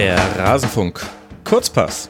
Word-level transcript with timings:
Der 0.00 0.16
Rasenfunk. 0.38 0.98
Kurzpass. 1.44 2.08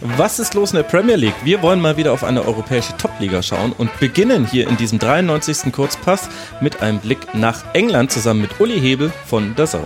Was 0.00 0.38
ist 0.38 0.54
los 0.54 0.70
in 0.70 0.76
der 0.76 0.84
Premier 0.84 1.16
League? 1.16 1.34
Wir 1.44 1.60
wollen 1.60 1.78
mal 1.78 1.98
wieder 1.98 2.14
auf 2.14 2.24
eine 2.24 2.42
europäische 2.46 2.96
Top-Liga 2.96 3.42
schauen 3.42 3.72
und 3.76 3.90
beginnen 4.00 4.46
hier 4.46 4.66
in 4.66 4.78
diesem 4.78 4.98
93. 4.98 5.70
Kurzpass 5.70 6.30
mit 6.62 6.80
einem 6.80 6.98
Blick 6.98 7.34
nach 7.34 7.74
England 7.74 8.10
zusammen 8.10 8.40
mit 8.40 8.58
Uli 8.58 8.80
Hebel 8.80 9.12
von 9.26 9.54
der 9.54 9.66
Zone. 9.66 9.84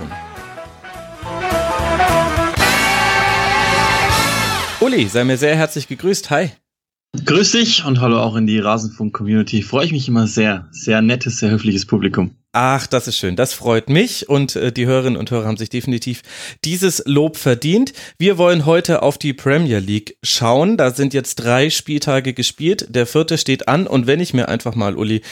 Uli, 4.79 5.09
sei 5.09 5.25
mir 5.25 5.37
sehr 5.37 5.57
herzlich 5.57 5.89
gegrüßt. 5.89 6.31
Hi. 6.31 6.53
Grüß 7.25 7.51
dich 7.51 7.85
und 7.85 8.01
hallo 8.01 8.21
auch 8.21 8.37
in 8.37 8.47
die 8.47 8.61
Rasenfunk-Community. 8.61 9.63
Freue 9.63 9.87
ich 9.87 9.93
mich 9.93 10.07
immer 10.07 10.29
sehr. 10.29 10.69
Sehr 10.71 11.03
nettes, 11.03 11.39
sehr 11.39 11.51
höfliches 11.51 11.85
Publikum. 11.85 12.37
Ach, 12.57 12.87
das 12.87 13.09
ist 13.09 13.17
schön. 13.17 13.35
Das 13.35 13.53
freut 13.53 13.89
mich 13.89 14.29
und 14.29 14.55
äh, 14.55 14.71
die 14.71 14.87
Hörerinnen 14.87 15.19
und 15.19 15.29
Hörer 15.33 15.47
haben 15.47 15.57
sich 15.57 15.71
definitiv 15.71 16.23
dieses 16.65 17.03
Lob 17.05 17.37
verdient. 17.37 17.93
Wir 18.17 18.39
wollen 18.39 18.65
heute 18.65 19.03
auf 19.03 19.19
die 19.19 19.33
Premier 19.33 19.81
League 19.81 20.17
schauen. 20.23 20.77
Da 20.77 20.93
sind 20.93 21.15
jetzt 21.15 21.35
drei 21.35 21.69
Spieltage 21.69 22.33
gespielt. 22.33 22.87
Der 22.91 23.09
vierte 23.09 23.39
steht 23.39 23.67
an 23.67 23.89
und 23.89 24.07
wenn 24.07 24.21
ich 24.21 24.35
mir 24.35 24.49
einfach 24.49 24.77
mal, 24.77 24.95
Uli, 24.95 25.23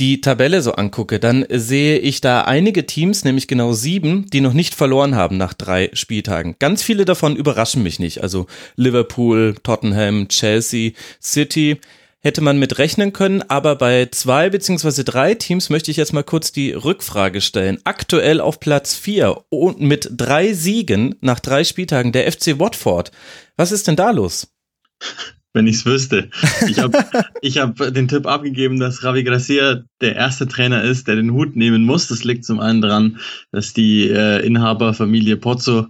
die 0.00 0.20
Tabelle 0.20 0.60
so 0.60 0.72
angucke, 0.72 1.20
dann 1.20 1.46
sehe 1.48 2.00
ich 2.00 2.20
da 2.20 2.40
einige 2.40 2.84
Teams, 2.84 3.22
nämlich 3.22 3.46
genau 3.46 3.74
sieben, 3.74 4.26
die 4.32 4.40
noch 4.40 4.52
nicht 4.52 4.74
verloren 4.74 5.14
haben 5.14 5.36
nach 5.36 5.54
drei 5.54 5.88
Spieltagen. 5.92 6.56
Ganz 6.58 6.82
viele 6.82 7.04
davon 7.04 7.36
überraschen 7.36 7.84
mich 7.84 8.00
nicht. 8.00 8.24
Also 8.24 8.48
Liverpool, 8.74 9.54
Tottenham, 9.62 10.26
Chelsea, 10.26 10.94
City 11.22 11.78
hätte 12.22 12.40
man 12.40 12.58
mit 12.58 12.78
rechnen 12.78 13.12
können, 13.12 13.42
aber 13.42 13.76
bei 13.76 14.06
zwei 14.06 14.48
beziehungsweise 14.48 15.04
drei 15.04 15.34
Teams 15.34 15.70
möchte 15.70 15.90
ich 15.90 15.96
jetzt 15.96 16.12
mal 16.12 16.22
kurz 16.22 16.52
die 16.52 16.72
Rückfrage 16.72 17.40
stellen. 17.40 17.78
Aktuell 17.84 18.40
auf 18.40 18.60
Platz 18.60 18.94
vier 18.94 19.44
und 19.48 19.80
mit 19.80 20.08
drei 20.12 20.52
Siegen 20.52 21.16
nach 21.20 21.40
drei 21.40 21.64
Spieltagen 21.64 22.12
der 22.12 22.30
FC 22.30 22.58
Watford. 22.58 23.10
Was 23.56 23.72
ist 23.72 23.88
denn 23.88 23.96
da 23.96 24.10
los? 24.10 24.52
Wenn 25.54 25.66
ich's 25.66 25.84
wüsste. 25.84 26.30
Ich 26.66 26.78
habe 26.78 27.04
ich 27.42 27.58
hab 27.58 27.76
den 27.76 28.08
Tipp 28.08 28.26
abgegeben, 28.26 28.80
dass 28.80 29.04
Ravi 29.04 29.22
Gracia 29.22 29.82
der 30.00 30.16
erste 30.16 30.48
Trainer 30.48 30.82
ist, 30.82 31.08
der 31.08 31.16
den 31.16 31.32
Hut 31.32 31.56
nehmen 31.56 31.84
muss. 31.84 32.08
Das 32.08 32.24
liegt 32.24 32.46
zum 32.46 32.58
einen 32.58 32.80
daran, 32.80 33.18
dass 33.50 33.74
die 33.74 34.08
äh, 34.08 34.46
Inhaberfamilie 34.46 35.36
Pozzo 35.36 35.88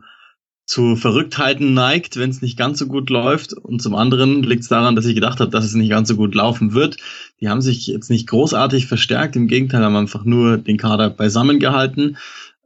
zu 0.65 0.97
Verrücktheiten 0.97 1.75
neigt, 1.75 2.17
wenn 2.17 2.31
es 2.31 2.43
nicht 2.43 2.57
ganz 2.57 2.79
so 2.79 2.87
gut 2.87 3.11
läuft. 3.11 3.53
Und 3.53 3.83
zum 3.83 3.95
anderen 3.95 4.43
liegt 4.43 4.63
es 4.63 4.69
daran, 4.69 4.97
dass 4.97 5.07
ich 5.07 5.15
gedacht 5.15 5.41
habe, 5.41 5.51
dass 5.51 5.65
es 5.65 5.75
nicht 5.75 5.91
ganz 5.91 6.09
so 6.09 6.17
gut 6.17 6.35
laufen 6.35 6.73
wird. 6.73 6.97
Die 7.41 7.49
haben 7.49 7.61
sich 7.61 7.87
jetzt 7.87 8.11
nicht 8.11 8.29
großartig 8.29 8.87
verstärkt, 8.87 9.37
im 9.37 9.49
Gegenteil, 9.49 9.83
haben 9.83 9.97
einfach 9.97 10.25
nur 10.25 10.59
den 10.59 10.77
Kader 10.77 11.11
beisammen 11.11 11.59
gehalten. 11.59 12.17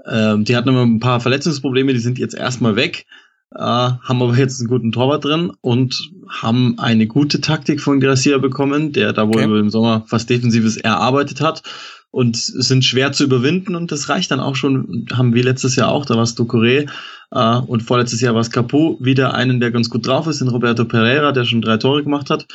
Ähm, 0.06 0.44
die 0.44 0.56
hatten 0.56 0.68
immer 0.68 0.84
ein 0.84 1.00
paar 1.00 1.20
Verletzungsprobleme, 1.20 1.92
die 1.92 1.98
sind 1.98 2.18
jetzt 2.18 2.34
erstmal 2.34 2.76
weg, 2.76 3.06
äh, 3.52 3.58
haben 3.58 4.22
aber 4.22 4.36
jetzt 4.36 4.60
einen 4.60 4.68
guten 4.68 4.92
Torwart 4.92 5.24
drin 5.24 5.52
und 5.60 5.96
haben 6.28 6.78
eine 6.78 7.06
gute 7.06 7.40
Taktik 7.40 7.80
von 7.80 7.98
Gracia 7.98 8.38
bekommen, 8.38 8.92
der 8.92 9.12
da 9.14 9.26
wohl 9.26 9.42
okay. 9.42 9.58
im 9.58 9.70
Sommer 9.70 10.04
fast 10.06 10.30
Defensives 10.30 10.76
erarbeitet 10.76 11.40
hat 11.40 11.62
und 12.10 12.36
sind 12.36 12.84
schwer 12.84 13.12
zu 13.12 13.24
überwinden 13.24 13.76
und 13.76 13.92
das 13.92 14.08
reicht 14.08 14.30
dann 14.30 14.40
auch 14.40 14.56
schon, 14.56 15.06
haben 15.12 15.34
wir 15.34 15.44
letztes 15.44 15.76
Jahr 15.76 15.90
auch, 15.90 16.06
da 16.06 16.14
war 16.14 16.22
es 16.22 16.36
Ducouré 16.36 16.88
äh, 17.30 17.56
und 17.58 17.82
vorletztes 17.82 18.20
Jahr 18.20 18.34
war 18.34 18.40
es 18.40 18.50
Capo, 18.50 18.98
wieder 19.00 19.34
einen, 19.34 19.60
der 19.60 19.70
ganz 19.70 19.90
gut 19.90 20.06
drauf 20.06 20.26
ist, 20.26 20.40
den 20.40 20.48
Roberto 20.48 20.84
Pereira, 20.84 21.32
der 21.32 21.44
schon 21.44 21.62
drei 21.62 21.76
Tore 21.76 22.02
gemacht 22.02 22.30
hat. 22.30 22.46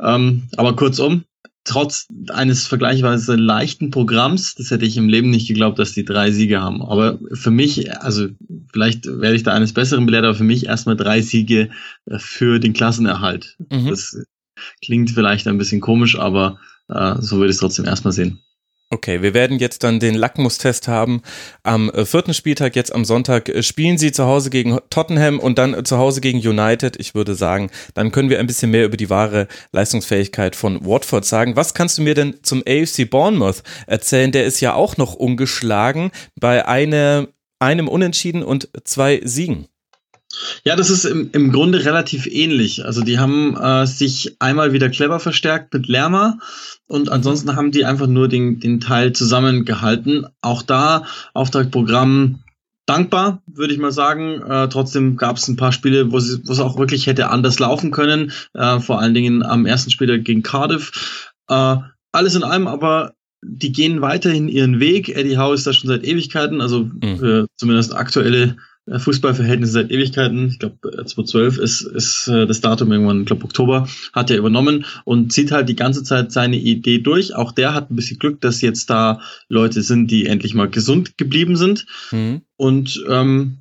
Ähm, 0.00 0.44
aber 0.56 0.76
kurzum, 0.76 1.24
trotz 1.64 2.06
eines 2.30 2.66
vergleichsweise 2.66 3.36
leichten 3.36 3.90
Programms, 3.90 4.54
das 4.54 4.70
hätte 4.70 4.84
ich 4.84 4.96
im 4.96 5.08
Leben 5.08 5.30
nicht 5.30 5.48
geglaubt, 5.48 5.78
dass 5.78 5.92
die 5.92 6.04
drei 6.04 6.30
Siege 6.30 6.60
haben. 6.60 6.82
Aber 6.82 7.18
für 7.32 7.50
mich, 7.50 7.92
also 8.02 8.28
vielleicht 8.72 9.06
werde 9.06 9.36
ich 9.36 9.42
da 9.42 9.52
eines 9.52 9.72
Besseren 9.72 10.06
belehrt, 10.06 10.24
aber 10.24 10.34
für 10.34 10.44
mich 10.44 10.66
erstmal 10.66 10.96
drei 10.96 11.20
Siege 11.22 11.70
äh, 12.06 12.18
für 12.18 12.58
den 12.58 12.72
Klassenerhalt. 12.72 13.56
Mhm. 13.70 13.88
Das 13.88 14.16
klingt 14.84 15.10
vielleicht 15.10 15.46
ein 15.48 15.58
bisschen 15.58 15.80
komisch, 15.80 16.18
aber 16.18 16.58
äh, 16.88 17.16
so 17.20 17.36
würde 17.36 17.50
ich 17.50 17.54
es 17.54 17.60
trotzdem 17.60 17.84
erstmal 17.84 18.12
sehen. 18.12 18.40
Okay, 18.92 19.22
wir 19.22 19.32
werden 19.32 19.58
jetzt 19.58 19.84
dann 19.84 20.00
den 20.00 20.14
Lackmustest 20.14 20.86
haben. 20.86 21.22
Am 21.62 21.88
äh, 21.88 22.04
vierten 22.04 22.34
Spieltag, 22.34 22.76
jetzt 22.76 22.94
am 22.94 23.06
Sonntag, 23.06 23.48
äh, 23.48 23.62
spielen 23.62 23.96
sie 23.96 24.12
zu 24.12 24.26
Hause 24.26 24.50
gegen 24.50 24.78
Tottenham 24.90 25.38
und 25.38 25.56
dann 25.56 25.72
äh, 25.72 25.82
zu 25.82 25.96
Hause 25.96 26.20
gegen 26.20 26.46
United. 26.46 27.00
Ich 27.00 27.14
würde 27.14 27.34
sagen, 27.34 27.70
dann 27.94 28.12
können 28.12 28.28
wir 28.28 28.38
ein 28.38 28.46
bisschen 28.46 28.70
mehr 28.70 28.84
über 28.84 28.98
die 28.98 29.08
wahre 29.08 29.48
Leistungsfähigkeit 29.72 30.56
von 30.56 30.84
Watford 30.84 31.24
sagen. 31.24 31.56
Was 31.56 31.72
kannst 31.72 31.96
du 31.96 32.02
mir 32.02 32.12
denn 32.12 32.40
zum 32.42 32.62
AFC 32.68 33.08
Bournemouth 33.08 33.62
erzählen? 33.86 34.30
Der 34.30 34.44
ist 34.44 34.60
ja 34.60 34.74
auch 34.74 34.98
noch 34.98 35.14
ungeschlagen 35.14 36.10
bei 36.38 36.68
eine, 36.68 37.28
einem 37.60 37.88
Unentschieden 37.88 38.42
und 38.42 38.68
zwei 38.84 39.22
Siegen. 39.24 39.68
Ja, 40.64 40.76
das 40.76 40.90
ist 40.90 41.04
im, 41.04 41.30
im 41.32 41.52
Grunde 41.52 41.84
relativ 41.84 42.26
ähnlich. 42.26 42.84
Also 42.84 43.02
die 43.02 43.18
haben 43.18 43.56
äh, 43.56 43.86
sich 43.86 44.36
einmal 44.38 44.72
wieder 44.72 44.88
clever 44.88 45.20
verstärkt 45.20 45.72
mit 45.74 45.88
Lerma 45.88 46.38
und 46.86 47.10
ansonsten 47.10 47.56
haben 47.56 47.70
die 47.70 47.84
einfach 47.84 48.06
nur 48.06 48.28
den, 48.28 48.60
den 48.60 48.80
Teil 48.80 49.12
zusammengehalten. 49.12 50.26
Auch 50.40 50.62
da 50.62 51.04
Auftragprogramm 51.34 52.40
dankbar, 52.86 53.42
würde 53.46 53.74
ich 53.74 53.80
mal 53.80 53.92
sagen. 53.92 54.42
Äh, 54.42 54.68
trotzdem 54.68 55.16
gab 55.16 55.36
es 55.36 55.48
ein 55.48 55.56
paar 55.56 55.72
Spiele, 55.72 56.12
wo 56.12 56.18
es 56.18 56.60
auch 56.60 56.78
wirklich 56.78 57.06
hätte 57.06 57.28
anders 57.28 57.58
laufen 57.58 57.90
können. 57.90 58.32
Äh, 58.54 58.80
vor 58.80 59.00
allen 59.00 59.14
Dingen 59.14 59.42
am 59.42 59.66
ersten 59.66 59.90
Spiel 59.90 60.22
gegen 60.22 60.42
Cardiff. 60.42 61.30
Äh, 61.48 61.76
alles 62.12 62.34
in 62.34 62.44
allem 62.44 62.66
aber 62.66 63.14
die 63.44 63.72
gehen 63.72 64.00
weiterhin 64.00 64.48
ihren 64.48 64.78
Weg. 64.78 65.08
Eddie 65.08 65.36
Howe 65.36 65.54
ist 65.54 65.66
da 65.66 65.72
schon 65.72 65.88
seit 65.88 66.04
Ewigkeiten, 66.04 66.60
also 66.60 66.84
mhm. 66.84 67.48
zumindest 67.56 67.92
aktuelle 67.92 68.42
äh, 68.42 68.54
Fußballverhältnisse 68.90 69.72
seit 69.72 69.90
Ewigkeiten. 69.90 70.48
Ich 70.48 70.58
glaube, 70.58 70.76
2012 70.82 71.58
ist, 71.58 71.82
ist 71.82 72.26
äh, 72.26 72.46
das 72.46 72.60
Datum 72.60 72.90
irgendwann, 72.90 73.20
ich 73.20 73.26
glaube 73.26 73.44
Oktober, 73.44 73.88
hat 74.12 74.30
er 74.30 74.38
übernommen 74.38 74.84
und 75.04 75.32
zieht 75.32 75.52
halt 75.52 75.68
die 75.68 75.76
ganze 75.76 76.02
Zeit 76.02 76.32
seine 76.32 76.56
Idee 76.56 76.98
durch. 76.98 77.34
Auch 77.34 77.52
der 77.52 77.74
hat 77.74 77.90
ein 77.90 77.96
bisschen 77.96 78.18
Glück, 78.18 78.40
dass 78.40 78.60
jetzt 78.60 78.90
da 78.90 79.20
Leute 79.48 79.82
sind, 79.82 80.10
die 80.10 80.26
endlich 80.26 80.54
mal 80.54 80.68
gesund 80.68 81.16
geblieben 81.16 81.56
sind. 81.56 81.86
Mhm. 82.10 82.42
Und 82.56 83.04
ähm, 83.08 83.58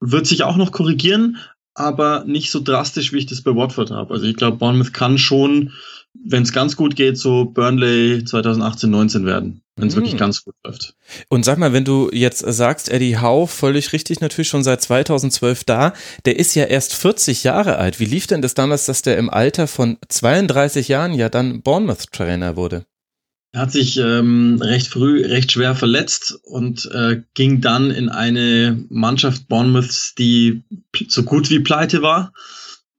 wird 0.00 0.26
sich 0.26 0.42
auch 0.42 0.56
noch 0.56 0.72
korrigieren, 0.72 1.36
aber 1.74 2.24
nicht 2.26 2.50
so 2.50 2.60
drastisch, 2.62 3.12
wie 3.12 3.18
ich 3.18 3.26
das 3.26 3.42
bei 3.42 3.54
Watford 3.54 3.90
habe. 3.90 4.14
Also 4.14 4.26
ich 4.26 4.36
glaube, 4.36 4.56
Bournemouth 4.56 4.94
kann 4.94 5.18
schon, 5.18 5.72
wenn 6.14 6.44
es 6.44 6.52
ganz 6.52 6.76
gut 6.76 6.96
geht, 6.96 7.18
so 7.18 7.44
Burnley 7.44 8.24
2018, 8.24 8.90
19 8.90 9.26
werden 9.26 9.62
wenn 9.76 9.88
es 9.88 9.94
mhm. 9.94 9.98
wirklich 9.98 10.12
hm. 10.12 10.18
ganz 10.18 10.44
gut 10.44 10.54
läuft. 10.64 10.94
Und 11.28 11.44
sag 11.44 11.58
mal, 11.58 11.72
wenn 11.72 11.84
du 11.84 12.10
jetzt 12.12 12.40
sagst, 12.40 12.90
Eddie 12.90 13.18
Howe, 13.18 13.46
völlig 13.46 13.92
richtig, 13.92 14.20
natürlich 14.20 14.48
schon 14.48 14.64
seit 14.64 14.82
2012 14.82 15.64
da, 15.64 15.92
der 16.24 16.38
ist 16.38 16.54
ja 16.54 16.64
erst 16.64 16.94
40 16.94 17.44
Jahre 17.44 17.76
alt. 17.76 18.00
Wie 18.00 18.06
lief 18.06 18.26
denn 18.26 18.42
das 18.42 18.54
damals, 18.54 18.86
dass 18.86 19.02
der 19.02 19.18
im 19.18 19.30
Alter 19.30 19.66
von 19.68 19.98
32 20.08 20.88
Jahren 20.88 21.12
ja 21.12 21.28
dann 21.28 21.62
Bournemouth-Trainer 21.62 22.56
wurde? 22.56 22.86
Er 23.52 23.62
hat 23.62 23.72
sich 23.72 23.96
ähm, 23.96 24.58
recht 24.60 24.88
früh 24.88 25.24
recht 25.24 25.52
schwer 25.52 25.74
verletzt 25.74 26.38
und 26.42 26.90
äh, 26.92 27.22
ging 27.34 27.60
dann 27.60 27.90
in 27.90 28.08
eine 28.08 28.84
Mannschaft 28.90 29.48
Bournemouths, 29.48 30.14
die 30.14 30.62
so 31.08 31.22
gut 31.22 31.48
wie 31.48 31.60
pleite 31.60 32.02
war. 32.02 32.32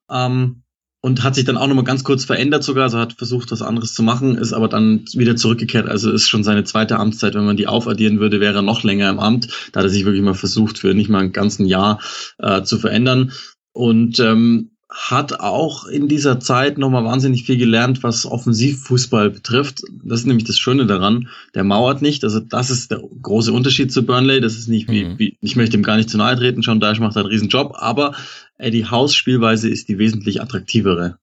Ähm, 0.09 0.63
und 1.01 1.23
hat 1.23 1.35
sich 1.35 1.45
dann 1.45 1.57
auch 1.57 1.67
nochmal 1.67 1.83
ganz 1.83 2.03
kurz 2.03 2.25
verändert 2.25 2.63
sogar, 2.63 2.83
also 2.83 2.97
hat 2.97 3.13
versucht, 3.13 3.51
was 3.51 3.61
anderes 3.61 3.93
zu 3.93 4.03
machen, 4.03 4.35
ist 4.35 4.53
aber 4.53 4.67
dann 4.67 5.05
wieder 5.13 5.35
zurückgekehrt. 5.35 5.87
Also 5.87 6.11
ist 6.11 6.27
schon 6.27 6.43
seine 6.43 6.63
zweite 6.63 6.97
Amtszeit. 6.97 7.35
Wenn 7.35 7.45
man 7.45 7.57
die 7.57 7.67
aufaddieren 7.67 8.19
würde, 8.19 8.39
wäre 8.39 8.55
er 8.55 8.61
noch 8.61 8.83
länger 8.83 9.09
im 9.09 9.19
Amt. 9.19 9.47
Da 9.71 9.79
hat 9.79 9.85
er 9.85 9.89
sich 9.89 10.05
wirklich 10.05 10.23
mal 10.23 10.33
versucht, 10.33 10.79
für 10.79 10.93
nicht 10.93 11.09
mal 11.09 11.23
ein 11.23 11.31
ganzen 11.31 11.65
Jahr 11.65 11.99
äh, 12.39 12.63
zu 12.63 12.79
verändern. 12.79 13.31
Und 13.73 14.19
ähm, 14.19 14.71
hat 14.89 15.41
auch 15.41 15.85
in 15.85 16.07
dieser 16.07 16.39
Zeit 16.39 16.77
nochmal 16.77 17.03
wahnsinnig 17.03 17.43
viel 17.43 17.57
gelernt, 17.57 18.03
was 18.03 18.25
Offensivfußball 18.25 19.29
betrifft. 19.29 19.81
Das 20.03 20.21
ist 20.21 20.25
nämlich 20.25 20.45
das 20.45 20.57
Schöne 20.57 20.85
daran. 20.85 21.27
Der 21.55 21.65
mauert 21.65 22.01
nicht. 22.01 22.23
Also 22.23 22.39
das 22.39 22.69
ist 22.69 22.91
der 22.91 23.01
große 23.21 23.51
Unterschied 23.51 23.91
zu 23.91 24.05
Burnley. 24.05 24.39
Das 24.39 24.55
ist 24.55 24.69
nicht 24.69 24.89
wie, 24.89 25.03
mhm. 25.03 25.19
wie 25.19 25.37
ich 25.41 25.57
möchte 25.57 25.75
ihm 25.75 25.83
gar 25.83 25.97
nicht 25.97 26.09
zu 26.09 26.17
nahe 26.17 26.37
treten. 26.37 26.61
Sean 26.61 26.79
Dyche 26.79 27.01
macht 27.01 27.17
einen 27.17 27.27
riesen 27.27 27.49
Job, 27.49 27.73
aber 27.75 28.15
Eddie 28.57 28.85
House 28.85 29.13
Spielweise 29.13 29.69
ist 29.69 29.89
die 29.89 29.97
wesentlich 29.97 30.41
attraktivere. 30.41 31.17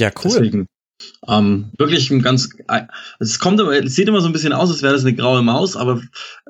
Ja, 0.00 0.10
cool. 0.24 0.32
Deswegen, 0.32 0.66
ähm, 1.28 1.70
wirklich 1.78 2.10
ein 2.10 2.22
ganz, 2.22 2.50
äh, 2.68 2.82
es 3.18 3.38
kommt 3.38 3.60
immer, 3.60 3.72
es 3.72 3.94
sieht 3.94 4.08
immer 4.08 4.20
so 4.20 4.26
ein 4.26 4.32
bisschen 4.32 4.52
aus, 4.52 4.70
als 4.70 4.82
wäre 4.82 4.92
das 4.92 5.04
eine 5.04 5.14
graue 5.14 5.42
Maus, 5.42 5.76
aber 5.76 6.02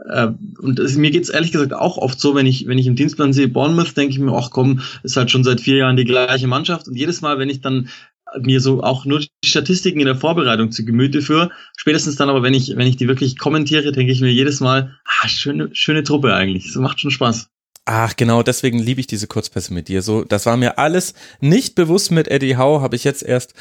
äh, 0.08 0.28
und 0.58 0.78
es, 0.78 0.96
mir 0.96 1.10
geht's 1.10 1.28
ehrlich 1.28 1.52
gesagt 1.52 1.74
auch 1.74 1.98
oft 1.98 2.18
so, 2.18 2.34
wenn 2.34 2.46
ich 2.46 2.66
wenn 2.66 2.78
ich 2.78 2.86
im 2.86 2.96
Dienstplan 2.96 3.32
sehe 3.32 3.48
Bournemouth, 3.48 3.96
denke 3.96 4.12
ich 4.12 4.18
mir, 4.18 4.32
ach 4.32 4.50
komm, 4.50 4.80
ist 5.02 5.16
halt 5.16 5.30
schon 5.30 5.44
seit 5.44 5.60
vier 5.60 5.76
Jahren 5.76 5.96
die 5.96 6.04
gleiche 6.04 6.46
Mannschaft 6.46 6.88
und 6.88 6.96
jedes 6.96 7.20
Mal, 7.20 7.38
wenn 7.38 7.50
ich 7.50 7.60
dann 7.60 7.88
mir 8.40 8.60
so 8.60 8.82
auch 8.82 9.04
nur 9.04 9.20
die 9.20 9.28
Statistiken 9.44 10.00
in 10.00 10.06
der 10.06 10.16
Vorbereitung 10.16 10.70
zu 10.72 10.84
Gemüte 10.84 11.20
führe, 11.20 11.50
spätestens 11.76 12.16
dann 12.16 12.30
aber, 12.30 12.42
wenn 12.42 12.54
ich 12.54 12.76
wenn 12.76 12.86
ich 12.86 12.96
die 12.96 13.08
wirklich 13.08 13.38
kommentiere, 13.38 13.92
denke 13.92 14.12
ich 14.12 14.20
mir 14.20 14.32
jedes 14.32 14.60
Mal, 14.60 14.98
ah, 15.04 15.28
schöne 15.28 15.68
schöne 15.72 16.02
Truppe 16.02 16.34
eigentlich, 16.34 16.72
so 16.72 16.80
macht 16.80 17.00
schon 17.00 17.10
Spaß. 17.10 17.51
Ach, 17.84 18.14
genau, 18.14 18.44
deswegen 18.44 18.78
liebe 18.78 19.00
ich 19.00 19.08
diese 19.08 19.26
Kurzpässe 19.26 19.74
mit 19.74 19.88
dir. 19.88 20.02
So, 20.02 20.22
das 20.22 20.46
war 20.46 20.56
mir 20.56 20.78
alles 20.78 21.14
nicht 21.40 21.74
bewusst 21.74 22.12
mit 22.12 22.28
Eddie 22.28 22.56
Howe, 22.56 22.80
habe 22.80 22.94
ich 22.94 23.02
jetzt 23.02 23.24
erst 23.24 23.54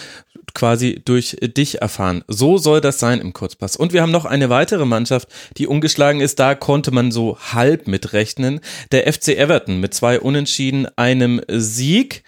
quasi 0.54 1.02
durch 1.04 1.38
dich 1.42 1.82
erfahren. 1.82 2.24
So 2.28 2.60
soll 2.60 2.82
das 2.82 3.00
sein 3.00 3.20
im 3.20 3.34
Kurzpass. 3.34 3.76
Und 3.76 3.94
wir 3.94 4.04
haben 4.04 4.12
noch 4.12 4.26
eine 4.26 4.52
weitere 4.52 4.86
Mannschaft, 4.86 5.28
die 5.58 5.66
ungeschlagen 5.66 6.22
ist. 6.22 6.38
Da 6.38 6.54
konnte 6.54 6.92
man 6.92 7.12
so 7.12 7.40
halb 7.40 7.88
mitrechnen. 7.88 8.60
Der 8.92 9.12
FC 9.12 9.30
Everton 9.30 9.80
mit 9.80 9.96
zwei 9.96 10.20
Unentschieden, 10.20 10.88
einem 10.98 11.42
Sieg 11.48 12.24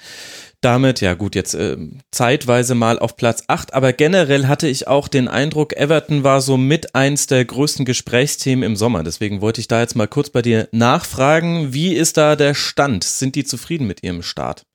damit, 0.63 1.01
ja 1.01 1.13
gut, 1.13 1.36
jetzt 1.36 1.54
äh, 1.54 1.77
zeitweise 2.12 2.75
mal 2.75 3.00
auf 3.00 3.15
Platz 3.15 3.44
8, 3.48 3.74
aber 3.74 3.94
generell 3.94 4.48
hatte 4.48 4.68
ich 4.68 4.88
auch 4.88 5.07
den 5.07 5.27
Eindruck, 5.27 5.74
Everton 5.75 6.24
war 6.24 6.42
so 6.42 6.57
mit 6.57 6.95
eins 6.95 7.27
der 7.27 7.45
größten 7.45 7.86
Gesprächsthemen 7.86 8.63
im 8.63 8.75
Sommer. 8.75 9.04
Deswegen 9.04 9.42
wollte 9.42 9.62
ich 9.62 9.68
da 9.68 9.81
jetzt 9.81 9.95
mal 9.95 10.07
kurz 10.07 10.30
bei 10.30 10.42
dir 10.42 10.68
nachfragen, 10.71 11.74
wie 11.74 11.94
ist 11.94 12.18
da 12.18 12.36
der 12.36 12.54
Stand? 12.54 13.04
Sind 13.04 13.36
die 13.36 13.44
zufrieden 13.44 13.88
mit 13.88 14.04
ihrem 14.04 14.24
Start? 14.24 14.65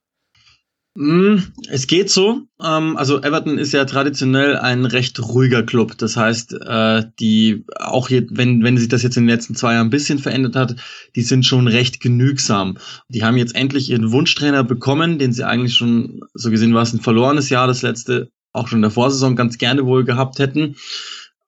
Mm, 1.01 1.45
es 1.69 1.87
geht 1.87 2.11
so. 2.11 2.41
Ähm, 2.61 2.97
also 2.97 3.23
Everton 3.23 3.57
ist 3.57 3.73
ja 3.73 3.85
traditionell 3.85 4.57
ein 4.57 4.85
recht 4.85 5.21
ruhiger 5.21 5.63
Club. 5.63 5.97
Das 5.97 6.17
heißt, 6.17 6.55
äh, 6.55 7.05
die 7.21 7.65
auch 7.77 8.11
jetzt, 8.11 8.37
wenn 8.37 8.65
wenn 8.65 8.77
sich 8.77 8.89
das 8.89 9.05
jetzt 9.05 9.17
in 9.17 9.23
den 9.23 9.33
letzten 9.33 9.55
zwei 9.55 9.75
Jahren 9.75 9.87
ein 9.87 9.91
bisschen 9.91 10.19
verändert 10.19 10.57
hat, 10.57 10.75
die 11.15 11.23
sind 11.23 11.47
schon 11.47 11.69
recht 11.69 12.01
genügsam. 12.01 12.79
Die 13.09 13.23
haben 13.23 13.37
jetzt 13.37 13.55
endlich 13.55 13.91
ihren 13.91 14.11
Wunschtrainer 14.11 14.65
bekommen, 14.65 15.21
den 15.21 15.33
sie 15.33 15.45
eigentlich 15.47 15.77
schon 15.77 16.23
so 16.35 16.51
gesehen 16.51 16.75
war 16.75 16.83
es 16.83 16.93
ein 16.93 17.01
verlorenes 17.01 17.49
Jahr, 17.49 17.69
das 17.69 17.83
letzte 17.83 18.33
auch 18.53 18.67
schon 18.67 18.79
in 18.79 18.83
der 18.83 18.91
Vorsaison 18.91 19.37
ganz 19.37 19.57
gerne 19.57 19.87
wohl 19.87 20.03
gehabt 20.03 20.41
hätten. 20.41 20.75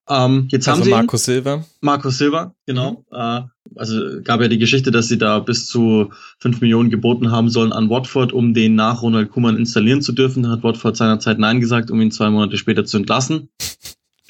Ähm, 0.08 0.46
jetzt 0.52 0.68
also 0.68 0.78
haben 0.78 0.84
sie 0.84 0.90
Marco 0.90 1.16
Silva. 1.16 1.64
Marco 1.80 2.10
Silva, 2.10 2.54
genau. 2.66 3.04
Mhm. 3.10 3.50
Also 3.76 4.20
gab 4.22 4.40
ja 4.40 4.48
die 4.48 4.58
Geschichte, 4.58 4.90
dass 4.90 5.08
sie 5.08 5.18
da 5.18 5.38
bis 5.38 5.66
zu 5.66 6.10
fünf 6.38 6.60
Millionen 6.60 6.90
geboten 6.90 7.30
haben 7.30 7.48
sollen 7.48 7.72
an 7.72 7.88
Watford, 7.88 8.32
um 8.32 8.54
den 8.54 8.74
nach 8.74 9.02
Ronald 9.02 9.30
Kuman 9.30 9.56
installieren 9.56 10.02
zu 10.02 10.12
dürfen. 10.12 10.42
Da 10.42 10.50
hat 10.50 10.62
Watford 10.62 10.96
seinerzeit 10.96 11.38
Nein 11.38 11.60
gesagt, 11.60 11.90
um 11.90 12.00
ihn 12.00 12.10
zwei 12.10 12.30
Monate 12.30 12.56
später 12.56 12.84
zu 12.84 12.96
entlassen. 12.96 13.48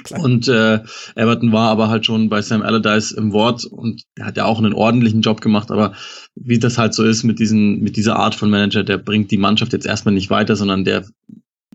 Klar. 0.03 0.23
Und 0.23 0.49
äh, 0.49 0.81
Everton 1.15 1.53
war 1.53 1.69
aber 1.71 1.89
halt 1.89 2.07
schon 2.07 2.31
bei 2.31 2.41
Sam 2.41 2.63
Allardyce 2.63 3.13
im 3.13 3.33
Wort 3.33 3.65
und 3.65 4.03
er 4.15 4.27
hat 4.27 4.37
ja 4.39 4.47
auch 4.47 4.59
einen 4.59 4.73
ordentlichen 4.73 5.21
Job 5.21 5.43
gemacht, 5.43 5.71
aber 5.71 5.93
wie 6.35 6.59
das 6.59 6.79
halt 6.79 6.95
so 6.95 7.05
ist 7.05 7.23
mit 7.23 7.39
diesen, 7.39 7.81
mit 7.81 7.97
dieser 7.97 8.17
Art 8.17 8.35
von 8.35 8.49
Manager, 8.49 8.83
der 8.83 8.97
bringt 8.97 9.31
die 9.31 9.37
Mannschaft 9.37 9.75
jetzt 9.75 9.85
erstmal 9.85 10.15
nicht 10.15 10.31
weiter, 10.31 10.57
sondern 10.57 10.85
der 10.85 11.05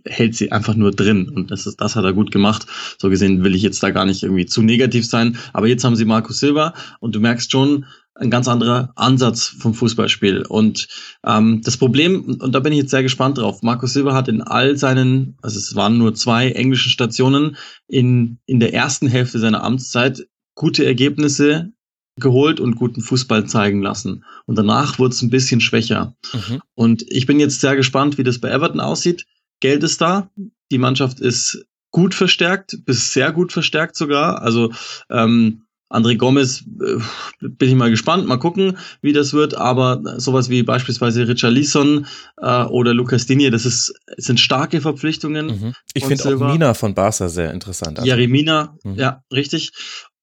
hält 0.06 0.36
sie 0.36 0.52
einfach 0.52 0.75
nur 0.75 0.92
drin. 0.92 1.30
Und 1.30 1.52
das 1.52 1.66
ist, 1.66 1.81
das 1.81 1.96
hat 1.96 2.06
er 2.06 2.13
gut 2.13 2.31
gemacht. 2.31 2.66
So 2.98 3.10
gesehen 3.10 3.44
will 3.44 3.56
ich 3.56 3.62
jetzt 3.62 3.81
da 3.84 3.92
gar 3.92 4.06
nicht 4.06 4.24
irgendwie 4.24 4.46
zu 4.46 4.62
negativ 4.62 5.07
sein. 5.07 5.38
Aber 5.54 5.68
jetzt 5.68 5.84
haben 5.84 5.96
sie 5.96 6.06
Marco 6.06 6.34
Silva 6.34 6.74
und 7.00 7.16
du 7.16 7.19
merkst 7.19 7.52
schon, 7.52 7.86
ein 8.18 8.30
ganz 8.30 8.48
anderer 8.48 8.92
Ansatz 8.96 9.46
vom 9.46 9.74
Fußballspiel. 9.74 10.46
Und 10.48 10.88
ähm, 11.25 11.62
das 11.63 11.78
Problem, 11.78 12.38
und 12.40 12.56
da 12.56 12.60
bin 12.62 12.72
ich 12.72 12.80
jetzt 12.80 12.92
sehr 12.92 13.04
gespannt 13.04 13.38
drauf, 13.38 13.62
Marco 13.62 13.88
Silva 13.88 14.13
hat 14.13 14.30
in 14.30 14.42
all 14.42 14.78
seinen, 14.78 15.38
also 15.42 15.60
es 15.60 15.75
waren 15.75 15.98
nur 15.98 16.16
zwei 16.16 16.51
englischen 16.51 16.90
Stationen, 16.90 17.58
in, 17.88 18.40
in 18.46 18.60
der 18.60 18.74
ersten 18.74 19.08
Hälfte 19.08 19.40
seiner 19.40 19.63
Amtszeit 19.63 20.28
gute 20.56 20.86
Ergebnisse 20.86 21.74
geholt 22.18 22.62
und 22.62 22.78
guten 22.78 23.01
Fußball 23.01 23.46
zeigen 23.46 23.81
lassen. 23.81 24.24
Und 24.46 24.58
danach 24.58 24.98
wurde 24.98 25.13
es 25.13 25.22
ein 25.22 25.30
bisschen 25.30 25.60
schwächer. 25.60 26.16
Mhm. 26.31 26.62
Und 26.74 27.04
ich 27.10 27.25
bin 27.25 27.42
jetzt 27.42 27.60
sehr 27.60 27.75
gespannt, 27.75 28.18
wie 28.18 28.24
das 28.24 28.40
bei 28.40 28.50
Everton 28.50 28.80
aussieht. 28.80 29.25
Geld 29.65 29.81
ist 29.81 30.00
da. 30.00 30.29
Die 30.71 30.77
Mannschaft 30.77 31.19
ist 31.19 31.65
gut 31.89 32.13
verstärkt, 32.13 32.85
bis 32.85 33.13
sehr 33.13 33.31
gut 33.31 33.51
verstärkt 33.51 33.95
sogar. 33.95 34.44
Also 34.44 34.71
ähm, 35.09 35.63
André 35.89 36.17
Gomez 36.17 36.62
äh, 36.62 37.00
bin 37.39 37.69
ich 37.69 37.73
mal 37.73 37.89
gespannt, 37.89 38.27
mal 38.27 38.38
gucken, 38.38 38.77
wie 39.01 39.12
das 39.12 39.33
wird. 39.33 39.56
Aber 39.56 40.03
sowas 40.17 40.50
wie 40.50 40.62
beispielsweise 40.62 41.27
Richard 41.27 41.53
Leeson 41.53 42.06
äh, 42.38 42.63
oder 42.65 42.94
Lucas 42.94 43.25
Digne, 43.25 43.50
das 43.50 43.65
ist, 43.65 43.95
sind 44.17 44.39
starke 44.39 44.81
Verpflichtungen. 44.81 45.47
Mhm. 45.47 45.73
Ich 45.95 46.06
finde 46.06 46.35
auch 46.35 46.51
Mina 46.51 46.75
von 46.75 46.94
Barca 46.94 47.27
sehr 47.27 47.51
interessant. 47.51 47.97
Also. 47.97 48.15
Mina, 48.27 48.77
mhm. 48.83 48.95
ja, 48.95 49.23
richtig. 49.33 49.71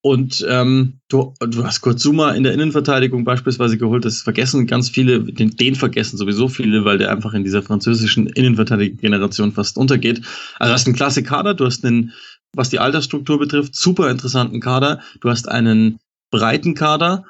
Und 0.05 0.45
ähm, 0.49 0.99
du, 1.09 1.33
du 1.39 1.65
hast 1.65 1.81
Kurt 1.81 2.01
Zuma 2.01 2.33
in 2.33 2.43
der 2.43 2.53
Innenverteidigung 2.53 3.25
beispielsweise 3.25 3.79
geholt. 3.79 4.05
Das 4.05 4.23
vergessen 4.23 4.67
ganz 4.67 4.91
viele, 4.91 5.21
den, 5.21 5.57
den 5.57 5.77
vergessen 5.77 6.17
sowieso 6.17 6.49
viele, 6.49 6.85
weil 6.85 6.99
der 6.99 7.13
einfach 7.13 7.35
in 7.35 7.45
dieser 7.45 7.63
französischen 7.63 8.27
Innenverteidiger-Generation 8.27 9.53
fast 9.53 9.79
untergeht. 9.79 10.23
Also 10.59 10.71
du 10.71 10.75
hast 10.75 10.87
einen 10.87 10.97
klasse 10.97 11.23
Kader, 11.23 11.55
du 11.55 11.65
hast 11.65 11.85
einen, 11.85 12.13
was 12.53 12.69
die 12.69 12.81
Altersstruktur 12.81 13.39
betrifft, 13.39 13.77
super 13.77 14.11
interessanten 14.11 14.61
Kader. 14.61 15.01
Du 15.21 15.31
hast 15.31 15.49
einen 15.49 16.01
breiten 16.33 16.75
Kader 16.75 17.25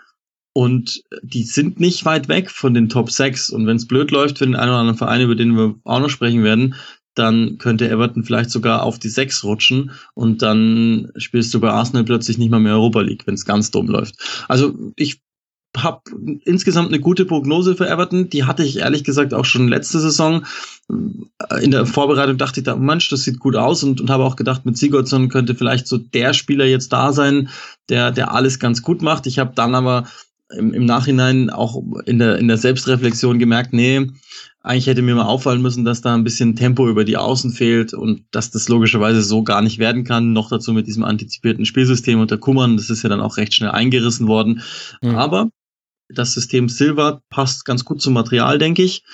und 0.55 1.03
die 1.23 1.45
sind 1.45 1.79
nicht 1.79 2.07
weit 2.07 2.29
weg 2.29 2.51
von 2.51 2.73
den 2.73 2.89
Top 2.89 3.11
6. 3.11 3.51
Und 3.51 3.67
wenn 3.67 3.77
es 3.77 3.87
blöd 3.87 4.11
läuft 4.11 4.39
für 4.39 4.47
den 4.47 4.57
einen 4.57 4.71
oder 4.71 4.79
anderen 4.79 4.99
Verein, 4.99 5.21
über 5.21 5.35
den 5.35 5.57
wir 5.59 5.75
auch 5.85 6.01
noch 6.01 6.11
sprechen 6.11 6.43
werden, 6.43 6.75
dann 7.15 7.59
könnte 7.59 7.89
Everton 7.89 8.25
vielleicht 8.25 8.51
sogar 8.51 8.83
auf 8.83 8.99
die 8.99 9.09
sechs 9.09 9.45
rutschen 9.45 9.93
und 10.15 10.43
dann 10.43 11.13
spielst 11.17 11.53
du 11.53 11.61
bei 11.61 11.71
Arsenal 11.71 12.05
plötzlich 12.05 12.39
nicht 12.39 12.51
mal 12.51 12.61
mehr 12.61 12.75
Europa 12.75 13.01
League, 13.01 13.27
wenn 13.27 13.35
es 13.35 13.45
ganz 13.45 13.71
dumm 13.71 13.89
läuft. 13.89 14.17
Also 14.49 14.93
ich 14.97 15.21
habe 15.77 16.03
insgesamt 16.45 16.89
eine 16.89 17.01
gute 17.01 17.25
Prognose 17.25 17.77
für 17.77 17.89
Everton. 17.89 18.29
Die 18.29 18.45
hatte 18.45 18.63
ich 18.63 18.79
ehrlich 18.79 19.05
gesagt 19.05 19.33
auch 19.33 19.45
schon 19.45 19.69
letzte 19.69 20.01
Saison. 20.01 20.45
In 20.89 21.71
der 21.71 21.87
Vorbereitung 21.87 22.37
dachte 22.37 22.61
ich 22.61 22.65
da, 22.65 22.77
Mensch, 22.77 23.09
das 23.09 23.23
sieht 23.23 23.39
gut 23.39 23.57
aus 23.57 23.83
und, 23.83 24.01
und 24.01 24.11
habe 24.11 24.25
auch 24.25 24.37
gedacht, 24.37 24.67
mit 24.67 24.77
Sigurdsson 24.77 25.29
könnte 25.29 25.55
vielleicht 25.55 25.87
so 25.87 25.97
der 25.97 26.35
Spieler 26.35 26.67
jetzt 26.67 26.93
da 26.93 27.13
sein, 27.13 27.49
der, 27.89 28.11
der 28.11 28.35
alles 28.35 28.59
ganz 28.59 28.83
gut 28.83 29.01
macht. 29.01 29.27
Ich 29.27 29.39
habe 29.39 29.53
dann 29.55 29.75
aber 29.75 30.05
im, 30.55 30.75
im 30.75 30.85
Nachhinein 30.85 31.49
auch 31.49 31.83
in 32.05 32.19
der, 32.19 32.37
in 32.37 32.49
der 32.49 32.59
Selbstreflexion 32.59 33.39
gemerkt, 33.39 33.73
nee, 33.73 34.09
eigentlich 34.63 34.87
hätte 34.87 35.03
mir 35.03 35.17
mal 35.17 35.25
auffallen 35.25 35.61
müssen, 35.61 35.85
dass 35.85 36.03
da 36.03 36.15
ein 36.15 36.23
bisschen 36.23 36.55
Tempo 36.55 36.89
über 36.89 37.05
die 37.05 37.17
Außen 37.17 37.51
fehlt 37.51 37.95
und 37.95 38.25
dass 38.31 38.53
das 38.53 38.69
logischerweise 38.69 39.23
so 39.23 39.43
gar 39.43 39.61
nicht 39.61 39.79
werden 39.79 40.05
kann. 40.05 40.33
Noch 40.33 40.51
dazu 40.51 40.73
mit 40.73 40.87
diesem 40.87 41.05
antizipierten 41.05 41.65
Spielsystem 41.65 42.21
unter 42.21 42.39
Kummern. 42.39 42.77
Das 42.77 42.89
ist 42.89 43.03
ja 43.03 43.09
dann 43.09 43.21
auch 43.21 43.39
recht 43.39 43.55
schnell 43.55 43.71
eingerissen 43.71 44.29
worden. 44.29 44.63
Mhm. 45.03 45.17
Aber 45.17 45.51
das 46.09 46.33
System 46.33 46.69
Silver 46.69 47.23
passt 47.29 47.65
ganz 47.65 47.85
gut 47.85 48.01
zum 48.01 48.15
Material, 48.15 48.59
denke 48.59 48.83
ich. 48.83 49.05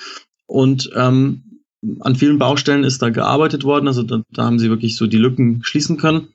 Und 0.45 0.91
ähm, 0.95 1.63
an 2.01 2.15
vielen 2.15 2.37
Baustellen 2.37 2.83
ist 2.83 3.01
da 3.01 3.09
gearbeitet 3.09 3.63
worden. 3.63 3.87
Also 3.87 4.03
da, 4.03 4.21
da 4.29 4.45
haben 4.45 4.59
sie 4.59 4.69
wirklich 4.69 4.97
so 4.97 5.07
die 5.07 5.17
Lücken 5.17 5.61
schließen 5.63 5.97
können. 5.97 6.29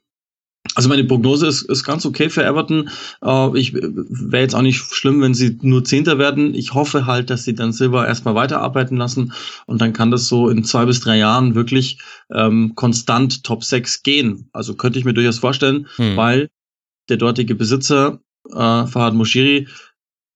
Also 0.75 0.89
meine 0.89 1.05
Prognose 1.05 1.47
ist, 1.47 1.63
ist 1.63 1.85
ganz 1.85 2.05
okay 2.05 2.31
für 2.31 2.45
Everton. 2.45 2.91
Äh, 3.23 3.59
ich 3.59 3.75
wäre 3.75 4.43
jetzt 4.43 4.55
auch 4.55 4.63
nicht 4.63 4.79
schlimm, 4.79 5.21
wenn 5.23 5.35
sie 5.35 5.59
nur 5.63 5.85
Zehnter 5.85 6.19
werden. 6.19 6.55
Ich 6.55 6.75
hoffe 6.75 7.07
halt, 7.07 7.31
dass 7.31 7.45
sie 7.45 7.55
dann 7.55 7.73
Silver 7.73 8.07
erstmal 8.07 8.35
weiterarbeiten 8.35 8.97
lassen 8.97 9.33
und 9.67 9.81
dann 9.81 9.93
kann 9.93 10.11
das 10.11 10.29
so 10.29 10.49
in 10.49 10.65
zwei 10.65 10.85
bis 10.85 11.01
drei 11.01 11.17
Jahren 11.17 11.55
wirklich 11.55 11.99
ähm, 12.33 12.75
konstant 12.75 13.45
Top 13.45 13.65
6 13.65 14.03
gehen. 14.03 14.49
Also 14.53 14.75
könnte 14.75 14.99
ich 14.99 15.05
mir 15.05 15.15
durchaus 15.15 15.39
vorstellen, 15.39 15.87
hm. 15.97 16.17
weil 16.17 16.49
der 17.09 17.17
dortige 17.17 17.55
Besitzer, 17.55 18.21
äh, 18.51 18.87
Fahad 18.87 19.15
Moshiri, 19.15 19.69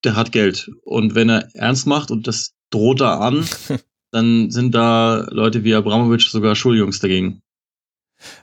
der 0.03 0.15
hat 0.15 0.31
Geld. 0.31 0.71
Und 0.83 1.15
wenn 1.15 1.29
er 1.29 1.53
ernst 1.55 1.87
macht 1.87 2.11
und 2.11 2.27
das 2.27 2.53
droht 2.69 3.01
da 3.01 3.19
an, 3.19 3.45
dann 4.11 4.51
sind 4.51 4.73
da 4.73 5.27
Leute 5.31 5.63
wie 5.63 5.75
Abramovic 5.75 6.21
sogar 6.21 6.55
Schuljungs 6.55 6.99
dagegen. 6.99 7.41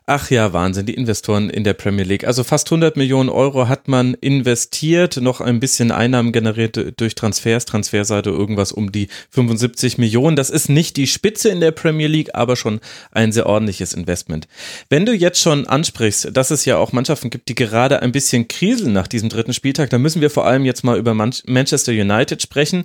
Ach 0.07 0.31
ja, 0.31 0.53
Wahnsinn, 0.53 0.87
die 0.87 0.95
Investoren 0.95 1.51
in 1.51 1.65
der 1.65 1.75
Premier 1.75 2.05
League. 2.05 2.27
Also 2.27 2.45
fast 2.45 2.69
100 2.69 2.97
Millionen 2.97 3.29
Euro 3.29 3.69
hat 3.69 3.89
man 3.89 4.15
investiert, 4.15 5.17
noch 5.19 5.41
ein 5.41 5.61
bisschen 5.61 5.91
Einnahmen 5.91 6.33
generiert 6.33 6.95
durch 6.99 7.15
Transfers, 7.15 7.65
Transferseite 7.65 8.31
irgendwas 8.31 8.73
um 8.73 8.93
die 8.93 9.09
75 9.31 9.99
Millionen. 9.99 10.37
Das 10.37 10.51
ist 10.51 10.69
nicht 10.69 10.97
die 10.97 11.07
Spitze 11.07 11.49
in 11.49 11.61
der 11.61 11.73
Premier 11.73 12.07
League, 12.07 12.35
aber 12.35 12.57
schon 12.57 12.81
ein 13.13 13.33
sehr 13.33 13.47
ordentliches 13.47 13.95
Investment. 13.95 14.49
Wenn 14.89 15.07
du 15.07 15.13
jetzt 15.13 15.41
schon 15.41 15.67
ansprichst, 15.67 16.37
dass 16.37 16.51
es 16.51 16.65
ja 16.65 16.79
auch 16.79 16.93
Mannschaften 16.93 17.31
gibt, 17.31 17.49
die 17.49 17.55
gerade 17.55 18.01
ein 18.01 18.13
bisschen 18.13 18.49
kriseln 18.49 18.93
nach 18.93 19.09
diesem 19.09 19.29
dritten 19.29 19.53
Spieltag, 19.53 19.91
dann 19.91 20.03
müssen 20.03 20.21
wir 20.23 20.31
vor 20.31 20.47
allem 20.47 20.65
jetzt 20.65 20.85
mal 20.85 20.99
über 20.99 21.15
Manchester 21.15 21.93
United 21.93 22.41
sprechen. 22.41 22.85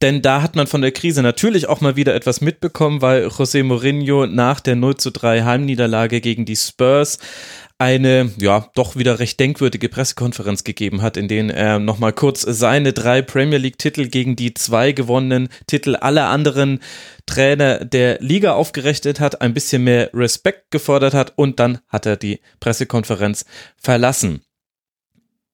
Denn 0.00 0.22
da 0.22 0.42
hat 0.42 0.54
man 0.54 0.68
von 0.68 0.80
der 0.80 0.92
Krise 0.92 1.22
natürlich 1.22 1.68
auch 1.68 1.80
mal 1.80 1.96
wieder 1.96 2.14
etwas 2.14 2.40
mitbekommen, 2.40 3.02
weil 3.02 3.26
José 3.26 3.64
Mourinho 3.64 4.26
nach 4.26 4.60
der 4.60 4.76
0 4.76 4.96
zu 4.96 5.10
3 5.10 5.42
Heimniederlage 5.42 6.20
gegen 6.20 6.27
die 6.36 6.56
Spurs 6.56 7.18
eine, 7.78 8.32
ja, 8.38 8.68
doch 8.74 8.96
wieder 8.96 9.20
recht 9.20 9.38
denkwürdige 9.38 9.88
Pressekonferenz 9.88 10.64
gegeben 10.64 11.00
hat, 11.00 11.16
in 11.16 11.28
denen 11.28 11.48
er 11.48 11.78
nochmal 11.78 12.12
kurz 12.12 12.42
seine 12.42 12.92
drei 12.92 13.22
Premier 13.22 13.58
League-Titel 13.58 14.08
gegen 14.08 14.34
die 14.34 14.52
zwei 14.52 14.90
gewonnenen 14.90 15.48
Titel 15.68 15.94
aller 15.94 16.28
anderen 16.28 16.80
Trainer 17.26 17.84
der 17.84 18.18
Liga 18.20 18.54
aufgerechnet 18.54 19.20
hat, 19.20 19.40
ein 19.40 19.54
bisschen 19.54 19.84
mehr 19.84 20.10
Respekt 20.12 20.72
gefordert 20.72 21.14
hat 21.14 21.34
und 21.36 21.60
dann 21.60 21.78
hat 21.88 22.04
er 22.04 22.16
die 22.16 22.40
Pressekonferenz 22.58 23.44
verlassen. 23.76 24.42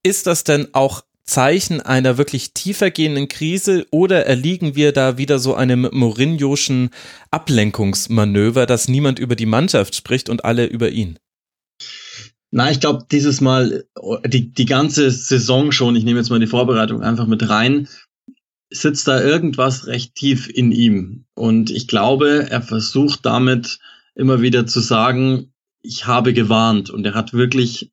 Ist 0.02 0.26
das 0.26 0.44
denn 0.44 0.68
auch 0.72 1.02
Zeichen 1.24 1.80
einer 1.80 2.18
wirklich 2.18 2.52
tiefergehenden 2.52 3.28
Krise 3.28 3.86
oder 3.90 4.26
erliegen 4.26 4.76
wir 4.76 4.92
da 4.92 5.16
wieder 5.18 5.38
so 5.38 5.54
einem 5.54 5.88
Mourinhoschen 5.90 6.90
Ablenkungsmanöver, 7.30 8.66
dass 8.66 8.88
niemand 8.88 9.18
über 9.18 9.34
die 9.34 9.46
Mannschaft 9.46 9.94
spricht 9.94 10.28
und 10.28 10.44
alle 10.44 10.66
über 10.66 10.90
ihn? 10.90 11.18
Na, 12.50 12.70
ich 12.70 12.78
glaube, 12.78 13.06
dieses 13.10 13.40
Mal, 13.40 13.84
die, 14.26 14.52
die 14.52 14.66
ganze 14.66 15.10
Saison 15.10 15.72
schon, 15.72 15.96
ich 15.96 16.04
nehme 16.04 16.20
jetzt 16.20 16.30
mal 16.30 16.38
die 16.38 16.46
Vorbereitung 16.46 17.02
einfach 17.02 17.26
mit 17.26 17.48
rein, 17.48 17.88
sitzt 18.70 19.08
da 19.08 19.20
irgendwas 19.20 19.86
recht 19.86 20.14
tief 20.14 20.48
in 20.48 20.72
ihm. 20.72 21.24
Und 21.34 21.70
ich 21.70 21.88
glaube, 21.88 22.46
er 22.50 22.62
versucht 22.62 23.26
damit 23.26 23.80
immer 24.14 24.40
wieder 24.40 24.66
zu 24.66 24.80
sagen, 24.80 25.52
ich 25.82 26.06
habe 26.06 26.32
gewarnt. 26.32 26.90
Und 26.90 27.04
er 27.04 27.14
hat 27.14 27.32
wirklich 27.32 27.90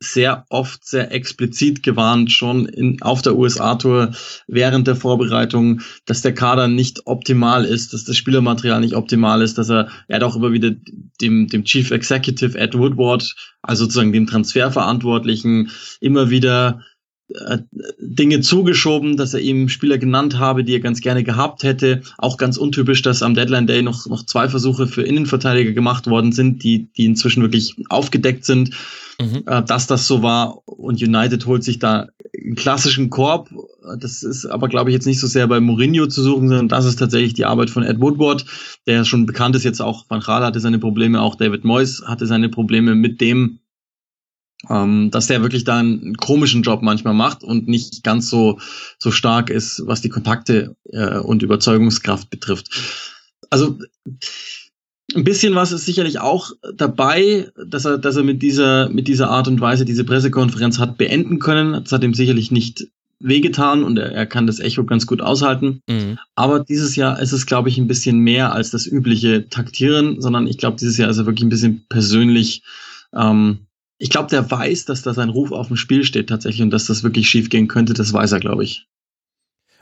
sehr 0.00 0.44
oft 0.48 0.86
sehr 0.86 1.12
explizit 1.12 1.82
gewarnt, 1.82 2.30
schon 2.30 2.66
in, 2.66 3.02
auf 3.02 3.22
der 3.22 3.36
USA-Tour 3.36 4.12
während 4.46 4.86
der 4.86 4.96
Vorbereitung, 4.96 5.80
dass 6.06 6.22
der 6.22 6.34
Kader 6.34 6.68
nicht 6.68 7.06
optimal 7.06 7.64
ist, 7.64 7.92
dass 7.92 8.04
das 8.04 8.16
Spielermaterial 8.16 8.80
nicht 8.80 8.94
optimal 8.94 9.42
ist, 9.42 9.58
dass 9.58 9.70
er, 9.70 9.88
er 10.06 10.16
hat 10.16 10.22
auch 10.22 10.36
immer 10.36 10.52
wieder 10.52 10.72
dem, 11.20 11.48
dem 11.48 11.64
Chief 11.64 11.90
Executive 11.90 12.56
Ed 12.56 12.78
Woodward, 12.78 13.34
also 13.62 13.84
sozusagen 13.84 14.12
dem 14.12 14.26
Transferverantwortlichen, 14.26 15.70
immer 16.00 16.30
wieder 16.30 16.80
äh, 17.34 17.58
Dinge 17.98 18.40
zugeschoben, 18.40 19.16
dass 19.16 19.34
er 19.34 19.40
ihm 19.40 19.68
Spieler 19.68 19.98
genannt 19.98 20.38
habe, 20.38 20.62
die 20.62 20.74
er 20.74 20.80
ganz 20.80 21.00
gerne 21.00 21.24
gehabt 21.24 21.64
hätte. 21.64 22.02
Auch 22.16 22.36
ganz 22.36 22.56
untypisch, 22.56 23.02
dass 23.02 23.22
am 23.22 23.34
Deadline 23.34 23.66
Day 23.66 23.82
noch, 23.82 24.06
noch 24.06 24.24
zwei 24.24 24.48
Versuche 24.48 24.86
für 24.86 25.02
Innenverteidiger 25.02 25.72
gemacht 25.72 26.06
worden 26.06 26.32
sind, 26.32 26.62
die, 26.62 26.90
die 26.92 27.04
inzwischen 27.04 27.42
wirklich 27.42 27.74
aufgedeckt 27.88 28.44
sind, 28.44 28.70
mhm. 29.20 29.42
äh, 29.46 29.62
dass 29.62 29.86
das 29.86 30.06
so 30.06 30.22
war. 30.22 30.62
Und 30.66 31.02
United 31.02 31.46
holt 31.46 31.64
sich 31.64 31.78
da 31.78 32.06
einen 32.34 32.54
klassischen 32.54 33.10
Korb. 33.10 33.50
Das 33.98 34.22
ist 34.22 34.46
aber, 34.46 34.68
glaube 34.68 34.90
ich, 34.90 34.94
jetzt 34.94 35.06
nicht 35.06 35.20
so 35.20 35.26
sehr 35.26 35.46
bei 35.46 35.60
Mourinho 35.60 36.06
zu 36.06 36.22
suchen, 36.22 36.48
sondern 36.48 36.68
das 36.68 36.84
ist 36.84 36.98
tatsächlich 36.98 37.34
die 37.34 37.44
Arbeit 37.44 37.70
von 37.70 37.82
Ed 37.82 38.00
Woodward, 38.00 38.44
der 38.86 39.04
schon 39.04 39.26
bekannt 39.26 39.56
ist 39.56 39.64
jetzt 39.64 39.80
auch. 39.80 40.04
Van 40.08 40.20
Gaal 40.20 40.44
hatte 40.44 40.60
seine 40.60 40.78
Probleme, 40.78 41.20
auch 41.20 41.34
David 41.34 41.64
Moyes 41.64 42.02
hatte 42.06 42.26
seine 42.26 42.48
Probleme 42.48 42.94
mit 42.94 43.20
dem, 43.20 43.60
ähm, 44.68 45.10
dass 45.10 45.26
der 45.26 45.42
wirklich 45.42 45.64
da 45.64 45.78
einen 45.78 46.16
komischen 46.16 46.62
Job 46.62 46.82
manchmal 46.82 47.14
macht 47.14 47.42
und 47.42 47.68
nicht 47.68 48.02
ganz 48.02 48.28
so, 48.28 48.58
so 48.98 49.10
stark 49.10 49.50
ist, 49.50 49.82
was 49.86 50.00
die 50.00 50.08
Kontakte 50.08 50.76
äh, 50.92 51.18
und 51.18 51.42
Überzeugungskraft 51.42 52.30
betrifft. 52.30 52.70
Also 53.50 53.78
ein 55.14 55.24
bisschen 55.24 55.54
was 55.54 55.72
ist 55.72 55.86
sicherlich 55.86 56.20
auch 56.20 56.52
dabei, 56.74 57.50
dass 57.66 57.84
er, 57.84 57.98
dass 57.98 58.16
er 58.16 58.24
mit 58.24 58.42
dieser, 58.42 58.88
mit 58.90 59.08
dieser 59.08 59.30
Art 59.30 59.48
und 59.48 59.60
Weise 59.60 59.84
diese 59.84 60.04
Pressekonferenz 60.04 60.78
hat 60.78 60.98
beenden 60.98 61.38
können. 61.38 61.72
Das 61.72 61.92
hat 61.92 62.04
ihm 62.04 62.14
sicherlich 62.14 62.50
nicht 62.50 62.88
wehgetan 63.20 63.82
und 63.84 63.98
er, 63.98 64.12
er 64.12 64.26
kann 64.26 64.46
das 64.46 64.60
Echo 64.60 64.84
ganz 64.84 65.06
gut 65.06 65.20
aushalten. 65.20 65.82
Mhm. 65.88 66.18
Aber 66.34 66.60
dieses 66.60 66.94
Jahr 66.94 67.20
ist 67.20 67.32
es, 67.32 67.46
glaube 67.46 67.68
ich, 67.68 67.78
ein 67.78 67.88
bisschen 67.88 68.18
mehr 68.18 68.52
als 68.52 68.70
das 68.70 68.86
übliche 68.86 69.48
Taktieren, 69.48 70.20
sondern 70.20 70.46
ich 70.46 70.58
glaube, 70.58 70.76
dieses 70.78 70.98
Jahr 70.98 71.10
ist 71.10 71.18
er 71.18 71.26
wirklich 71.26 71.44
ein 71.44 71.50
bisschen 71.50 71.86
persönlich 71.88 72.62
ähm, 73.14 73.66
ich 73.98 74.10
glaube, 74.10 74.30
der 74.30 74.48
weiß, 74.48 74.84
dass 74.84 75.02
da 75.02 75.12
sein 75.12 75.28
Ruf 75.28 75.50
auf 75.50 75.68
dem 75.68 75.76
Spiel 75.76 76.04
steht 76.04 76.28
tatsächlich 76.28 76.62
und 76.62 76.70
dass 76.70 76.86
das 76.86 77.02
wirklich 77.02 77.28
schief 77.28 77.50
gehen 77.50 77.68
könnte. 77.68 77.94
Das 77.94 78.12
weiß 78.12 78.32
er, 78.32 78.40
glaube 78.40 78.64
ich. 78.64 78.86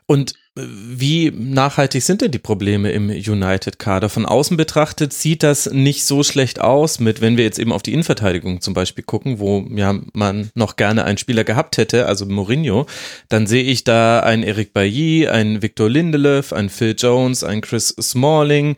Und 0.07 0.35
äh, 0.57 0.63
wie 0.65 1.33
nachhaltig 1.33 2.03
sind 2.03 2.21
denn 2.21 2.31
die 2.31 2.39
Probleme 2.39 2.93
im 2.93 3.11
United-Kader? 3.11 4.09
Von 4.09 4.25
außen 4.25 4.57
betrachtet 4.57 5.13
sieht 5.13 5.43
das 5.43 5.71
nicht 5.73 6.05
so 6.05 6.23
schlecht 6.23 6.61
aus 6.61 7.01
mit, 7.01 7.21
wenn 7.21 7.37
wir 7.37 7.45
jetzt 7.45 7.59
eben 7.59 7.73
auf 7.73 7.83
die 7.83 7.93
Innenverteidigung 7.93 8.61
zum 8.61 8.73
Beispiel 8.73 9.03
gucken, 9.03 9.41
wo 9.41 9.67
ja 9.71 9.99
man 10.13 10.51
noch 10.55 10.77
gerne 10.77 11.05
einen 11.05 11.19
Spieler 11.19 11.43
gehabt 11.43 11.77
hätte, 11.77 12.07
also 12.07 12.25
Mourinho, 12.25 12.87
dann 13.29 13.49
sehe 13.49 13.65
ich 13.65 13.83
da 13.83 14.21
einen 14.21 14.45
Eric 14.45 14.73
Bailly, 14.73 15.27
einen 15.27 15.61
Victor 15.61 15.91
Lindelöf, 15.91 16.53
einen 16.53 16.71
Phil 16.71 16.95
Jones, 16.97 17.43
einen 17.43 17.61
Chris 17.61 17.89
Smalling, 18.01 18.77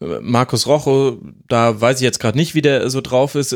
äh, 0.00 0.20
Markus 0.22 0.66
Rocho, 0.66 1.20
da 1.48 1.78
weiß 1.78 1.98
ich 1.98 2.04
jetzt 2.04 2.20
gerade 2.20 2.38
nicht, 2.38 2.54
wie 2.54 2.62
der 2.62 2.88
so 2.88 3.02
drauf 3.02 3.34
ist. 3.34 3.54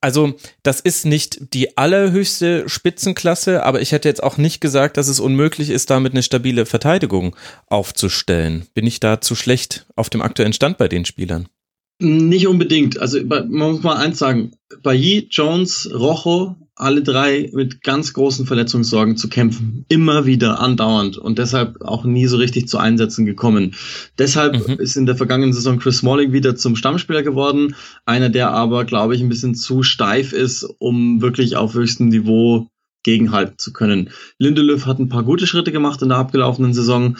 Also, 0.00 0.34
das 0.62 0.80
ist 0.80 1.04
nicht 1.04 1.52
die 1.52 1.76
allerhöchste 1.76 2.68
Spitzenklasse, 2.68 3.64
aber 3.64 3.82
ich 3.82 3.92
hätte 3.92 4.08
jetzt 4.08 4.22
auch 4.22 4.38
nicht 4.38 4.60
gesagt, 4.60 4.96
dass 4.96 5.08
es 5.08 5.20
unmöglich 5.20 5.68
ist, 5.68 5.90
damit 5.90 6.12
eine 6.12 6.22
stabile 6.22 6.64
Verteidigung 6.64 7.36
aufzustellen. 7.66 8.66
Bin 8.72 8.86
ich 8.86 9.00
da 9.00 9.20
zu 9.20 9.34
schlecht 9.34 9.86
auf 9.96 10.08
dem 10.08 10.22
aktuellen 10.22 10.54
Stand 10.54 10.78
bei 10.78 10.88
den 10.88 11.04
Spielern? 11.04 11.48
Nicht 11.98 12.46
unbedingt. 12.46 12.98
Also 12.98 13.22
man 13.22 13.50
muss 13.50 13.82
mal 13.82 13.96
eins 13.96 14.18
sagen. 14.18 14.52
Bailly, 14.82 15.28
Jones, 15.30 15.90
Rojo, 15.92 16.56
alle 16.80 17.02
drei 17.02 17.50
mit 17.52 17.82
ganz 17.82 18.12
großen 18.12 18.46
Verletzungssorgen 18.46 19.16
zu 19.16 19.28
kämpfen. 19.28 19.84
Immer 19.88 20.26
wieder 20.26 20.60
andauernd 20.60 21.18
und 21.18 21.38
deshalb 21.38 21.82
auch 21.82 22.04
nie 22.04 22.26
so 22.26 22.36
richtig 22.36 22.68
zu 22.68 22.78
Einsätzen 22.78 23.26
gekommen. 23.26 23.74
Deshalb 24.18 24.68
mhm. 24.68 24.74
ist 24.74 24.96
in 24.96 25.06
der 25.06 25.16
vergangenen 25.16 25.52
Saison 25.52 25.78
Chris 25.78 25.98
Smalling 25.98 26.32
wieder 26.32 26.56
zum 26.56 26.76
Stammspieler 26.76 27.22
geworden. 27.22 27.74
Einer, 28.06 28.28
der 28.28 28.50
aber, 28.52 28.84
glaube 28.84 29.14
ich, 29.14 29.20
ein 29.20 29.28
bisschen 29.28 29.54
zu 29.54 29.82
steif 29.82 30.32
ist, 30.32 30.64
um 30.78 31.20
wirklich 31.20 31.56
auf 31.56 31.74
höchstem 31.74 32.08
Niveau 32.08 32.68
gegenhalten 33.02 33.58
zu 33.58 33.72
können. 33.72 34.10
Lindelöf 34.38 34.86
hat 34.86 34.98
ein 34.98 35.08
paar 35.08 35.22
gute 35.22 35.46
Schritte 35.46 35.72
gemacht 35.72 36.02
in 36.02 36.08
der 36.08 36.18
abgelaufenen 36.18 36.74
Saison, 36.74 37.16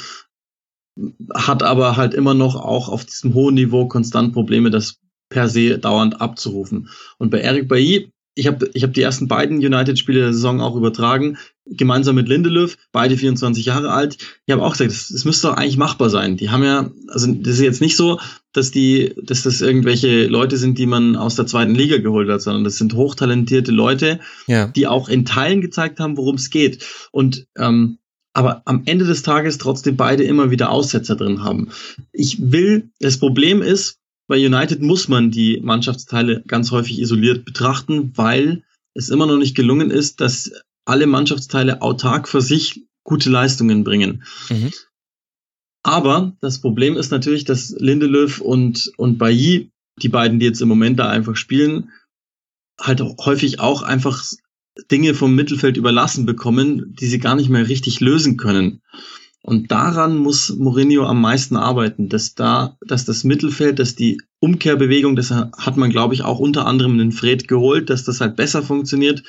hat 1.34 1.62
aber 1.62 1.96
halt 1.96 2.14
immer 2.14 2.34
noch 2.34 2.56
auch 2.56 2.88
auf 2.88 3.04
diesem 3.04 3.34
hohen 3.34 3.54
Niveau 3.54 3.86
konstant 3.86 4.32
Probleme, 4.32 4.70
das 4.70 4.98
per 5.30 5.48
se 5.48 5.78
dauernd 5.78 6.20
abzurufen. 6.20 6.88
Und 7.18 7.30
bei 7.30 7.40
Eric 7.40 7.68
Bailly, 7.68 8.12
ich 8.40 8.46
habe 8.46 8.70
ich 8.72 8.82
hab 8.82 8.94
die 8.94 9.02
ersten 9.02 9.28
beiden 9.28 9.58
United-Spiele 9.58 10.20
der 10.20 10.32
Saison 10.32 10.62
auch 10.62 10.74
übertragen, 10.74 11.36
gemeinsam 11.66 12.14
mit 12.14 12.26
Lindelöf, 12.26 12.78
beide 12.90 13.16
24 13.16 13.66
Jahre 13.66 13.92
alt. 13.92 14.16
Ich 14.46 14.52
habe 14.52 14.64
auch 14.64 14.72
gesagt, 14.72 14.90
das, 14.90 15.08
das 15.08 15.26
müsste 15.26 15.48
doch 15.48 15.56
eigentlich 15.56 15.76
machbar 15.76 16.08
sein. 16.08 16.38
Die 16.38 16.48
haben 16.48 16.64
ja, 16.64 16.90
also 17.08 17.32
das 17.32 17.54
ist 17.54 17.60
jetzt 17.60 17.82
nicht 17.82 17.96
so, 17.96 18.18
dass 18.52 18.70
die, 18.70 19.14
dass 19.22 19.42
das 19.42 19.60
irgendwelche 19.60 20.26
Leute 20.26 20.56
sind, 20.56 20.78
die 20.78 20.86
man 20.86 21.16
aus 21.16 21.36
der 21.36 21.46
zweiten 21.46 21.74
Liga 21.74 21.98
geholt 21.98 22.30
hat, 22.30 22.40
sondern 22.40 22.64
das 22.64 22.78
sind 22.78 22.94
hochtalentierte 22.94 23.72
Leute, 23.72 24.20
ja. 24.46 24.66
die 24.68 24.86
auch 24.86 25.10
in 25.10 25.26
Teilen 25.26 25.60
gezeigt 25.60 26.00
haben, 26.00 26.16
worum 26.16 26.36
es 26.36 26.48
geht. 26.48 26.84
Und 27.12 27.46
ähm, 27.58 27.98
aber 28.32 28.62
am 28.64 28.82
Ende 28.86 29.04
des 29.04 29.22
Tages 29.22 29.58
trotzdem 29.58 29.96
beide 29.96 30.22
immer 30.22 30.50
wieder 30.50 30.70
Aussetzer 30.70 31.16
drin 31.16 31.42
haben. 31.42 31.70
Ich 32.12 32.38
will, 32.40 32.90
das 33.00 33.18
Problem 33.18 33.60
ist, 33.60 33.99
bei 34.30 34.46
United 34.46 34.80
muss 34.80 35.08
man 35.08 35.32
die 35.32 35.60
Mannschaftsteile 35.60 36.44
ganz 36.46 36.70
häufig 36.70 37.00
isoliert 37.00 37.44
betrachten, 37.44 38.12
weil 38.16 38.62
es 38.94 39.08
immer 39.08 39.26
noch 39.26 39.36
nicht 39.36 39.56
gelungen 39.56 39.90
ist, 39.90 40.20
dass 40.20 40.52
alle 40.84 41.08
Mannschaftsteile 41.08 41.82
autark 41.82 42.28
für 42.28 42.40
sich 42.40 42.86
gute 43.02 43.28
Leistungen 43.28 43.82
bringen. 43.82 44.22
Mhm. 44.48 44.70
Aber 45.82 46.36
das 46.40 46.60
Problem 46.60 46.96
ist 46.96 47.10
natürlich, 47.10 47.44
dass 47.44 47.70
Lindelöf 47.70 48.40
und, 48.40 48.92
und 48.96 49.18
Bailly, 49.18 49.72
die 50.00 50.08
beiden, 50.08 50.38
die 50.38 50.46
jetzt 50.46 50.62
im 50.62 50.68
Moment 50.68 51.00
da 51.00 51.08
einfach 51.08 51.34
spielen, 51.34 51.90
halt 52.80 53.00
häufig 53.00 53.58
auch 53.58 53.82
einfach 53.82 54.24
Dinge 54.92 55.14
vom 55.14 55.34
Mittelfeld 55.34 55.76
überlassen 55.76 56.24
bekommen, 56.24 56.94
die 56.94 57.06
sie 57.06 57.18
gar 57.18 57.34
nicht 57.34 57.48
mehr 57.48 57.68
richtig 57.68 57.98
lösen 57.98 58.36
können. 58.36 58.80
Und 59.42 59.70
daran 59.70 60.18
muss 60.18 60.54
Mourinho 60.54 61.04
am 61.06 61.20
meisten 61.20 61.56
arbeiten, 61.56 62.08
dass 62.08 62.34
da, 62.34 62.76
dass 62.86 63.06
das 63.06 63.24
Mittelfeld, 63.24 63.78
dass 63.78 63.94
die 63.94 64.20
Umkehrbewegung, 64.38 65.16
das 65.16 65.30
hat 65.30 65.76
man, 65.76 65.90
glaube 65.90 66.14
ich, 66.14 66.22
auch 66.22 66.38
unter 66.38 66.66
anderem 66.66 66.98
den 66.98 67.12
Fred 67.12 67.48
geholt, 67.48 67.88
dass 67.88 68.04
das 68.04 68.20
halt 68.20 68.36
besser 68.36 68.62
funktioniert. 68.62 69.22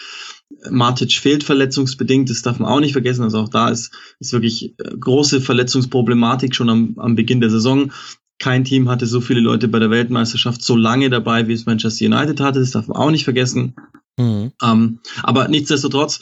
Matic 0.70 1.14
fehlt 1.14 1.44
verletzungsbedingt, 1.44 2.30
das 2.30 2.42
darf 2.42 2.60
man 2.60 2.70
auch 2.70 2.82
nicht 2.82 2.92
vergessen. 2.92 3.24
Also 3.24 3.40
auch 3.40 3.50
da 3.50 3.70
ist, 3.70 3.92
ist 4.20 4.34
wirklich 4.34 4.78
äh, 4.80 4.98
große 5.00 5.40
Verletzungsproblematik 5.40 6.56
schon 6.56 6.70
am, 6.70 6.96
am 6.98 7.16
Beginn 7.16 7.40
der 7.40 7.50
Saison. 7.50 7.92
Kein 8.38 8.66
Team 8.66 8.90
hatte 8.90 9.06
so 9.06 9.22
viele 9.22 9.40
Leute 9.40 9.70
bei 9.70 9.80
der 9.80 9.92
Weltmeisterschaft 9.92 10.62
so 10.62 10.76
lange 10.76 11.10
dabei, 11.10 11.48
wie 11.48 11.54
es 11.54 11.66
Manchester 11.66 12.06
United 12.06 12.42
hatte. 12.42 12.60
Das 12.60 12.72
darf 12.72 12.88
man 12.88 12.98
auch 12.98 13.12
nicht 13.12 13.24
vergessen. 13.24 13.76
Mhm. 14.18 14.52
Ähm, 14.62 15.00
aber 15.24 15.48
nichtsdestotrotz, 15.48 16.20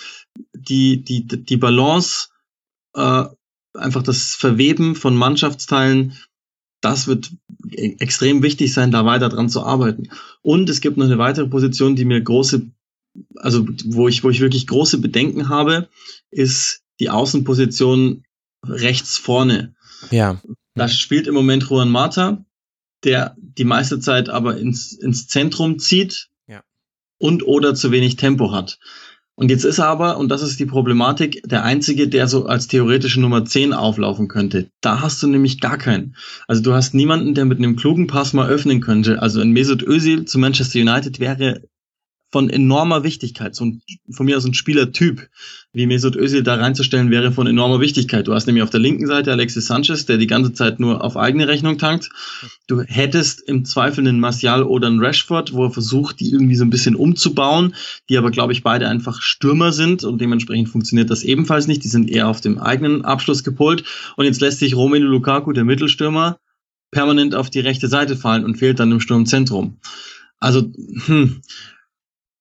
die, 0.53 1.03
die, 1.03 1.25
die 1.25 1.58
Balance, 1.58 2.27
äh, 2.93 3.25
einfach 3.73 4.03
das 4.03 4.35
Verweben 4.35 4.95
von 4.95 5.15
Mannschaftsteilen, 5.15 6.13
das 6.81 7.07
wird 7.07 7.31
e-, 7.69 7.95
extrem 7.99 8.43
wichtig 8.43 8.73
sein, 8.73 8.91
da 8.91 9.05
weiter 9.05 9.29
dran 9.29 9.49
zu 9.49 9.63
arbeiten. 9.63 10.09
Und 10.41 10.69
es 10.69 10.81
gibt 10.81 10.97
noch 10.97 11.05
eine 11.05 11.17
weitere 11.17 11.47
Position, 11.47 11.95
die 11.95 12.05
mir 12.05 12.21
große, 12.21 12.69
also 13.35 13.67
wo 13.85 14.07
ich, 14.07 14.23
wo 14.23 14.29
ich 14.29 14.39
wirklich 14.39 14.67
große 14.67 14.99
Bedenken 14.99 15.49
habe, 15.49 15.89
ist 16.31 16.83
die 16.99 17.09
Außenposition 17.09 18.23
rechts 18.65 19.17
vorne. 19.17 19.75
Ja. 20.11 20.41
Da 20.75 20.88
spielt 20.88 21.27
im 21.27 21.33
Moment 21.33 21.63
Juan 21.69 21.89
Mata, 21.89 22.45
der 23.03 23.35
die 23.38 23.63
meiste 23.63 23.99
Zeit 23.99 24.29
aber 24.29 24.57
ins, 24.57 24.93
ins 24.93 25.27
Zentrum 25.27 25.79
zieht 25.79 26.29
und 27.19 27.45
oder 27.45 27.75
zu 27.75 27.91
wenig 27.91 28.15
Tempo 28.15 28.51
hat. 28.51 28.79
Und 29.39 29.50
jetzt 29.50 29.63
ist 29.63 29.77
er 29.77 29.88
aber, 29.88 30.17
und 30.17 30.27
das 30.27 30.41
ist 30.41 30.60
die 30.60 30.65
Problematik, 30.65 31.41
der 31.46 31.63
einzige, 31.63 32.10
der 32.10 32.27
so 32.27 32.48
als 32.48 32.67
theoretische 32.67 33.22
Nummer 33.22 33.46
10 33.46 33.72
auflaufen 33.72 34.27
könnte. 34.27 34.69
Da 34.81 35.00
hast 35.00 35.24
du 35.24 35.27
nämlich 35.27 35.62
gar 35.62 35.77
keinen. 35.77 36.17
Also 36.50 36.62
du 36.62 36.74
hast 36.74 36.93
niemanden, 36.93 37.36
der 37.36 37.46
mit 37.46 37.58
einem 37.58 37.77
klugen 37.77 38.08
Pass 38.08 38.34
mal 38.34 38.50
öffnen 38.50 38.81
könnte. 38.81 39.22
Also 39.22 39.39
ein 39.39 39.51
Mesut 39.51 39.81
Özil 39.81 40.25
zu 40.25 40.39
Manchester 40.39 40.79
United 40.79 41.22
wäre 41.22 41.62
von 42.31 42.50
enormer 42.50 43.03
Wichtigkeit. 43.03 43.55
So 43.55 43.65
ein, 43.65 43.81
von 44.12 44.25
mir 44.25 44.38
aus 44.38 44.45
ein 44.45 44.53
Spielertyp, 44.53 45.27
wie 45.74 45.88
Mesut 45.88 46.15
Özil 46.15 46.43
da 46.43 46.55
reinzustellen, 46.55 47.09
wäre 47.09 47.31
von 47.31 47.48
enormer 47.48 47.79
Wichtigkeit. 47.79 48.27
Du 48.27 48.33
hast 48.33 48.45
nämlich 48.45 48.63
auf 48.63 48.69
der 48.69 48.79
linken 48.79 49.07
Seite 49.07 49.31
Alexis 49.31 49.65
Sanchez, 49.65 50.05
der 50.05 50.17
die 50.17 50.27
ganze 50.27 50.53
Zeit 50.53 50.79
nur 50.79 51.03
auf 51.03 51.17
eigene 51.17 51.48
Rechnung 51.48 51.77
tankt. 51.77 52.09
Du 52.67 52.81
hättest 52.81 53.41
im 53.41 53.65
Zweifel 53.65 54.07
einen 54.07 54.19
Martial 54.19 54.63
oder 54.63 54.88
einen 54.88 55.00
Rashford, 55.00 55.53
wo 55.53 55.65
er 55.65 55.71
versucht, 55.71 56.19
die 56.19 56.31
irgendwie 56.31 56.55
so 56.55 56.63
ein 56.63 56.69
bisschen 56.69 56.95
umzubauen, 56.95 57.74
die 58.09 58.17
aber, 58.17 58.29
glaube 58.29 58.53
ich, 58.53 58.62
beide 58.62 58.88
einfach 58.88 59.21
Stürmer 59.21 59.71
sind 59.71 60.03
und 60.03 60.21
dementsprechend 60.21 60.69
funktioniert 60.69 61.09
das 61.09 61.24
ebenfalls 61.24 61.67
nicht. 61.67 61.83
Die 61.83 61.89
sind 61.89 62.09
eher 62.09 62.27
auf 62.27 62.41
dem 62.41 62.59
eigenen 62.59 63.03
Abschluss 63.05 63.43
gepolt. 63.43 63.83
Und 64.17 64.25
jetzt 64.25 64.41
lässt 64.41 64.59
sich 64.59 64.75
Romelu 64.75 65.07
Lukaku, 65.07 65.51
der 65.51 65.65
Mittelstürmer, 65.65 66.39
permanent 66.91 67.33
auf 67.33 67.50
die 67.50 67.59
rechte 67.59 67.88
Seite 67.88 68.15
fallen 68.15 68.45
und 68.45 68.57
fehlt 68.57 68.79
dann 68.79 68.91
im 68.91 69.00
Sturmzentrum. 69.00 69.77
Also, 70.39 70.71
hm, 71.05 71.41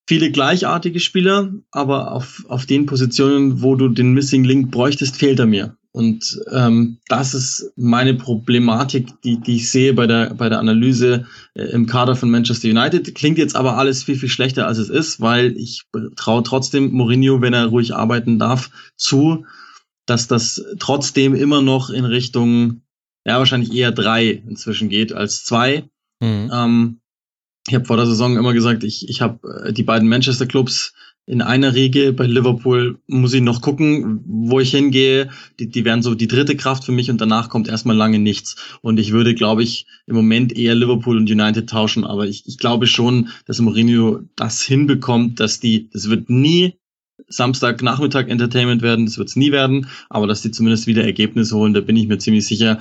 viele 0.09 0.31
gleichartige 0.31 1.01
Spieler, 1.01 1.53
aber 1.71 2.13
auf, 2.13 2.43
auf 2.49 2.65
den 2.65 2.87
Positionen, 2.87 3.61
wo 3.61 3.75
du 3.75 3.89
den 3.89 4.15
Missing 4.15 4.43
Link 4.43 4.71
bräuchtest, 4.71 5.17
fehlt 5.17 5.39
er 5.39 5.45
mir. 5.45 5.77
Und 5.93 6.41
ähm, 6.51 6.97
das 7.09 7.35
ist 7.35 7.73
meine 7.77 8.15
Problematik, 8.15 9.21
die, 9.23 9.39
die 9.39 9.57
ich 9.57 9.71
sehe 9.71 9.93
bei 9.93 10.07
der, 10.07 10.33
bei 10.33 10.49
der 10.49 10.61
Analyse 10.61 11.27
äh, 11.53 11.65
im 11.65 11.87
Kader 11.87 12.17
von 12.17 12.31
Manchester 12.31 12.69
United. 12.69 13.15
Klingt 13.15 13.37
jetzt 13.37 13.55
aber 13.55 13.77
alles 13.77 14.05
viel, 14.05 14.17
viel 14.17 14.31
schlechter, 14.31 14.67
als 14.67 14.79
es 14.79 14.89
ist, 14.89 15.21
weil 15.21 15.55
ich 15.59 15.83
traue 16.17 16.43
trotzdem 16.43 16.91
Mourinho, 16.93 17.43
wenn 17.43 17.53
er 17.53 17.67
ruhig 17.67 17.95
arbeiten 17.95 18.39
darf, 18.39 18.71
zu, 18.97 19.45
dass 20.07 20.27
das 20.27 20.65
trotzdem 20.79 21.35
immer 21.35 21.61
noch 21.61 21.91
in 21.91 22.07
Richtung, 22.07 22.81
ja, 23.27 23.39
wahrscheinlich 23.39 23.75
eher 23.75 23.93
drei 23.93 24.31
inzwischen 24.31 24.89
geht 24.89 25.13
als 25.13 25.45
zwei. 25.45 25.85
Mhm. 26.21 26.51
Ähm, 26.51 27.01
ich 27.69 27.75
habe 27.75 27.85
vor 27.85 27.97
der 27.97 28.07
Saison 28.07 28.37
immer 28.37 28.53
gesagt, 28.53 28.85
ich, 28.85 29.09
ich 29.09 29.21
habe 29.21 29.67
äh, 29.67 29.73
die 29.73 29.83
beiden 29.83 30.09
Manchester 30.09 30.47
Clubs 30.47 30.95
in 31.27 31.43
einer 31.43 31.75
Riege. 31.75 32.13
Bei 32.15 32.27
Liverpool 32.27 32.99
muss 33.07 33.35
ich 33.35 33.43
noch 33.43 33.61
gucken, 33.61 34.23
wo 34.27 34.61
ich 34.61 34.71
hingehe. 34.71 35.29
Die, 35.61 35.69
die 35.69 35.85
wären 35.85 36.03
so 36.03 36.15
die 36.15 36.27
dritte 36.27 36.57
Kraft 36.57 36.85
für 36.85 36.93
mich 36.93 37.11
und 37.11 37.21
danach 37.21 37.51
kommt 37.51 37.69
erstmal 37.69 37.97
lange 37.97 38.19
nichts. 38.19 38.57
Und 38.81 38.99
ich 38.99 39.13
würde, 39.13 39.35
glaube 39.35 39.63
ich, 39.63 39.87
im 40.07 40.17
Moment 40.17 40.57
eher 40.57 40.75
Liverpool 40.75 41.19
und 41.19 41.31
United 41.31 41.69
tauschen. 41.69 42.05
Aber 42.05 42.27
ich, 42.27 42.45
ich 42.47 42.57
glaube 42.57 42.87
schon, 42.87 43.29
dass 43.47 43.61
Mourinho 43.61 44.21
das 44.37 44.63
hinbekommt, 44.63 45.39
dass 45.39 45.61
die, 45.61 45.91
das 45.91 46.09
wird 46.09 46.31
nie 46.31 46.79
Samstagnachmittag 47.29 48.29
Entertainment 48.29 48.81
werden, 48.81 49.05
das 49.05 49.19
wird 49.19 49.29
es 49.29 49.37
nie 49.37 49.53
werden, 49.53 49.89
aber 50.09 50.27
dass 50.27 50.41
die 50.41 50.51
zumindest 50.51 50.87
wieder 50.87 51.05
Ergebnisse 51.05 51.57
holen, 51.57 51.75
da 51.75 51.81
bin 51.81 51.97
ich 51.97 52.09
mir 52.09 52.19
ziemlich 52.19 52.47
sicher 52.47 52.81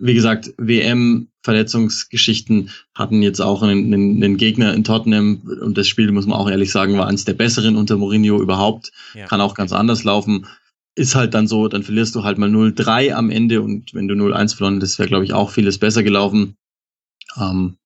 wie 0.00 0.14
gesagt, 0.14 0.54
WM-Verletzungsgeschichten 0.58 2.70
hatten 2.94 3.22
jetzt 3.22 3.40
auch 3.40 3.62
einen, 3.62 3.92
einen, 3.92 4.22
einen, 4.22 4.36
Gegner 4.36 4.74
in 4.74 4.84
Tottenham 4.84 5.40
und 5.60 5.78
das 5.78 5.88
Spiel, 5.88 6.12
muss 6.12 6.26
man 6.26 6.38
auch 6.38 6.50
ehrlich 6.50 6.70
sagen, 6.70 6.98
war 6.98 7.06
eines 7.06 7.24
der 7.24 7.34
besseren 7.34 7.76
unter 7.76 7.96
Mourinho 7.96 8.40
überhaupt. 8.40 8.92
Ja. 9.14 9.26
Kann 9.26 9.40
auch 9.40 9.54
ganz 9.54 9.72
anders 9.72 10.04
laufen. 10.04 10.46
Ist 10.94 11.14
halt 11.14 11.34
dann 11.34 11.46
so, 11.46 11.68
dann 11.68 11.82
verlierst 11.82 12.14
du 12.14 12.24
halt 12.24 12.38
mal 12.38 12.50
0-3 12.50 13.12
am 13.12 13.30
Ende 13.30 13.62
und 13.62 13.94
wenn 13.94 14.08
du 14.08 14.14
0-1 14.14 14.56
verloren, 14.56 14.80
das 14.80 14.98
wäre, 14.98 15.08
glaube 15.08 15.24
ich, 15.24 15.32
auch 15.32 15.50
vieles 15.50 15.78
besser 15.78 16.02
gelaufen. 16.02 16.56
Ähm, 17.36 17.76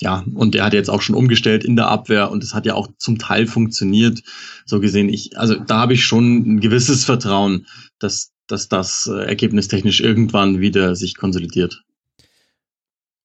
ja, 0.00 0.24
und 0.34 0.54
er 0.54 0.64
hat 0.64 0.74
jetzt 0.74 0.90
auch 0.90 1.02
schon 1.02 1.14
umgestellt 1.14 1.64
in 1.64 1.76
der 1.76 1.88
Abwehr 1.88 2.30
und 2.30 2.42
es 2.42 2.52
hat 2.52 2.66
ja 2.66 2.74
auch 2.74 2.88
zum 2.98 3.18
Teil 3.18 3.46
funktioniert. 3.46 4.22
So 4.66 4.80
gesehen, 4.80 5.08
ich, 5.08 5.38
also 5.38 5.54
da 5.54 5.80
habe 5.80 5.94
ich 5.94 6.04
schon 6.04 6.56
ein 6.56 6.60
gewisses 6.60 7.04
Vertrauen, 7.04 7.66
dass, 7.98 8.32
dass 8.46 8.68
das 8.68 9.10
äh, 9.12 9.24
ergebnistechnisch 9.26 10.00
irgendwann 10.00 10.60
wieder 10.60 10.96
sich 10.96 11.16
konsolidiert. 11.16 11.84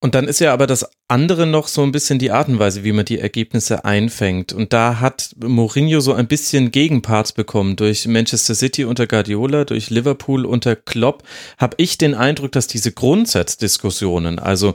Und 0.02 0.16
dann 0.16 0.30
ist 0.30 0.40
ja 0.40 0.54
aber 0.54 0.66
das 0.66 0.90
andere 1.10 1.46
noch 1.46 1.68
so 1.68 1.84
ein 1.84 1.92
bisschen 1.92 2.20
die 2.20 2.32
Art 2.32 2.48
und 2.48 2.58
Weise, 2.58 2.86
wie 2.86 2.94
man 2.94 3.04
die 3.04 3.20
Ergebnisse 3.20 3.84
einfängt. 3.84 4.54
Und 4.54 4.72
da 4.72 5.02
hat 5.02 5.36
Mourinho 5.44 6.00
so 6.00 6.14
ein 6.14 6.28
bisschen 6.28 6.72
Gegenparts 6.72 7.34
bekommen. 7.34 7.76
Durch 7.76 8.08
Manchester 8.08 8.56
City 8.56 8.86
unter 8.86 9.08
Guardiola, 9.08 9.66
durch 9.66 9.90
Liverpool 9.90 10.46
unter 10.46 10.78
Klopp, 10.78 11.24
habe 11.58 11.76
ich 11.78 11.98
den 11.98 12.16
Eindruck, 12.16 12.54
dass 12.54 12.68
diese 12.68 12.94
Grundsatzdiskussionen, 12.94 14.40
also 14.40 14.74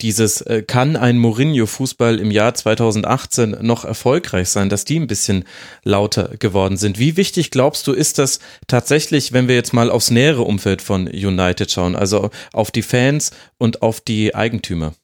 dieses 0.00 0.40
äh, 0.42 0.62
kann 0.62 0.96
ein 0.96 1.18
Mourinho-Fußball 1.18 2.18
im 2.18 2.30
Jahr 2.30 2.54
2018 2.54 3.58
noch 3.60 3.84
erfolgreich 3.84 4.48
sein, 4.48 4.68
dass 4.68 4.84
die 4.84 4.98
ein 4.98 5.06
bisschen 5.06 5.44
lauter 5.84 6.36
geworden 6.38 6.76
sind. 6.76 6.98
Wie 6.98 7.16
wichtig 7.16 7.50
glaubst 7.50 7.86
du, 7.86 7.92
ist 7.92 8.18
das 8.18 8.40
tatsächlich, 8.66 9.32
wenn 9.32 9.48
wir 9.48 9.54
jetzt 9.54 9.72
mal 9.72 9.90
aufs 9.90 10.10
nähere 10.10 10.42
Umfeld 10.42 10.82
von 10.82 11.06
United 11.06 11.70
schauen, 11.70 11.96
also 11.96 12.30
auf 12.52 12.70
die 12.70 12.82
Fans 12.82 13.30
und 13.58 13.82
auf 13.82 14.00
die 14.00 14.34
Eigentümer? 14.34 14.94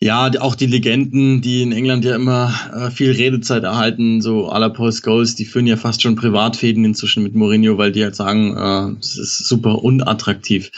Ja, 0.00 0.30
auch 0.40 0.54
die 0.54 0.66
Legenden, 0.66 1.42
die 1.42 1.62
in 1.62 1.72
England 1.72 2.04
ja 2.04 2.14
immer 2.14 2.54
äh, 2.72 2.90
viel 2.92 3.10
Redezeit 3.10 3.64
erhalten, 3.64 4.22
so 4.22 4.48
à 4.48 4.60
la 4.60 4.68
Paul 4.68 4.92
Scholes, 4.92 5.34
die 5.34 5.44
führen 5.44 5.66
ja 5.66 5.76
fast 5.76 6.02
schon 6.02 6.14
Privatfäden 6.14 6.84
inzwischen 6.84 7.24
mit 7.24 7.34
Mourinho, 7.34 7.78
weil 7.78 7.90
die 7.90 8.04
halt 8.04 8.14
sagen, 8.14 8.56
äh, 8.56 8.96
das 9.00 9.16
ist 9.16 9.48
super 9.48 9.82
unattraktiv. 9.82 10.70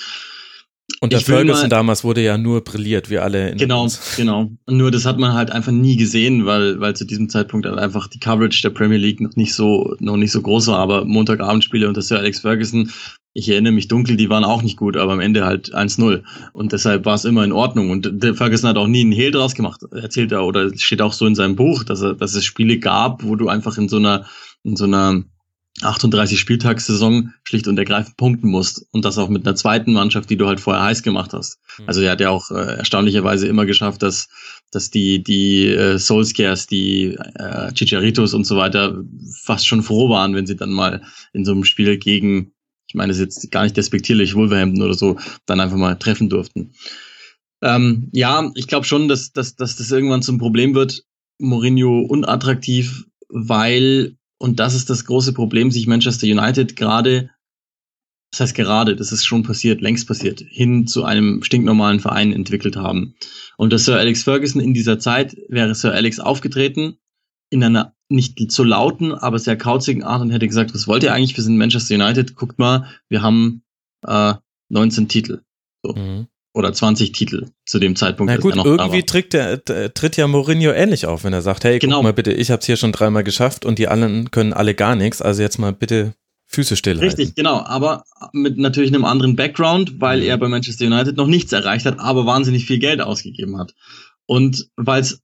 Und 1.00 1.12
der 1.12 1.20
Ferguson 1.20 1.62
mal, 1.62 1.68
damals 1.68 2.05
wurde 2.05 2.22
ja 2.22 2.37
nur 2.37 2.62
brilliert, 2.62 3.11
wie 3.11 3.18
alle. 3.18 3.55
genau, 3.57 3.85
uns. 3.85 4.16
genau. 4.16 4.50
Nur 4.68 4.90
das 4.90 5.07
hat 5.07 5.18
man 5.18 5.35
halt 5.35 5.50
einfach 5.50 5.72
nie 5.72 5.96
gesehen, 5.96 6.46
weil, 6.46 6.81
weil 6.81 6.94
zu 6.94 7.05
diesem 7.05 7.29
Zeitpunkt 7.29 7.66
halt 7.66 7.79
einfach 7.79 8.07
die 8.09 8.18
Coverage 8.18 8.62
der 8.62 8.70
Premier 8.70 8.98
League 8.98 9.20
noch 9.20 9.37
nicht 9.37 9.55
so, 9.55 9.94
noch 10.00 10.16
nicht 10.16 10.33
so 10.33 10.42
groß 10.42 10.68
war. 10.68 10.79
Aber 10.79 11.05
Montagabendspiele 11.05 11.88
unter 11.88 12.03
Sir 12.03 12.18
Alex 12.18 12.40
Ferguson, 12.40 12.90
ich 13.33 13.48
erinnere 13.48 13.72
mich 13.72 13.88
dunkel, 13.88 14.16
die 14.16 14.29
waren 14.29 14.44
auch 14.44 14.62
nicht 14.62 14.76
gut, 14.76 14.96
aber 14.96 15.12
am 15.12 15.20
Ende 15.20 15.44
halt 15.44 15.74
1-0. 15.74 16.22
Und 16.53 16.72
deshalb 16.72 17.05
war 17.05 17.14
es 17.14 17.24
immer 17.24 17.44
in 17.44 17.53
Ordnung. 17.53 17.90
Und 17.90 18.22
der 18.22 18.35
Ferguson 18.35 18.68
hat 18.68 18.76
auch 18.76 18.88
nie 18.88 19.03
einen 19.03 19.12
Hehl 19.12 19.31
draus 19.31 19.55
gemacht. 19.55 19.83
Erzählt 19.92 20.33
er, 20.33 20.44
oder 20.44 20.76
steht 20.76 21.00
auch 21.00 21.12
so 21.12 21.26
in 21.26 21.35
seinem 21.35 21.57
Buch, 21.57 21.85
dass, 21.85 22.03
er, 22.03 22.14
dass 22.14 22.35
es 22.35 22.44
Spiele 22.44 22.79
gab, 22.79 23.22
wo 23.22 23.37
du 23.37 23.48
einfach 23.48 23.79
in 23.79 23.88
so 23.88 23.98
einer, 23.98 24.26
in 24.64 24.76
so 24.76 24.85
einer 24.85 25.22
38 25.83 26.38
Spieltagssaison 26.38 27.33
schlicht 27.44 27.68
und 27.68 27.78
ergreifend 27.78 28.16
punkten 28.16 28.50
musst 28.50 28.87
und 28.90 29.04
das 29.04 29.18
auch 29.18 29.28
mit 29.28 29.46
einer 29.46 29.56
zweiten 29.56 29.92
Mannschaft, 29.92 30.28
die 30.28 30.37
du 30.37 30.46
halt 30.46 30.61
vorher 30.61 30.83
heiß 30.83 31.02
gemacht 31.02 31.33
hast. 31.33 31.59
Mhm. 31.78 31.85
Also 31.87 32.00
er 32.00 32.12
hat 32.12 32.20
ja 32.20 32.30
auch 32.30 32.50
äh, 32.50 32.76
erstaunlicherweise 32.76 33.46
immer 33.46 33.66
geschafft, 33.66 34.02
dass 34.02 34.28
dass 34.70 34.90
die 34.90 35.22
die 35.22 35.66
äh, 35.66 35.98
Soulscares, 35.98 36.66
die 36.66 37.16
äh, 37.35 37.72
Chicharitos 37.72 38.35
und 38.35 38.44
so 38.44 38.56
weiter 38.56 39.02
fast 39.42 39.66
schon 39.66 39.83
froh 39.83 40.09
waren, 40.09 40.35
wenn 40.35 40.46
sie 40.46 40.56
dann 40.56 40.70
mal 40.70 41.02
in 41.33 41.44
so 41.44 41.52
einem 41.52 41.64
Spiel 41.64 41.98
gegen, 41.98 42.52
ich 42.87 42.94
meine, 42.94 43.12
es 43.12 43.18
ist 43.18 43.42
jetzt 43.42 43.50
gar 43.50 43.64
nicht 43.64 43.76
despektierlich, 43.76 44.35
Wolverhampton 44.35 44.83
oder 44.83 44.94
so, 44.94 45.18
dann 45.46 45.61
einfach 45.61 45.76
mal 45.76 45.96
treffen 45.96 46.28
durften. 46.28 46.72
Ähm, 47.62 48.09
ja, 48.12 48.50
ich 48.54 48.68
glaube 48.68 48.87
schon, 48.87 49.09
dass, 49.09 49.33
dass, 49.33 49.56
dass 49.56 49.76
das 49.76 49.90
irgendwann 49.90 50.22
zum 50.22 50.38
Problem 50.38 50.74
wird. 50.74 51.04
Mourinho 51.38 52.00
unattraktiv, 52.02 53.06
weil 53.28 54.16
und 54.40 54.59
das 54.59 54.74
ist 54.74 54.88
das 54.88 55.05
große 55.05 55.35
Problem, 55.35 55.70
sich 55.70 55.87
Manchester 55.87 56.26
United 56.26 56.74
gerade, 56.74 57.31
das 58.33 58.40
heißt 58.40 58.55
gerade, 58.55 58.96
das 58.96 59.12
ist 59.12 59.24
schon 59.24 59.42
passiert, 59.42 59.83
längst 59.83 60.09
passiert, 60.09 60.40
hin 60.40 60.87
zu 60.87 61.05
einem 61.05 61.42
stinknormalen 61.42 62.00
Verein 62.00 62.33
entwickelt 62.33 62.76
haben. 62.76 63.14
Und 63.59 63.72
dass 63.72 63.85
Sir 63.85 63.98
Alex 63.98 64.24
Ferguson 64.24 64.62
in 64.62 64.72
dieser 64.72 64.98
Zeit 64.98 65.37
wäre 65.48 65.74
Sir 65.74 65.92
Alex 65.92 66.20
aufgetreten, 66.20 66.96
in 67.50 67.62
einer 67.62 67.94
nicht 68.09 68.50
so 68.50 68.64
lauten, 68.64 69.12
aber 69.12 69.38
sehr 69.38 69.59
kauzigen 69.59 70.05
Art 70.05 70.22
und 70.22 70.31
hätte 70.31 70.48
gesagt, 70.48 70.72
was 70.74 70.88
wollt 70.88 71.03
ihr 71.03 71.12
eigentlich? 71.12 71.37
Wir 71.37 71.44
sind 71.44 71.59
Manchester 71.59 71.96
United, 71.96 72.35
guckt 72.35 72.59
mal, 72.59 72.88
wir 73.09 73.20
haben 73.20 73.62
äh, 74.07 74.35
19 74.70 75.09
Titel. 75.09 75.42
So. 75.83 75.92
Mhm 75.94 76.30
oder 76.52 76.72
20 76.72 77.12
Titel 77.12 77.48
zu 77.64 77.78
dem 77.78 77.96
Zeitpunkt. 77.96 78.32
Na 78.32 78.38
gut, 78.38 78.56
irgendwie 78.56 79.04
tritt, 79.04 79.32
der, 79.32 79.62
tritt 79.64 80.16
ja 80.16 80.26
Mourinho 80.26 80.72
ähnlich 80.72 81.06
auf, 81.06 81.24
wenn 81.24 81.32
er 81.32 81.42
sagt, 81.42 81.64
hey, 81.64 81.78
genau. 81.78 81.96
guck 81.96 82.04
mal 82.04 82.12
bitte, 82.12 82.32
ich 82.32 82.50
habe 82.50 82.60
es 82.60 82.66
hier 82.66 82.76
schon 82.76 82.92
dreimal 82.92 83.24
geschafft 83.24 83.64
und 83.64 83.78
die 83.78 83.88
anderen 83.88 84.30
können 84.30 84.52
alle 84.52 84.74
gar 84.74 84.96
nichts, 84.96 85.22
also 85.22 85.42
jetzt 85.42 85.58
mal 85.58 85.72
bitte 85.72 86.14
Füße 86.46 86.76
stillhalten. 86.76 87.16
Richtig, 87.16 87.36
genau, 87.36 87.62
aber 87.62 88.04
mit 88.32 88.58
natürlich 88.58 88.92
einem 88.92 89.04
anderen 89.04 89.36
Background, 89.36 90.00
weil 90.00 90.20
mhm. 90.20 90.26
er 90.26 90.38
bei 90.38 90.48
Manchester 90.48 90.86
United 90.86 91.16
noch 91.16 91.28
nichts 91.28 91.52
erreicht 91.52 91.86
hat, 91.86 92.00
aber 92.00 92.26
wahnsinnig 92.26 92.66
viel 92.66 92.80
Geld 92.80 93.00
ausgegeben 93.00 93.56
hat. 93.56 93.74
Und 94.26 94.68
weil 94.76 95.02
es 95.02 95.20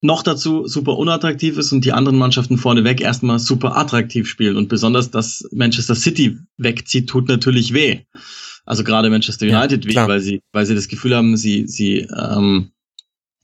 noch 0.00 0.22
dazu 0.22 0.66
super 0.66 0.96
unattraktiv 0.96 1.58
ist 1.58 1.72
und 1.72 1.84
die 1.84 1.92
anderen 1.92 2.16
Mannschaften 2.16 2.56
vorneweg 2.56 3.02
erstmal 3.02 3.38
super 3.38 3.76
attraktiv 3.76 4.26
spielen 4.26 4.56
und 4.56 4.68
besonders, 4.68 5.10
dass 5.10 5.46
Manchester 5.52 5.94
City 5.94 6.38
wegzieht, 6.56 7.10
tut 7.10 7.28
natürlich 7.28 7.74
weh. 7.74 8.00
Also 8.70 8.84
gerade 8.84 9.10
Manchester 9.10 9.46
United, 9.46 9.92
ja, 9.92 10.06
weil 10.06 10.20
sie, 10.20 10.42
weil 10.52 10.64
sie 10.64 10.76
das 10.76 10.86
Gefühl 10.86 11.16
haben, 11.16 11.36
sie, 11.36 11.66
sie, 11.66 12.06
ähm, 12.16 12.70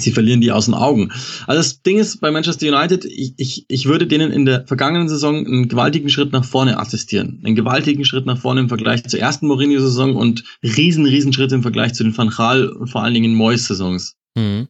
sie 0.00 0.12
verlieren 0.12 0.40
die 0.40 0.52
aus 0.52 0.66
den 0.66 0.74
Augen. 0.74 1.10
Also 1.48 1.58
das 1.58 1.82
Ding 1.82 1.98
ist 1.98 2.20
bei 2.20 2.30
Manchester 2.30 2.68
United, 2.68 3.04
ich, 3.04 3.34
ich, 3.36 3.64
ich 3.66 3.86
würde 3.86 4.06
denen 4.06 4.30
in 4.30 4.44
der 4.44 4.64
vergangenen 4.68 5.08
Saison 5.08 5.44
einen 5.44 5.66
gewaltigen 5.66 6.10
Schritt 6.10 6.30
nach 6.30 6.44
vorne 6.44 6.78
assistieren. 6.78 7.42
Einen 7.44 7.56
gewaltigen 7.56 8.04
Schritt 8.04 8.24
nach 8.24 8.38
vorne 8.38 8.60
im 8.60 8.68
Vergleich 8.68 9.02
zur 9.02 9.18
ersten 9.18 9.48
Mourinho-Saison 9.48 10.14
und 10.14 10.44
riesen, 10.62 11.06
riesen 11.06 11.32
Schritt 11.32 11.50
im 11.50 11.62
Vergleich 11.62 11.94
zu 11.94 12.04
den 12.04 12.16
Van 12.16 12.30
Gaal 12.30 12.68
und 12.68 12.86
vor 12.86 13.02
allen 13.02 13.14
Dingen 13.14 13.34
Moyes-Saisons. 13.34 14.14
Mhm. 14.36 14.68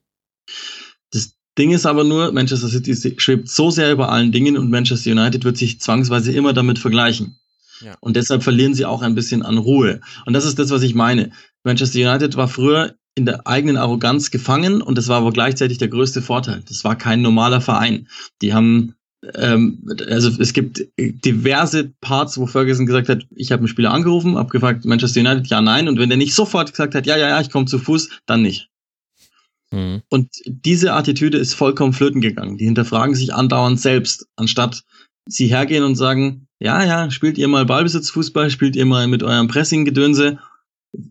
Das 1.11 1.35
Ding 1.59 1.73
ist 1.73 1.85
aber 1.85 2.05
nur, 2.05 2.33
Manchester 2.33 2.69
City 2.69 3.14
schwebt 3.19 3.51
so 3.51 3.71
sehr 3.71 3.92
über 3.92 4.11
allen 4.11 4.33
Dingen 4.33 4.57
und 4.57 4.71
Manchester 4.71 5.11
United 5.11 5.45
wird 5.45 5.59
sich 5.59 5.83
zwangsweise 5.83 6.33
immer 6.33 6.55
damit 6.55 6.79
vergleichen. 6.79 7.37
Ja. 7.81 7.97
Und 8.01 8.17
deshalb 8.17 8.43
verlieren 8.43 8.75
sie 8.75 8.85
auch 8.85 9.03
ein 9.03 9.15
bisschen 9.15 9.43
an 9.43 9.59
Ruhe. 9.59 10.01
Und 10.25 10.33
das 10.33 10.45
ist 10.45 10.59
das, 10.59 10.71
was 10.71 10.83
ich 10.83 10.95
meine. 10.95 11.33
Manchester 11.65 11.99
United 11.99 12.37
war 12.37 12.49
früher 12.49 12.95
in 13.15 13.27
der 13.27 13.47
eigenen 13.47 13.77
Arroganz 13.77 14.31
gefangen 14.31 14.83
und 14.83 14.99
das 14.99 15.09
war 15.09 15.19
aber 15.19 15.33
gleichzeitig 15.33 15.79
der 15.79 15.89
größte 15.89 16.21
Vorteil. 16.23 16.62
Das 16.69 16.85
war 16.85 16.97
kein 16.97 17.23
normaler 17.23 17.61
Verein. 17.61 18.09
Die 18.43 18.53
haben 18.53 18.95
ähm, 19.35 19.89
also 20.09 20.31
es 20.41 20.53
gibt 20.53 20.87
diverse 20.99 21.93
Parts, 22.01 22.39
wo 22.39 22.47
Ferguson 22.47 22.87
gesagt 22.87 23.09
hat, 23.09 23.27
ich 23.35 23.51
habe 23.51 23.61
einen 23.61 23.69
Spieler 23.69 23.93
angerufen, 23.93 24.37
habe 24.37 24.51
gefragt, 24.51 24.85
Manchester 24.85 25.21
United, 25.21 25.47
ja, 25.49 25.61
nein. 25.61 25.89
Und 25.89 25.99
wenn 25.99 26.09
der 26.09 26.19
nicht 26.19 26.35
sofort 26.35 26.71
gesagt 26.71 26.95
hat, 26.95 27.07
ja, 27.07 27.17
ja, 27.17 27.29
ja, 27.29 27.41
ich 27.41 27.51
komme 27.51 27.67
zu 27.67 27.79
Fuß, 27.79 28.11
dann 28.27 28.43
nicht. 28.43 28.69
Mhm. 29.73 30.03
Und 30.09 30.29
diese 30.47 30.93
Attitüde 30.93 31.39
ist 31.39 31.55
vollkommen 31.55 31.93
flöten 31.93 32.21
gegangen. 32.21 32.59
Die 32.59 32.67
hinterfragen 32.67 33.15
sich 33.15 33.35
andauernd 33.35 33.81
selbst, 33.81 34.27
anstatt 34.37 34.85
sie 35.27 35.49
hergehen 35.49 35.85
und 35.85 35.97
sagen, 35.97 36.47
ja, 36.59 36.85
ja, 36.85 37.11
spielt 37.11 37.37
ihr 37.39 37.49
mal 37.49 37.67
Ballbesitzfußball, 37.67 38.51
spielt 38.51 38.77
ihr 38.77 38.87
mal 38.87 39.07
mit 39.09 39.23
eurem 39.23 39.49
Pressing-Gedönse. 39.49 40.39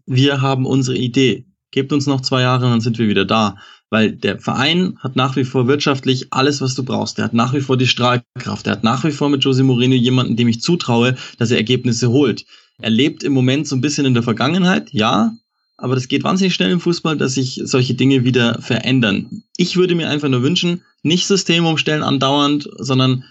Wir 0.05 0.41
haben 0.41 0.65
unsere 0.65 0.97
Idee. 0.97 1.45
Gebt 1.71 1.93
uns 1.93 2.07
noch 2.07 2.21
zwei 2.21 2.41
Jahre 2.41 2.65
und 2.65 2.71
dann 2.71 2.81
sind 2.81 2.97
wir 2.97 3.07
wieder 3.07 3.25
da. 3.25 3.57
Weil 3.91 4.13
der 4.13 4.39
Verein 4.39 4.97
hat 4.99 5.15
nach 5.15 5.35
wie 5.35 5.43
vor 5.43 5.67
wirtschaftlich 5.67 6.27
alles, 6.31 6.61
was 6.61 6.73
du 6.73 6.83
brauchst. 6.83 7.17
Der 7.17 7.25
hat 7.25 7.33
nach 7.33 7.53
wie 7.53 7.61
vor 7.61 7.77
die 7.77 7.87
Strahlkraft. 7.87 8.65
Der 8.65 8.73
hat 8.73 8.83
nach 8.83 9.03
wie 9.03 9.11
vor 9.11 9.29
mit 9.29 9.43
Jose 9.43 9.63
Mourinho 9.63 9.95
jemanden, 9.95 10.35
dem 10.35 10.47
ich 10.47 10.61
zutraue, 10.61 11.15
dass 11.37 11.51
er 11.51 11.57
Ergebnisse 11.57 12.09
holt. 12.09 12.45
Er 12.79 12.89
lebt 12.89 13.23
im 13.23 13.33
Moment 13.33 13.67
so 13.67 13.75
ein 13.75 13.81
bisschen 13.81 14.05
in 14.05 14.13
der 14.13 14.23
Vergangenheit, 14.23 14.91
ja, 14.91 15.33
aber 15.77 15.95
das 15.95 16.07
geht 16.07 16.23
wahnsinnig 16.23 16.53
schnell 16.53 16.71
im 16.71 16.79
Fußball, 16.79 17.17
dass 17.17 17.33
sich 17.33 17.61
solche 17.63 17.93
Dinge 17.93 18.23
wieder 18.23 18.61
verändern. 18.61 19.43
Ich 19.57 19.75
würde 19.75 19.95
mir 19.95 20.09
einfach 20.09 20.29
nur 20.29 20.41
wünschen, 20.41 20.81
nicht 21.03 21.27
System 21.27 21.65
umstellen 21.65 22.03
andauernd, 22.03 22.69
sondern 22.77 23.23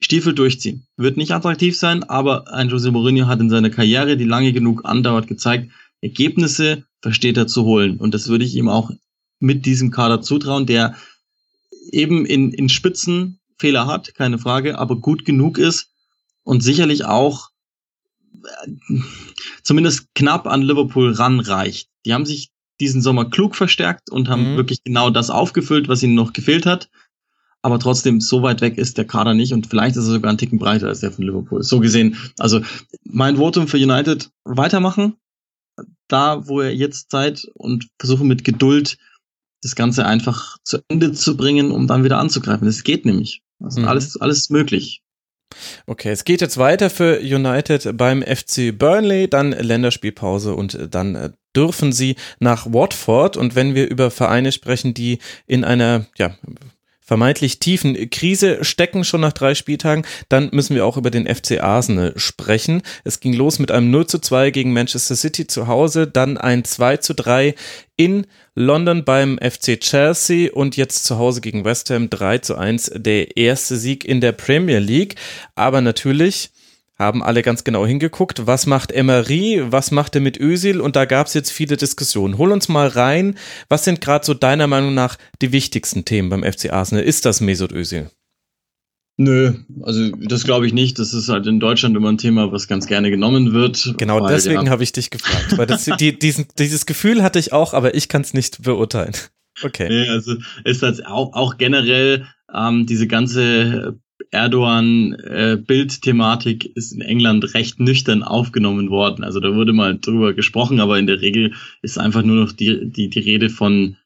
Stiefel 0.00 0.34
durchziehen. 0.34 0.86
Wird 0.96 1.16
nicht 1.16 1.32
attraktiv 1.32 1.76
sein, 1.76 2.02
aber 2.04 2.52
ein 2.52 2.70
Jose 2.70 2.90
Mourinho 2.90 3.26
hat 3.26 3.40
in 3.40 3.50
seiner 3.50 3.70
Karriere, 3.70 4.16
die 4.16 4.24
lange 4.24 4.52
genug 4.52 4.84
andauert, 4.84 5.26
gezeigt, 5.26 5.70
Ergebnisse 6.00 6.84
versteht 7.02 7.36
er 7.36 7.46
zu 7.46 7.64
holen. 7.64 7.98
Und 7.98 8.14
das 8.14 8.28
würde 8.28 8.44
ich 8.44 8.54
ihm 8.54 8.68
auch 8.68 8.90
mit 9.38 9.66
diesem 9.66 9.90
Kader 9.90 10.20
zutrauen, 10.22 10.66
der 10.66 10.96
eben 11.92 12.24
in, 12.26 12.52
in 12.52 12.68
Spitzen 12.68 13.40
Fehler 13.58 13.86
hat, 13.86 14.14
keine 14.14 14.38
Frage, 14.38 14.78
aber 14.78 14.96
gut 14.96 15.24
genug 15.24 15.58
ist 15.58 15.90
und 16.44 16.62
sicherlich 16.62 17.04
auch 17.04 17.50
äh, 18.42 19.00
zumindest 19.62 20.14
knapp 20.14 20.46
an 20.46 20.62
Liverpool 20.62 21.12
ranreicht. 21.12 21.88
Die 22.06 22.14
haben 22.14 22.24
sich 22.26 22.50
diesen 22.80 23.02
Sommer 23.02 23.28
klug 23.28 23.54
verstärkt 23.54 24.10
und 24.10 24.28
haben 24.28 24.52
mhm. 24.52 24.56
wirklich 24.56 24.82
genau 24.82 25.10
das 25.10 25.28
aufgefüllt, 25.28 25.88
was 25.88 26.02
ihnen 26.02 26.14
noch 26.14 26.32
gefehlt 26.32 26.64
hat. 26.64 26.88
Aber 27.62 27.78
trotzdem, 27.78 28.20
so 28.20 28.42
weit 28.42 28.62
weg 28.62 28.78
ist 28.78 28.96
der 28.96 29.04
Kader 29.04 29.34
nicht 29.34 29.52
und 29.52 29.66
vielleicht 29.66 29.96
ist 29.96 30.06
er 30.06 30.12
sogar 30.12 30.32
ein 30.32 30.38
Ticken 30.38 30.58
breiter 30.58 30.88
als 30.88 31.00
der 31.00 31.12
von 31.12 31.24
Liverpool. 31.24 31.62
So 31.62 31.80
gesehen, 31.80 32.16
also 32.38 32.60
mein 33.04 33.36
Votum 33.36 33.68
für 33.68 33.76
United 33.76 34.30
weitermachen, 34.44 35.16
da 36.08 36.46
wo 36.48 36.60
er 36.60 36.74
jetzt 36.74 37.10
seid 37.10 37.46
und 37.54 37.88
versuchen 37.98 38.28
mit 38.28 38.44
Geduld 38.44 38.96
das 39.62 39.74
Ganze 39.74 40.06
einfach 40.06 40.56
zu 40.64 40.78
Ende 40.88 41.12
zu 41.12 41.36
bringen, 41.36 41.70
um 41.70 41.86
dann 41.86 42.04
wieder 42.04 42.18
anzugreifen. 42.18 42.66
Das 42.66 42.82
geht 42.82 43.04
nämlich. 43.04 43.42
Also 43.62 43.80
mhm. 43.80 43.88
alles, 43.88 44.18
alles 44.18 44.48
möglich. 44.48 45.02
Okay, 45.86 46.10
es 46.10 46.24
geht 46.24 46.40
jetzt 46.40 46.58
weiter 46.58 46.90
für 46.90 47.18
United 47.20 47.96
beim 47.96 48.22
FC 48.22 48.76
Burnley, 48.76 49.28
dann 49.28 49.52
Länderspielpause 49.52 50.54
und 50.54 50.78
dann 50.90 51.14
äh, 51.14 51.30
dürfen 51.54 51.92
sie 51.92 52.16
nach 52.38 52.66
Watford. 52.66 53.36
Und 53.36 53.54
wenn 53.54 53.74
wir 53.74 53.90
über 53.90 54.10
Vereine 54.10 54.52
sprechen, 54.52 54.94
die 54.94 55.18
in 55.46 55.64
einer 55.64 56.06
ja, 56.16 56.36
vermeintlich 57.10 57.58
tiefen 57.58 58.08
Krise 58.08 58.62
stecken, 58.62 59.02
schon 59.02 59.20
nach 59.20 59.32
drei 59.32 59.56
Spieltagen, 59.56 60.06
dann 60.28 60.50
müssen 60.52 60.76
wir 60.76 60.86
auch 60.86 60.96
über 60.96 61.10
den 61.10 61.26
FC 61.26 61.60
Arsenal 61.60 62.12
sprechen. 62.14 62.82
Es 63.02 63.18
ging 63.18 63.32
los 63.32 63.58
mit 63.58 63.72
einem 63.72 63.90
0 63.90 64.06
zu 64.06 64.20
2 64.20 64.52
gegen 64.52 64.72
Manchester 64.72 65.16
City 65.16 65.48
zu 65.48 65.66
Hause, 65.66 66.06
dann 66.06 66.38
ein 66.38 66.62
2 66.62 66.98
zu 66.98 67.16
3 67.16 67.56
in 67.96 68.28
London 68.54 69.04
beim 69.04 69.38
FC 69.38 69.80
Chelsea 69.80 70.52
und 70.52 70.76
jetzt 70.76 71.04
zu 71.04 71.18
Hause 71.18 71.40
gegen 71.40 71.64
West 71.64 71.90
Ham 71.90 72.10
3 72.10 72.38
zu 72.38 72.56
1 72.56 72.92
der 72.94 73.36
erste 73.36 73.76
Sieg 73.76 74.04
in 74.04 74.20
der 74.20 74.30
Premier 74.30 74.78
League. 74.78 75.16
Aber 75.56 75.80
natürlich 75.80 76.50
haben 77.00 77.22
alle 77.22 77.42
ganz 77.42 77.64
genau 77.64 77.86
hingeguckt, 77.86 78.46
was 78.46 78.66
macht 78.66 78.92
Emery, 78.92 79.62
was 79.64 79.90
macht 79.90 80.14
er 80.14 80.20
mit 80.20 80.38
Özil 80.38 80.80
und 80.80 80.96
da 80.96 81.06
gab 81.06 81.26
es 81.26 81.34
jetzt 81.34 81.50
viele 81.50 81.76
Diskussionen. 81.76 82.36
Hol 82.38 82.52
uns 82.52 82.68
mal 82.68 82.88
rein, 82.88 83.36
was 83.68 83.84
sind 83.84 84.00
gerade 84.00 84.24
so 84.24 84.34
deiner 84.34 84.66
Meinung 84.66 84.94
nach 84.94 85.16
die 85.40 85.50
wichtigsten 85.50 86.04
Themen 86.04 86.28
beim 86.28 86.44
FC 86.44 86.72
Arsenal? 86.72 87.02
Ist 87.02 87.24
das 87.24 87.40
Mesut 87.40 87.72
Özil? 87.72 88.10
Nö, 89.16 89.54
also 89.82 90.10
das 90.16 90.44
glaube 90.44 90.66
ich 90.66 90.72
nicht. 90.72 90.98
Das 90.98 91.12
ist 91.12 91.28
halt 91.28 91.46
in 91.46 91.58
Deutschland 91.58 91.96
immer 91.96 92.10
ein 92.10 92.18
Thema, 92.18 92.52
was 92.52 92.68
ganz 92.68 92.86
gerne 92.86 93.10
genommen 93.10 93.52
wird. 93.52 93.94
Genau 93.98 94.20
weil, 94.20 94.34
deswegen 94.34 94.66
ja. 94.66 94.70
habe 94.70 94.82
ich 94.82 94.92
dich 94.92 95.10
gefragt. 95.10 95.58
Weil 95.58 95.66
das, 95.66 95.90
die, 95.98 96.18
diesen, 96.18 96.46
dieses 96.58 96.86
Gefühl 96.86 97.22
hatte 97.22 97.38
ich 97.38 97.52
auch, 97.52 97.74
aber 97.74 97.94
ich 97.94 98.08
kann 98.08 98.22
es 98.22 98.34
nicht 98.34 98.62
beurteilen. 98.62 99.12
Okay. 99.62 99.88
Nee, 99.88 100.08
also 100.08 100.36
ist 100.64 100.82
das 100.82 101.00
auch, 101.04 101.34
auch 101.34 101.58
generell 101.58 102.26
ähm, 102.54 102.86
diese 102.86 103.06
ganze 103.06 103.98
Erdogan-Bildthematik 104.30 106.66
äh, 106.66 106.70
ist 106.74 106.92
in 106.92 107.00
England 107.00 107.54
recht 107.54 107.80
nüchtern 107.80 108.22
aufgenommen 108.22 108.90
worden. 108.90 109.24
Also 109.24 109.40
da 109.40 109.54
wurde 109.54 109.72
mal 109.72 109.98
drüber 109.98 110.34
gesprochen, 110.34 110.78
aber 110.80 110.98
in 110.98 111.06
der 111.06 111.20
Regel 111.20 111.54
ist 111.82 111.98
einfach 111.98 112.22
nur 112.22 112.36
noch 112.36 112.52
die, 112.52 112.90
die, 112.90 113.10
die 113.10 113.18
Rede 113.18 113.50
von 113.50 113.96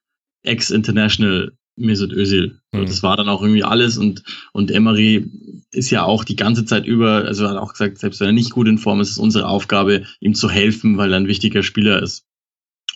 Ex-International 0.42 1.52
Mesut 1.76 2.12
Özil. 2.12 2.60
Mhm. 2.72 2.86
Das 2.86 3.02
war 3.02 3.16
dann 3.16 3.28
auch 3.28 3.42
irgendwie 3.42 3.64
alles 3.64 3.98
und, 3.98 4.22
und 4.52 4.70
Emery 4.70 5.28
ist 5.72 5.90
ja 5.90 6.04
auch 6.04 6.22
die 6.24 6.36
ganze 6.36 6.64
Zeit 6.64 6.86
über, 6.86 7.24
also 7.24 7.48
hat 7.48 7.56
auch 7.56 7.72
gesagt, 7.72 7.98
selbst 7.98 8.20
wenn 8.20 8.28
er 8.28 8.32
nicht 8.32 8.52
gut 8.52 8.68
in 8.68 8.78
Form 8.78 9.00
ist, 9.00 9.10
ist 9.10 9.18
unsere 9.18 9.48
Aufgabe, 9.48 10.04
ihm 10.20 10.34
zu 10.34 10.48
helfen, 10.48 10.96
weil 10.96 11.12
er 11.12 11.18
ein 11.18 11.26
wichtiger 11.26 11.64
Spieler 11.64 12.00
ist. 12.02 12.24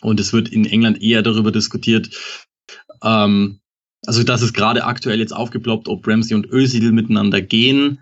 Und 0.01 0.19
es 0.19 0.31
wird 0.31 0.47
in 0.47 0.65
England 0.65 1.01
eher 1.01 1.21
darüber 1.21 1.51
diskutiert, 1.51 2.09
ähm, 3.03 3.58
also 4.05 4.23
das 4.23 4.41
ist 4.41 4.53
gerade 4.53 4.85
aktuell 4.85 5.19
jetzt 5.19 5.33
aufgeploppt, 5.33 5.87
ob 5.87 6.07
Ramsey 6.07 6.35
und 6.35 6.49
Özil 6.51 6.91
miteinander 6.91 7.41
gehen. 7.41 7.99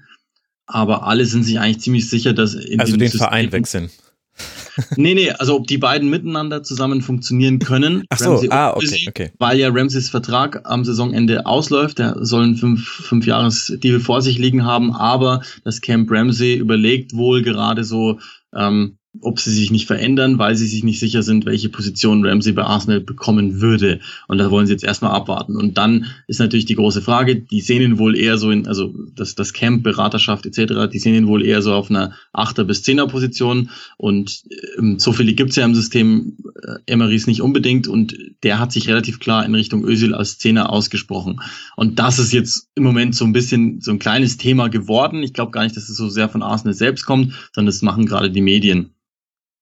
Aber 0.65 1.03
alle 1.07 1.25
sind 1.25 1.43
sich 1.43 1.59
eigentlich 1.59 1.79
ziemlich 1.79 2.09
sicher, 2.09 2.33
dass 2.33 2.53
in 2.53 2.79
Also 2.79 2.97
den 2.97 3.07
System, 3.07 3.19
Verein 3.19 3.51
wechseln. 3.51 3.89
nee, 4.95 5.15
nee, 5.15 5.31
also 5.31 5.55
ob 5.55 5.65
die 5.65 5.77
beiden 5.77 6.09
miteinander 6.09 6.61
zusammen 6.61 7.01
funktionieren 7.01 7.59
können. 7.59 8.03
Ach 8.09 8.19
so, 8.19 8.31
Ramsey 8.31 8.49
ah, 8.51 8.73
okay, 8.75 8.85
Özil, 8.85 9.09
okay. 9.09 9.31
Weil 9.39 9.57
ja 9.57 9.69
Ramseys 9.69 10.09
Vertrag 10.09 10.61
am 10.65 10.83
Saisonende 10.83 11.45
ausläuft. 11.45 11.99
Der 11.99 12.17
soll 12.23 12.43
einen 12.43 12.57
fünf, 12.57 12.85
fünf 12.87 13.25
Jahres 13.25 13.73
Deal 13.81 13.99
vor 13.99 14.21
sich 14.21 14.37
liegen 14.37 14.65
haben, 14.65 14.93
aber 14.93 15.41
das 15.63 15.81
Camp 15.81 16.11
Ramsey 16.11 16.55
überlegt 16.55 17.15
wohl 17.15 17.41
gerade 17.41 17.83
so, 17.83 18.19
ähm, 18.53 18.96
ob 19.21 19.39
sie 19.39 19.51
sich 19.51 19.71
nicht 19.71 19.87
verändern, 19.87 20.37
weil 20.37 20.55
sie 20.55 20.67
sich 20.67 20.83
nicht 20.83 20.99
sicher 20.99 21.23
sind, 21.23 21.45
welche 21.45 21.69
Position 21.69 22.25
Ramsey 22.25 22.53
bei 22.53 22.63
Arsenal 22.63 22.99
bekommen 22.99 23.61
würde. 23.61 23.99
Und 24.27 24.37
da 24.37 24.51
wollen 24.51 24.67
sie 24.67 24.73
jetzt 24.73 24.83
erstmal 24.83 25.11
abwarten. 25.11 25.55
Und 25.55 25.77
dann 25.77 26.05
ist 26.27 26.39
natürlich 26.39 26.65
die 26.65 26.75
große 26.75 27.01
Frage, 27.01 27.35
die 27.35 27.61
sehen 27.61 27.81
ihn 27.81 27.97
wohl 27.97 28.15
eher 28.15 28.37
so 28.37 28.51
in, 28.51 28.67
also 28.67 28.93
das, 29.15 29.35
das 29.35 29.53
Camp, 29.53 29.83
Beraterschaft 29.83 30.45
etc., 30.45 30.89
die 30.91 30.99
sehen 30.99 31.15
ihn 31.15 31.27
wohl 31.27 31.45
eher 31.45 31.61
so 31.61 31.73
auf 31.73 31.89
einer 31.89 32.13
Achter- 32.33 32.65
bis 32.65 32.83
Zehner-Position. 32.83 33.69
Und 33.97 34.43
ähm, 34.77 34.99
so 34.99 35.11
viele 35.13 35.33
gibt's 35.33 35.55
ja 35.55 35.65
im 35.65 35.75
System 35.75 36.37
äh, 36.63 36.75
Emerys 36.85 37.27
nicht 37.27 37.41
unbedingt. 37.41 37.87
Und 37.87 38.17
der 38.43 38.59
hat 38.59 38.71
sich 38.71 38.87
relativ 38.87 39.19
klar 39.19 39.45
in 39.45 39.55
Richtung 39.55 39.85
Özil 39.85 40.13
als 40.13 40.37
Zehner 40.37 40.71
ausgesprochen. 40.71 41.41
Und 41.75 41.99
das 41.99 42.19
ist 42.19 42.33
jetzt 42.33 42.69
im 42.75 42.83
Moment 42.83 43.15
so 43.15 43.25
ein 43.25 43.33
bisschen 43.33 43.81
so 43.81 43.91
ein 43.91 43.99
kleines 43.99 44.37
Thema 44.37 44.69
geworden. 44.69 45.23
Ich 45.23 45.33
glaube 45.33 45.51
gar 45.51 45.63
nicht, 45.63 45.75
dass 45.75 45.89
es 45.89 45.97
so 45.97 46.09
sehr 46.09 46.29
von 46.29 46.43
Arsenal 46.43 46.73
selbst 46.73 47.05
kommt, 47.05 47.33
sondern 47.53 47.67
das 47.67 47.81
machen 47.81 48.05
gerade 48.05 48.31
die 48.31 48.41
Medien. 48.41 48.91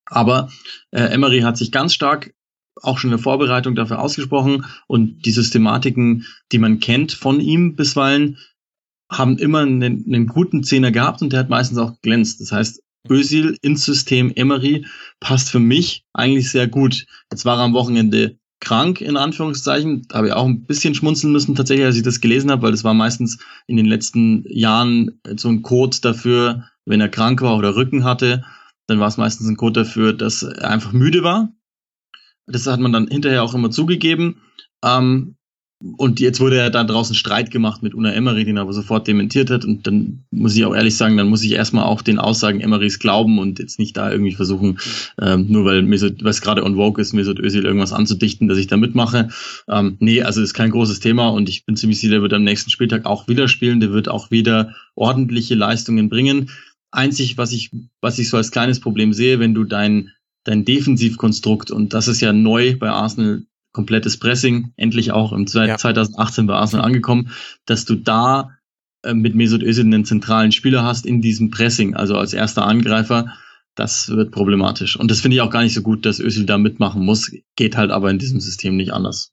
Aber 0.06 0.50
äh, 0.90 1.02
Emery 1.02 1.40
hat 1.40 1.56
sich 1.56 1.72
ganz 1.72 1.92
stark 1.92 2.32
auch 2.82 2.98
schon 2.98 3.10
in 3.10 3.16
der 3.16 3.22
Vorbereitung 3.22 3.74
dafür 3.74 4.00
ausgesprochen 4.00 4.66
und 4.86 5.24
die 5.24 5.30
Systematiken, 5.30 6.26
die 6.52 6.58
man 6.58 6.78
kennt 6.78 7.12
von 7.12 7.40
ihm 7.40 7.74
bisweilen, 7.74 8.38
haben 9.10 9.38
immer 9.38 9.60
einen, 9.60 9.82
einen 9.82 10.26
guten 10.26 10.62
Zehner 10.62 10.90
gehabt 10.90 11.22
und 11.22 11.32
der 11.32 11.40
hat 11.40 11.48
meistens 11.48 11.78
auch 11.78 12.00
glänzt. 12.02 12.40
Das 12.40 12.52
heißt, 12.52 12.82
Özil 13.08 13.56
ins 13.62 13.84
System 13.84 14.32
Emery 14.34 14.84
passt 15.20 15.50
für 15.50 15.60
mich 15.60 16.04
eigentlich 16.12 16.50
sehr 16.50 16.66
gut. 16.66 17.06
Jetzt 17.30 17.44
war 17.44 17.56
er 17.58 17.64
am 17.64 17.74
Wochenende 17.74 18.38
krank, 18.60 19.00
in 19.00 19.16
Anführungszeichen. 19.16 20.06
Da 20.08 20.18
habe 20.18 20.28
ich 20.28 20.32
auch 20.32 20.46
ein 20.46 20.64
bisschen 20.64 20.94
schmunzeln 20.94 21.32
müssen, 21.32 21.54
tatsächlich, 21.54 21.86
als 21.86 21.96
ich 21.96 22.02
das 22.02 22.20
gelesen 22.20 22.50
habe, 22.50 22.62
weil 22.62 22.72
das 22.72 22.84
war 22.84 22.94
meistens 22.94 23.38
in 23.66 23.76
den 23.76 23.86
letzten 23.86 24.44
Jahren 24.48 25.20
so 25.36 25.48
ein 25.48 25.62
Code 25.62 25.98
dafür, 26.02 26.64
wenn 26.84 27.00
er 27.00 27.08
krank 27.08 27.42
war 27.42 27.56
oder 27.56 27.76
Rücken 27.76 28.04
hatte, 28.04 28.44
dann 28.86 29.00
war 29.00 29.08
es 29.08 29.16
meistens 29.16 29.48
ein 29.48 29.56
Code 29.56 29.84
dafür, 29.84 30.12
dass 30.12 30.42
er 30.42 30.70
einfach 30.70 30.92
müde 30.92 31.22
war. 31.22 31.52
Das 32.46 32.66
hat 32.66 32.80
man 32.80 32.92
dann 32.92 33.08
hinterher 33.08 33.42
auch 33.42 33.54
immer 33.54 33.70
zugegeben. 33.70 34.42
Ähm, 34.84 35.36
und 35.98 36.20
jetzt 36.20 36.40
wurde 36.40 36.56
ja 36.56 36.70
da 36.70 36.84
draußen 36.84 37.14
Streit 37.14 37.50
gemacht 37.50 37.82
mit 37.82 37.94
Una 37.94 38.10
Emery, 38.12 38.46
den 38.46 38.56
er 38.56 38.62
aber 38.62 38.72
sofort 38.72 39.06
dementiert 39.06 39.50
hat. 39.50 39.66
Und 39.66 39.86
dann 39.86 40.24
muss 40.30 40.56
ich 40.56 40.64
auch 40.64 40.74
ehrlich 40.74 40.96
sagen, 40.96 41.18
dann 41.18 41.28
muss 41.28 41.44
ich 41.44 41.52
erstmal 41.52 41.84
auch 41.84 42.00
den 42.00 42.18
Aussagen 42.18 42.60
Emerys 42.60 42.98
glauben 42.98 43.38
und 43.38 43.58
jetzt 43.58 43.78
nicht 43.78 43.94
da 43.94 44.10
irgendwie 44.10 44.32
versuchen, 44.32 44.78
ähm, 45.20 45.46
nur 45.48 45.66
weil 45.66 45.86
was 46.22 46.40
gerade 46.40 46.64
on 46.64 46.76
Vogue 46.76 47.02
ist, 47.02 47.12
Mesut 47.12 47.38
Özil 47.38 47.66
irgendwas 47.66 47.92
anzudichten, 47.92 48.48
dass 48.48 48.56
ich 48.56 48.68
da 48.68 48.78
mitmache. 48.78 49.28
Ähm, 49.68 49.96
nee, 50.00 50.22
also 50.22 50.40
ist 50.40 50.54
kein 50.54 50.70
großes 50.70 51.00
Thema 51.00 51.28
und 51.28 51.50
ich 51.50 51.66
bin 51.66 51.76
ziemlich 51.76 52.00
sicher, 52.00 52.12
der 52.12 52.22
wird 52.22 52.32
am 52.32 52.44
nächsten 52.44 52.70
Spieltag 52.70 53.04
auch 53.04 53.28
wieder 53.28 53.46
spielen. 53.46 53.80
Der 53.80 53.92
wird 53.92 54.08
auch 54.08 54.30
wieder 54.30 54.74
ordentliche 54.94 55.56
Leistungen 55.56 56.08
bringen. 56.08 56.48
Einzig, 56.96 57.38
was 57.38 57.52
ich, 57.52 57.70
was 58.00 58.18
ich 58.18 58.28
so 58.28 58.36
als 58.36 58.50
kleines 58.50 58.80
Problem 58.80 59.12
sehe, 59.12 59.38
wenn 59.38 59.54
du 59.54 59.64
dein, 59.64 60.12
dein 60.44 60.64
Defensivkonstrukt, 60.64 61.70
und 61.70 61.92
das 61.92 62.08
ist 62.08 62.20
ja 62.20 62.32
neu 62.32 62.76
bei 62.76 62.90
Arsenal, 62.90 63.42
komplettes 63.72 64.16
Pressing, 64.16 64.72
endlich 64.76 65.12
auch 65.12 65.32
im 65.32 65.44
ja. 65.46 65.76
2018 65.76 66.46
bei 66.46 66.54
Arsenal 66.54 66.86
angekommen, 66.86 67.30
dass 67.66 67.84
du 67.84 67.94
da 67.94 68.56
äh, 69.02 69.12
mit 69.12 69.34
Mesut 69.34 69.62
Özil 69.62 69.84
einen 69.84 70.06
zentralen 70.06 70.50
Spieler 70.50 70.82
hast 70.82 71.04
in 71.04 71.20
diesem 71.20 71.50
Pressing, 71.50 71.94
also 71.94 72.16
als 72.16 72.32
erster 72.32 72.66
Angreifer, 72.66 73.34
das 73.74 74.08
wird 74.08 74.32
problematisch. 74.32 74.96
Und 74.96 75.10
das 75.10 75.20
finde 75.20 75.36
ich 75.36 75.42
auch 75.42 75.50
gar 75.50 75.62
nicht 75.62 75.74
so 75.74 75.82
gut, 75.82 76.06
dass 76.06 76.20
Özil 76.20 76.46
da 76.46 76.56
mitmachen 76.56 77.04
muss, 77.04 77.30
geht 77.56 77.76
halt 77.76 77.90
aber 77.90 78.10
in 78.10 78.18
diesem 78.18 78.40
System 78.40 78.76
nicht 78.76 78.94
anders. 78.94 79.32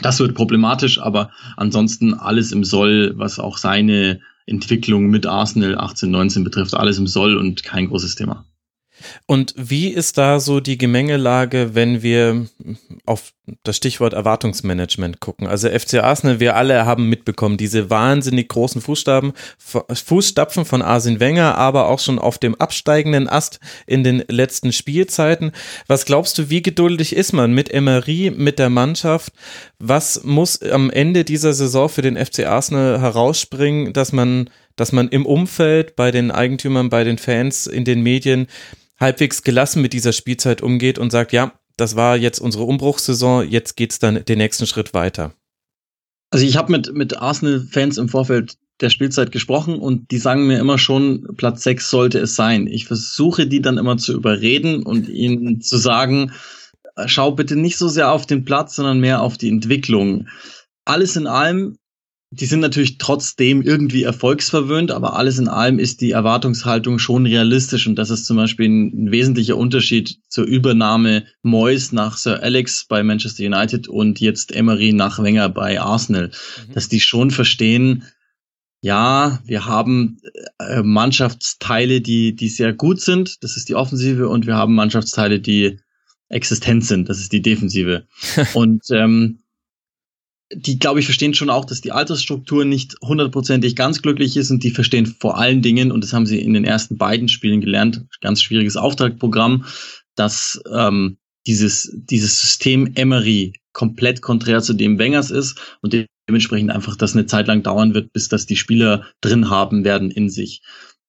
Das 0.00 0.20
wird 0.20 0.34
problematisch, 0.34 1.00
aber 1.00 1.30
ansonsten 1.56 2.14
alles 2.14 2.52
im 2.52 2.62
Soll, 2.62 3.14
was 3.16 3.40
auch 3.40 3.58
seine 3.58 4.20
Entwicklung 4.46 5.08
mit 5.08 5.26
Arsenal 5.26 5.76
18, 5.76 6.10
19 6.10 6.44
betrifft, 6.44 6.74
alles 6.74 6.98
im 6.98 7.06
Soll 7.06 7.36
und 7.36 7.62
kein 7.64 7.88
großes 7.88 8.14
Thema. 8.14 8.44
Und 9.26 9.54
wie 9.56 9.88
ist 9.88 10.18
da 10.18 10.40
so 10.40 10.60
die 10.60 10.78
Gemengelage, 10.78 11.74
wenn 11.74 12.02
wir 12.02 12.46
auf 13.04 13.32
das 13.62 13.76
Stichwort 13.76 14.12
Erwartungsmanagement 14.12 15.20
gucken? 15.20 15.46
Also 15.46 15.68
FC 15.68 15.94
Arsenal, 16.02 16.40
wir 16.40 16.56
alle 16.56 16.86
haben 16.86 17.08
mitbekommen, 17.08 17.56
diese 17.56 17.90
wahnsinnig 17.90 18.48
großen 18.48 18.80
Fußstapfen, 18.80 19.32
Fußstapfen 19.58 20.64
von 20.64 20.82
Arsene 20.82 21.20
Wenger, 21.20 21.56
aber 21.56 21.88
auch 21.88 21.98
schon 21.98 22.18
auf 22.18 22.38
dem 22.38 22.54
absteigenden 22.54 23.28
Ast 23.28 23.60
in 23.86 24.04
den 24.04 24.24
letzten 24.28 24.72
Spielzeiten. 24.72 25.52
Was 25.86 26.04
glaubst 26.04 26.38
du, 26.38 26.50
wie 26.50 26.62
geduldig 26.62 27.14
ist 27.14 27.32
man 27.32 27.52
mit 27.52 27.72
Emery, 27.72 28.32
mit 28.34 28.58
der 28.58 28.70
Mannschaft? 28.70 29.32
Was 29.78 30.24
muss 30.24 30.62
am 30.62 30.90
Ende 30.90 31.24
dieser 31.24 31.52
Saison 31.52 31.88
für 31.88 32.02
den 32.02 32.16
FC 32.16 32.46
Arsenal 32.46 33.00
herausspringen, 33.00 33.92
dass 33.92 34.12
man 34.12 34.50
dass 34.76 34.92
man 34.92 35.08
im 35.08 35.26
Umfeld, 35.26 35.96
bei 35.96 36.10
den 36.10 36.30
Eigentümern, 36.30 36.90
bei 36.90 37.02
den 37.02 37.18
Fans, 37.18 37.66
in 37.66 37.84
den 37.84 38.02
Medien 38.02 38.46
halbwegs 38.98 39.42
gelassen 39.42 39.82
mit 39.82 39.92
dieser 39.92 40.12
Spielzeit 40.12 40.62
umgeht 40.62 40.98
und 40.98 41.10
sagt, 41.10 41.32
ja, 41.32 41.52
das 41.76 41.96
war 41.96 42.16
jetzt 42.16 42.38
unsere 42.38 42.64
Umbruchssaison, 42.64 43.48
jetzt 43.48 43.76
geht's 43.76 43.98
dann 43.98 44.24
den 44.24 44.38
nächsten 44.38 44.66
Schritt 44.66 44.94
weiter. 44.94 45.34
Also 46.30 46.46
ich 46.46 46.56
habe 46.56 46.72
mit, 46.72 46.92
mit 46.94 47.16
Arsenal-Fans 47.16 47.98
im 47.98 48.08
Vorfeld 48.08 48.56
der 48.80 48.90
Spielzeit 48.90 49.32
gesprochen 49.32 49.78
und 49.78 50.10
die 50.10 50.18
sagen 50.18 50.46
mir 50.46 50.58
immer 50.58 50.78
schon, 50.78 51.26
Platz 51.36 51.62
6 51.62 51.88
sollte 51.88 52.18
es 52.18 52.36
sein. 52.36 52.66
Ich 52.66 52.86
versuche 52.86 53.46
die 53.46 53.62
dann 53.62 53.78
immer 53.78 53.96
zu 53.96 54.12
überreden 54.12 54.82
und 54.82 55.08
ihnen 55.08 55.60
zu 55.60 55.78
sagen, 55.78 56.32
schau 57.06 57.32
bitte 57.32 57.56
nicht 57.56 57.78
so 57.78 57.88
sehr 57.88 58.10
auf 58.10 58.26
den 58.26 58.44
Platz, 58.44 58.76
sondern 58.76 59.00
mehr 59.00 59.22
auf 59.22 59.38
die 59.38 59.48
Entwicklung. 59.48 60.28
Alles 60.84 61.16
in 61.16 61.26
allem 61.26 61.78
die 62.30 62.46
sind 62.46 62.60
natürlich 62.60 62.98
trotzdem 62.98 63.62
irgendwie 63.62 64.02
erfolgsverwöhnt, 64.02 64.90
aber 64.90 65.16
alles 65.16 65.38
in 65.38 65.48
allem 65.48 65.78
ist 65.78 66.00
die 66.00 66.10
Erwartungshaltung 66.10 66.98
schon 66.98 67.24
realistisch 67.24 67.86
und 67.86 67.96
das 67.96 68.10
ist 68.10 68.26
zum 68.26 68.36
Beispiel 68.36 68.68
ein, 68.68 69.10
wesentlicher 69.12 69.56
Unterschied 69.56 70.18
zur 70.28 70.44
Übernahme 70.44 71.24
Moyes 71.42 71.92
nach 71.92 72.16
Sir 72.16 72.42
Alex 72.42 72.86
bei 72.88 73.02
Manchester 73.04 73.44
United 73.44 73.86
und 73.86 74.20
jetzt 74.20 74.54
Emery 74.54 74.92
nach 74.92 75.22
Wenger 75.22 75.48
bei 75.48 75.80
Arsenal, 75.80 76.28
mhm. 76.68 76.72
dass 76.72 76.88
die 76.88 77.00
schon 77.00 77.30
verstehen, 77.30 78.04
ja, 78.80 79.40
wir 79.44 79.64
haben 79.64 80.18
äh, 80.58 80.82
Mannschaftsteile, 80.82 82.00
die, 82.00 82.34
die 82.34 82.48
sehr 82.48 82.72
gut 82.72 83.00
sind, 83.00 83.42
das 83.44 83.56
ist 83.56 83.68
die 83.68 83.74
Offensive 83.76 84.28
und 84.28 84.46
wir 84.46 84.56
haben 84.56 84.74
Mannschaftsteile, 84.74 85.40
die 85.40 85.78
existent 86.28 86.84
sind, 86.84 87.08
das 87.08 87.20
ist 87.20 87.32
die 87.32 87.42
Defensive. 87.42 88.06
und 88.54 88.82
ähm, 88.90 89.38
die, 90.52 90.78
glaube 90.78 91.00
ich, 91.00 91.06
verstehen 91.06 91.34
schon 91.34 91.50
auch, 91.50 91.64
dass 91.64 91.80
die 91.80 91.92
Altersstruktur 91.92 92.64
nicht 92.64 92.96
hundertprozentig 93.02 93.74
ganz 93.74 94.02
glücklich 94.02 94.36
ist 94.36 94.50
und 94.50 94.62
die 94.62 94.70
verstehen 94.70 95.06
vor 95.06 95.38
allen 95.38 95.62
Dingen, 95.62 95.90
und 95.90 96.04
das 96.04 96.12
haben 96.12 96.26
sie 96.26 96.40
in 96.40 96.54
den 96.54 96.64
ersten 96.64 96.96
beiden 96.96 97.28
Spielen 97.28 97.60
gelernt, 97.60 98.04
ganz 98.20 98.42
schwieriges 98.42 98.76
Auftragprogramm, 98.76 99.64
dass 100.14 100.60
ähm, 100.72 101.18
dieses, 101.46 101.92
dieses 101.94 102.40
System 102.40 102.92
Emery 102.94 103.54
komplett 103.72 104.22
konträr 104.22 104.62
zu 104.62 104.72
dem 104.72 104.98
Wengers 104.98 105.30
ist 105.30 105.58
und 105.82 105.94
dementsprechend 106.28 106.70
einfach 106.70 106.96
das 106.96 107.14
eine 107.14 107.26
Zeit 107.26 107.46
lang 107.46 107.62
dauern 107.62 107.94
wird, 107.94 108.12
bis 108.12 108.28
das 108.28 108.46
die 108.46 108.56
Spieler 108.56 109.04
drin 109.20 109.50
haben 109.50 109.84
werden 109.84 110.10
in 110.10 110.30
sich. 110.30 110.62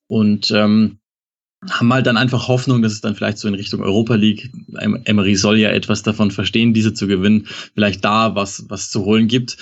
Und 0.08 0.52
ähm, 0.52 1.00
haben 1.70 1.92
halt 1.92 2.06
dann 2.06 2.18
einfach 2.18 2.48
Hoffnung, 2.48 2.82
dass 2.82 2.94
es 2.94 3.02
dann 3.02 3.16
vielleicht 3.16 3.40
so 3.40 3.48
in 3.48 3.56
Richtung 3.56 3.82
Europa 3.82 4.16
League, 4.16 4.52
Emery 5.06 5.36
soll 5.36 5.58
ja 5.58 5.70
etwas 5.70 6.04
davon 6.04 6.32
verstehen, 6.32 6.74
diese 6.74 6.94
zu 6.94 7.08
gewinnen, 7.08 7.48
vielleicht 7.74 8.06
da 8.06 8.36
was, 8.36 8.66
was 8.70 8.90
zu 8.90 9.06
holen 9.06 9.28
gibt. 9.28 9.58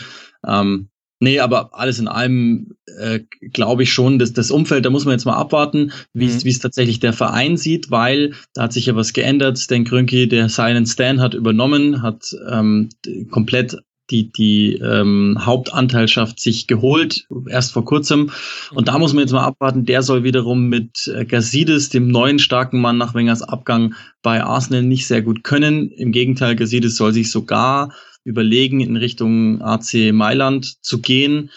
Ähm, 0.46 0.90
nee, 1.20 1.40
aber 1.40 1.70
alles 1.74 2.00
in 2.00 2.08
allem 2.08 2.76
äh, 3.00 3.22
glaube 3.54 3.84
ich 3.84 3.94
schon, 3.94 4.20
dass 4.20 4.34
das 4.34 4.52
Umfeld, 4.52 4.86
da 4.86 4.90
muss 4.90 5.06
man 5.06 5.14
jetzt 5.14 5.26
mal 5.26 5.38
abwarten, 5.38 5.94
wie 6.14 6.28
mhm. 6.28 6.42
es 6.44 6.60
tatsächlich 6.60 7.00
der 7.00 7.14
Verein 7.14 7.56
sieht, 7.56 7.92
weil 7.92 8.34
da 8.54 8.64
hat 8.64 8.74
sich 8.74 8.88
ja 8.88 8.96
was 8.96 9.14
geändert. 9.14 9.58
Stan 9.58 9.86
Krönke, 9.86 10.28
der 10.28 10.50
Silent 10.50 10.90
Stan, 10.90 11.22
hat 11.22 11.34
übernommen, 11.34 12.02
hat 12.02 12.36
ähm, 12.50 12.90
komplett 13.32 13.78
die, 14.10 14.32
die 14.32 14.76
ähm, 14.76 15.38
Hauptanteilschaft 15.40 16.40
sich 16.40 16.68
geholt, 16.68 17.28
erst 17.50 17.74
vor 17.74 17.86
kurzem. 17.86 18.32
Und 18.74 18.88
da 18.88 18.98
muss 19.00 19.14
man 19.14 19.22
jetzt 19.22 19.32
mal 19.32 19.44
abwarten, 19.44 19.86
der 19.86 20.04
soll 20.04 20.24
wiederum 20.24 20.68
mit 20.68 21.08
äh, 21.08 21.26
Gazidis, 21.26 21.90
dem 21.90 22.08
neuen 22.08 22.40
starken 22.40 22.80
Mann 22.80 22.98
nach 22.98 23.14
Wengers 23.14 23.42
Abgang 23.42 23.96
bei 24.22 24.44
Arsenal, 24.44 24.84
nicht 24.84 25.08
sehr 25.08 25.22
gut 25.22 25.44
können. 25.44 25.90
Im 25.92 26.12
Gegenteil, 26.12 26.56
Gazidis 26.56 26.96
soll 26.96 27.14
sich 27.14 27.32
sogar 27.32 27.94
überlegen, 28.24 28.82
in 28.82 28.98
Richtung 28.98 29.62
AC 29.62 30.12
Mailand 30.12 30.84
zu 30.84 31.00
gehen, 31.00 31.52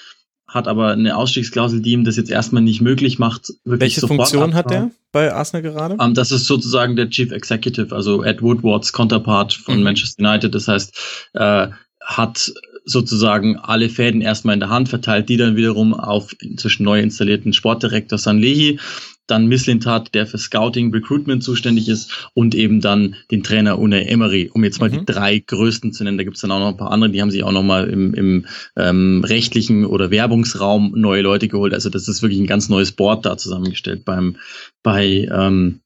hat 0.46 0.68
aber 0.68 0.92
eine 0.92 1.16
Ausstiegsklausel, 1.16 1.80
die 1.80 1.92
ihm 1.92 2.04
das 2.04 2.16
jetzt 2.16 2.30
erstmal 2.30 2.62
nicht 2.62 2.80
möglich 2.80 3.18
macht. 3.18 3.52
Welche 3.64 4.06
Funktion 4.06 4.54
hat 4.54 4.70
der 4.70 4.90
bei 5.12 5.32
Arsenal 5.32 5.62
gerade? 5.62 5.94
Um, 5.94 6.00
ähm, 6.00 6.14
das 6.14 6.30
ist 6.30 6.46
sozusagen 6.46 6.96
der 6.96 7.10
Chief 7.10 7.32
Executive, 7.32 7.94
also 7.94 8.22
Ed 8.22 8.42
Woodwards 8.42 8.92
Counterpart 8.92 9.52
von 9.52 9.78
mhm. 9.78 9.84
Manchester 9.84 10.22
United. 10.22 10.54
Das 10.54 10.68
heißt, 10.68 11.30
äh, 11.34 11.68
hat 12.08 12.52
sozusagen 12.86 13.58
alle 13.58 13.90
Fäden 13.90 14.22
erstmal 14.22 14.54
in 14.54 14.60
der 14.60 14.70
Hand, 14.70 14.88
verteilt 14.88 15.28
die 15.28 15.36
dann 15.36 15.56
wiederum 15.56 15.92
auf 15.92 16.34
inzwischen 16.40 16.84
neu 16.84 17.00
installierten 17.00 17.52
Sportdirektor 17.52 18.18
Sanlehi, 18.18 18.80
dann 19.26 19.46
Misslintat, 19.46 20.14
der 20.14 20.26
für 20.26 20.38
Scouting, 20.38 20.90
Recruitment 20.90 21.44
zuständig 21.44 21.86
ist 21.90 22.30
und 22.32 22.54
eben 22.54 22.80
dann 22.80 23.14
den 23.30 23.42
Trainer 23.42 23.78
Une 23.78 24.08
Emery, 24.08 24.50
um 24.54 24.64
jetzt 24.64 24.80
mal 24.80 24.88
mhm. 24.88 25.00
die 25.00 25.04
drei 25.04 25.38
größten 25.38 25.92
zu 25.92 26.02
nennen. 26.02 26.16
Da 26.16 26.24
gibt's 26.24 26.40
dann 26.40 26.50
auch 26.50 26.60
noch 26.60 26.68
ein 26.68 26.78
paar 26.78 26.92
andere, 26.92 27.10
die 27.10 27.20
haben 27.20 27.30
sich 27.30 27.44
auch 27.44 27.52
noch 27.52 27.62
mal 27.62 27.90
im, 27.90 28.14
im 28.14 28.46
ähm, 28.76 29.22
rechtlichen 29.22 29.84
oder 29.84 30.10
Werbungsraum 30.10 30.94
neue 30.96 31.20
Leute 31.20 31.48
geholt. 31.48 31.74
Also 31.74 31.90
das 31.90 32.08
ist 32.08 32.22
wirklich 32.22 32.40
ein 32.40 32.46
ganz 32.46 32.70
neues 32.70 32.92
Board 32.92 33.26
da 33.26 33.36
zusammengestellt 33.36 34.06
beim 34.06 34.36
bei 34.82 35.28
ähm, 35.30 35.80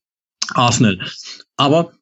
Arsenal. 0.55 1.01
Aber 1.57 1.93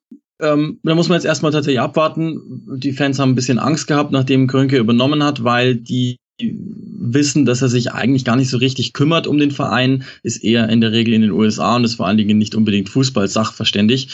ähm, 0.41 0.79
da 0.83 0.95
muss 0.95 1.09
man 1.09 1.17
jetzt 1.17 1.25
erstmal 1.25 1.51
tatsächlich 1.51 1.79
abwarten. 1.79 2.41
Die 2.77 2.93
Fans 2.93 3.19
haben 3.19 3.31
ein 3.31 3.35
bisschen 3.35 3.59
Angst 3.59 3.87
gehabt, 3.87 4.11
nachdem 4.11 4.47
Krönke 4.47 4.77
übernommen 4.77 5.23
hat, 5.23 5.43
weil 5.43 5.75
die 5.75 6.17
wissen, 6.43 7.45
dass 7.45 7.61
er 7.61 7.69
sich 7.69 7.91
eigentlich 7.91 8.25
gar 8.25 8.35
nicht 8.35 8.49
so 8.49 8.57
richtig 8.57 8.93
kümmert 8.93 9.27
um 9.27 9.37
den 9.37 9.51
Verein, 9.51 10.03
ist 10.23 10.43
eher 10.43 10.69
in 10.69 10.81
der 10.81 10.91
Regel 10.91 11.13
in 11.13 11.21
den 11.21 11.31
USA 11.31 11.75
und 11.75 11.83
ist 11.83 11.95
vor 11.95 12.07
allen 12.07 12.17
Dingen 12.17 12.37
nicht 12.37 12.55
unbedingt 12.55 12.89
Fußball-Sachverständig. 12.89 14.09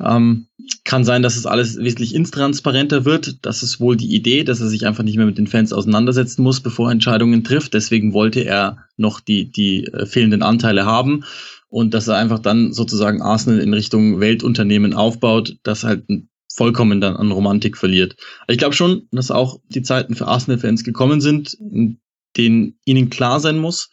Ähm, 0.00 0.46
kann 0.84 1.04
sein, 1.04 1.22
dass 1.22 1.36
es 1.36 1.46
alles 1.46 1.76
wesentlich 1.78 2.14
intransparenter 2.14 3.04
wird. 3.04 3.38
Das 3.42 3.62
ist 3.62 3.80
wohl 3.80 3.96
die 3.96 4.14
Idee, 4.14 4.44
dass 4.44 4.60
er 4.60 4.68
sich 4.68 4.86
einfach 4.86 5.04
nicht 5.04 5.16
mehr 5.16 5.26
mit 5.26 5.38
den 5.38 5.46
Fans 5.46 5.72
auseinandersetzen 5.72 6.42
muss, 6.42 6.60
bevor 6.60 6.88
er 6.88 6.92
Entscheidungen 6.92 7.44
trifft. 7.44 7.74
Deswegen 7.74 8.12
wollte 8.12 8.40
er 8.40 8.78
noch 8.96 9.20
die, 9.20 9.50
die 9.50 9.86
äh, 9.86 10.06
fehlenden 10.06 10.42
Anteile 10.42 10.86
haben 10.86 11.24
und 11.74 11.92
dass 11.92 12.06
er 12.06 12.18
einfach 12.18 12.38
dann 12.38 12.72
sozusagen 12.72 13.20
Arsenal 13.20 13.58
in 13.58 13.74
Richtung 13.74 14.20
Weltunternehmen 14.20 14.94
aufbaut, 14.94 15.56
das 15.64 15.82
halt 15.82 16.04
vollkommen 16.48 17.00
dann 17.00 17.16
an 17.16 17.32
Romantik 17.32 17.76
verliert. 17.76 18.14
ich 18.46 18.58
glaube 18.58 18.76
schon, 18.76 19.08
dass 19.10 19.32
auch 19.32 19.58
die 19.70 19.82
Zeiten 19.82 20.14
für 20.14 20.28
Arsenal-Fans 20.28 20.84
gekommen 20.84 21.20
sind, 21.20 21.54
in 21.54 21.98
denen 22.36 22.78
ihnen 22.84 23.10
klar 23.10 23.40
sein 23.40 23.58
muss, 23.58 23.90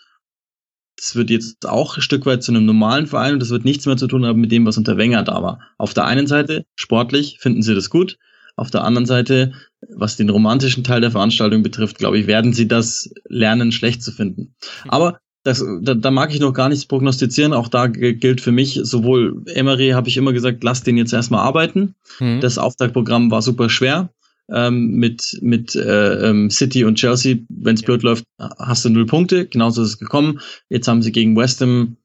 das 0.96 1.16
wird 1.16 1.32
jetzt 1.32 1.68
auch 1.68 1.98
ein 1.98 2.04
Stück 2.04 2.28
weit 2.28 2.44
zu 2.44 2.52
einem 2.52 2.68
normalen 2.68 3.08
Verein 3.08 3.34
und 3.34 3.40
das 3.40 3.50
wird 3.50 3.66
nichts 3.66 3.88
mehr 3.88 3.98
zu 3.98 4.06
tun 4.06 4.28
haben 4.28 4.40
mit 4.40 4.52
dem, 4.52 4.68
was 4.68 4.78
unter 4.78 4.98
Wenger 4.98 5.24
da 5.24 5.42
war. 5.42 5.60
Auf 5.80 5.96
der 5.96 6.06
einen 6.06 6.28
Seite, 6.28 6.68
sportlich 6.76 7.40
finden 7.40 7.64
sie 7.64 7.74
das 7.74 7.90
gut. 7.90 8.20
Auf 8.56 8.70
der 8.70 8.84
anderen 8.84 9.08
Seite, 9.08 9.54
was 9.90 10.18
den 10.18 10.30
romantischen 10.30 10.84
Teil 10.84 11.02
der 11.02 11.10
Veranstaltung 11.10 11.64
betrifft, 11.64 11.98
glaube 11.98 12.20
ich, 12.20 12.28
werden 12.28 12.54
sie 12.54 12.68
das 12.68 13.10
lernen, 13.28 13.72
schlecht 13.72 14.04
zu 14.04 14.12
finden. 14.12 14.54
Aber 14.88 15.20
das, 15.44 15.64
da, 15.82 15.96
da 15.96 16.12
mag 16.12 16.34
ich 16.34 16.40
noch 16.40 16.54
gar 16.54 16.70
nichts 16.70 16.86
prognostizieren. 16.86 17.54
Auch 17.54 17.68
da 17.68 17.88
gilt 17.88 18.42
für 18.42 18.52
mich, 18.52 18.80
sowohl 18.84 19.44
Emery 19.48 19.90
habe 19.90 20.08
ich 20.08 20.18
immer 20.18 20.34
gesagt, 20.34 20.64
lass 20.64 20.84
den 20.84 20.98
jetzt 20.98 21.14
erstmal 21.14 21.42
arbeiten. 21.42 21.96
Mhm. 22.20 22.42
Das 22.42 22.58
Auftaktprogramm 22.58 23.32
war 23.32 23.42
super 23.42 23.70
schwer. 23.70 24.10
Ähm, 24.50 24.96
mit 24.96 25.40
mit 25.42 25.76
äh, 25.76 26.30
ähm, 26.30 26.50
City 26.50 26.84
und 26.84 26.96
Chelsea, 26.96 27.38
wenn 27.48 27.76
es 27.76 27.84
blöd 27.84 28.04
läuft, 28.04 28.26
hast 28.38 28.84
du 28.84 28.90
null 28.90 29.06
Punkte. 29.06 29.48
Genauso 29.48 29.82
ist 29.82 29.90
es 29.90 29.98
gekommen. 29.98 30.42
Jetzt 30.68 30.88
haben 30.88 31.02
sie 31.02 31.14
gegen 31.14 31.38
West 31.38 31.62
Ham 31.62 31.96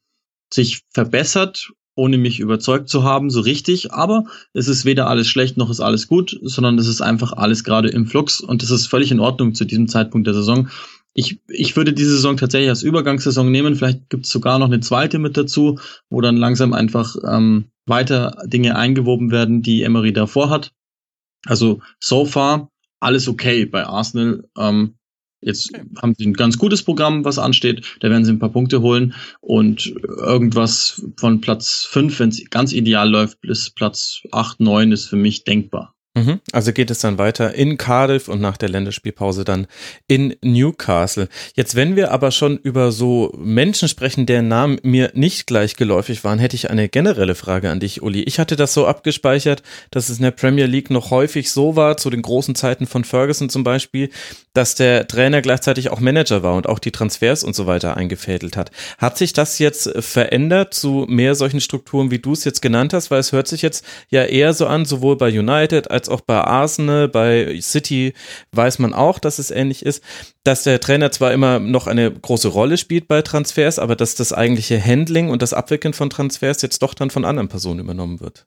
sich 0.52 0.82
verbessert, 0.92 1.72
ohne 1.96 2.18
mich 2.18 2.38
überzeugt 2.38 2.88
zu 2.88 3.02
haben, 3.02 3.30
so 3.30 3.40
richtig. 3.40 3.92
Aber 3.92 4.24
es 4.52 4.68
ist 4.68 4.84
weder 4.84 5.08
alles 5.08 5.26
schlecht 5.28 5.56
noch 5.56 5.70
ist 5.70 5.80
alles 5.80 6.06
gut, 6.06 6.38
sondern 6.42 6.78
es 6.78 6.86
ist 6.86 7.00
einfach 7.00 7.32
alles 7.32 7.64
gerade 7.64 7.88
im 7.88 8.06
Flux 8.06 8.40
und 8.40 8.62
es 8.62 8.70
ist 8.70 8.86
völlig 8.86 9.10
in 9.10 9.20
Ordnung 9.20 9.54
zu 9.54 9.64
diesem 9.64 9.88
Zeitpunkt 9.88 10.26
der 10.26 10.34
Saison 10.34 10.68
ich, 11.18 11.40
ich 11.48 11.74
würde 11.76 11.94
diese 11.94 12.10
Saison 12.10 12.36
tatsächlich 12.36 12.68
als 12.68 12.82
Übergangssaison 12.82 13.50
nehmen. 13.50 13.74
Vielleicht 13.74 14.10
gibt 14.10 14.26
es 14.26 14.32
sogar 14.32 14.58
noch 14.58 14.66
eine 14.66 14.80
zweite 14.80 15.18
mit 15.18 15.34
dazu, 15.38 15.78
wo 16.10 16.20
dann 16.20 16.36
langsam 16.36 16.74
einfach 16.74 17.16
ähm, 17.26 17.70
weiter 17.86 18.36
Dinge 18.44 18.76
eingewoben 18.76 19.30
werden, 19.30 19.62
die 19.62 19.82
Emery 19.82 20.12
davor 20.12 20.50
hat. 20.50 20.72
Also 21.46 21.80
so 22.00 22.26
far 22.26 22.70
alles 23.00 23.28
okay 23.28 23.64
bei 23.64 23.86
Arsenal. 23.86 24.44
Ähm, 24.58 24.96
jetzt 25.40 25.72
okay. 25.72 25.86
haben 26.02 26.14
sie 26.18 26.26
ein 26.26 26.34
ganz 26.34 26.58
gutes 26.58 26.82
Programm, 26.82 27.24
was 27.24 27.38
ansteht. 27.38 27.96
Da 28.00 28.10
werden 28.10 28.26
sie 28.26 28.32
ein 28.32 28.38
paar 28.38 28.52
Punkte 28.52 28.82
holen 28.82 29.14
und 29.40 29.86
irgendwas 30.18 31.02
von 31.16 31.40
Platz 31.40 31.88
5, 31.88 32.20
wenn 32.20 32.28
es 32.28 32.44
ganz 32.50 32.74
ideal 32.74 33.08
läuft, 33.08 33.40
bis 33.40 33.70
Platz 33.70 34.20
8, 34.32 34.60
9 34.60 34.92
ist 34.92 35.06
für 35.06 35.16
mich 35.16 35.44
denkbar. 35.44 35.95
Mhm. 36.16 36.40
Also 36.50 36.72
geht 36.72 36.90
es 36.90 37.00
dann 37.00 37.18
weiter 37.18 37.54
in 37.54 37.76
Cardiff 37.76 38.28
und 38.28 38.40
nach 38.40 38.56
der 38.56 38.70
Länderspielpause 38.70 39.44
dann 39.44 39.66
in 40.08 40.34
Newcastle. 40.40 41.28
Jetzt, 41.54 41.74
wenn 41.74 41.94
wir 41.94 42.10
aber 42.10 42.30
schon 42.30 42.56
über 42.56 42.90
so 42.90 43.34
Menschen 43.36 43.86
sprechen, 43.86 44.24
deren 44.24 44.48
Namen 44.48 44.78
mir 44.82 45.10
nicht 45.12 45.46
gleich 45.46 45.76
geläufig 45.76 46.24
waren, 46.24 46.38
hätte 46.38 46.56
ich 46.56 46.70
eine 46.70 46.88
generelle 46.88 47.34
Frage 47.34 47.70
an 47.70 47.80
dich, 47.80 48.00
Uli. 48.00 48.22
Ich 48.22 48.38
hatte 48.38 48.56
das 48.56 48.72
so 48.72 48.86
abgespeichert, 48.86 49.62
dass 49.90 50.08
es 50.08 50.16
in 50.16 50.22
der 50.22 50.30
Premier 50.30 50.64
League 50.64 50.90
noch 50.90 51.10
häufig 51.10 51.50
so 51.50 51.76
war, 51.76 51.98
zu 51.98 52.08
den 52.08 52.22
großen 52.22 52.54
Zeiten 52.54 52.86
von 52.86 53.04
Ferguson 53.04 53.50
zum 53.50 53.62
Beispiel, 53.62 54.08
dass 54.54 54.74
der 54.74 55.06
Trainer 55.06 55.42
gleichzeitig 55.42 55.90
auch 55.90 56.00
Manager 56.00 56.42
war 56.42 56.54
und 56.54 56.66
auch 56.66 56.78
die 56.78 56.92
Transfers 56.92 57.44
und 57.44 57.54
so 57.54 57.66
weiter 57.66 57.98
eingefädelt 57.98 58.56
hat. 58.56 58.70
Hat 58.96 59.18
sich 59.18 59.34
das 59.34 59.58
jetzt 59.58 59.92
verändert 60.02 60.72
zu 60.72 61.04
mehr 61.08 61.34
solchen 61.34 61.60
Strukturen, 61.60 62.10
wie 62.10 62.20
du 62.20 62.32
es 62.32 62.44
jetzt 62.44 62.62
genannt 62.62 62.94
hast? 62.94 63.10
Weil 63.10 63.20
es 63.20 63.32
hört 63.32 63.48
sich 63.48 63.60
jetzt 63.60 63.84
ja 64.08 64.24
eher 64.24 64.54
so 64.54 64.66
an, 64.66 64.86
sowohl 64.86 65.16
bei 65.16 65.28
United 65.28 65.90
als 65.90 66.05
auch 66.08 66.20
bei 66.20 66.40
Arsenal, 66.40 67.08
bei 67.08 67.60
City 67.60 68.14
weiß 68.52 68.78
man 68.78 68.94
auch, 68.94 69.18
dass 69.18 69.38
es 69.38 69.50
ähnlich 69.50 69.84
ist, 69.84 70.02
dass 70.44 70.62
der 70.62 70.80
Trainer 70.80 71.10
zwar 71.10 71.32
immer 71.32 71.58
noch 71.58 71.86
eine 71.86 72.10
große 72.10 72.48
Rolle 72.48 72.78
spielt 72.78 73.08
bei 73.08 73.22
Transfers, 73.22 73.78
aber 73.78 73.96
dass 73.96 74.14
das 74.14 74.32
eigentliche 74.32 74.82
Handling 74.82 75.30
und 75.30 75.42
das 75.42 75.52
Abwickeln 75.52 75.94
von 75.94 76.10
Transfers 76.10 76.62
jetzt 76.62 76.82
doch 76.82 76.94
dann 76.94 77.10
von 77.10 77.24
anderen 77.24 77.48
Personen 77.48 77.80
übernommen 77.80 78.20
wird. 78.20 78.46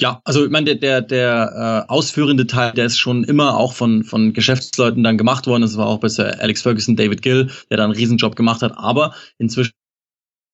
Ja, 0.00 0.20
also 0.24 0.44
ich 0.44 0.50
meine, 0.50 0.64
der, 0.64 0.74
der, 0.74 1.02
der 1.02 1.84
äh, 1.86 1.90
ausführende 1.92 2.48
Teil, 2.48 2.72
der 2.72 2.86
ist 2.86 2.98
schon 2.98 3.22
immer 3.22 3.56
auch 3.56 3.74
von, 3.74 4.02
von 4.02 4.32
Geschäftsleuten 4.32 5.04
dann 5.04 5.18
gemacht 5.18 5.46
worden. 5.46 5.62
Das 5.62 5.76
war 5.76 5.86
auch 5.86 5.98
bei 6.00 6.08
Sir 6.08 6.40
Alex 6.40 6.62
Ferguson, 6.62 6.96
David 6.96 7.22
Gill, 7.22 7.50
der 7.70 7.76
da 7.76 7.84
einen 7.84 7.92
Riesenjob 7.92 8.34
gemacht 8.34 8.62
hat. 8.62 8.76
Aber 8.76 9.14
inzwischen 9.38 9.72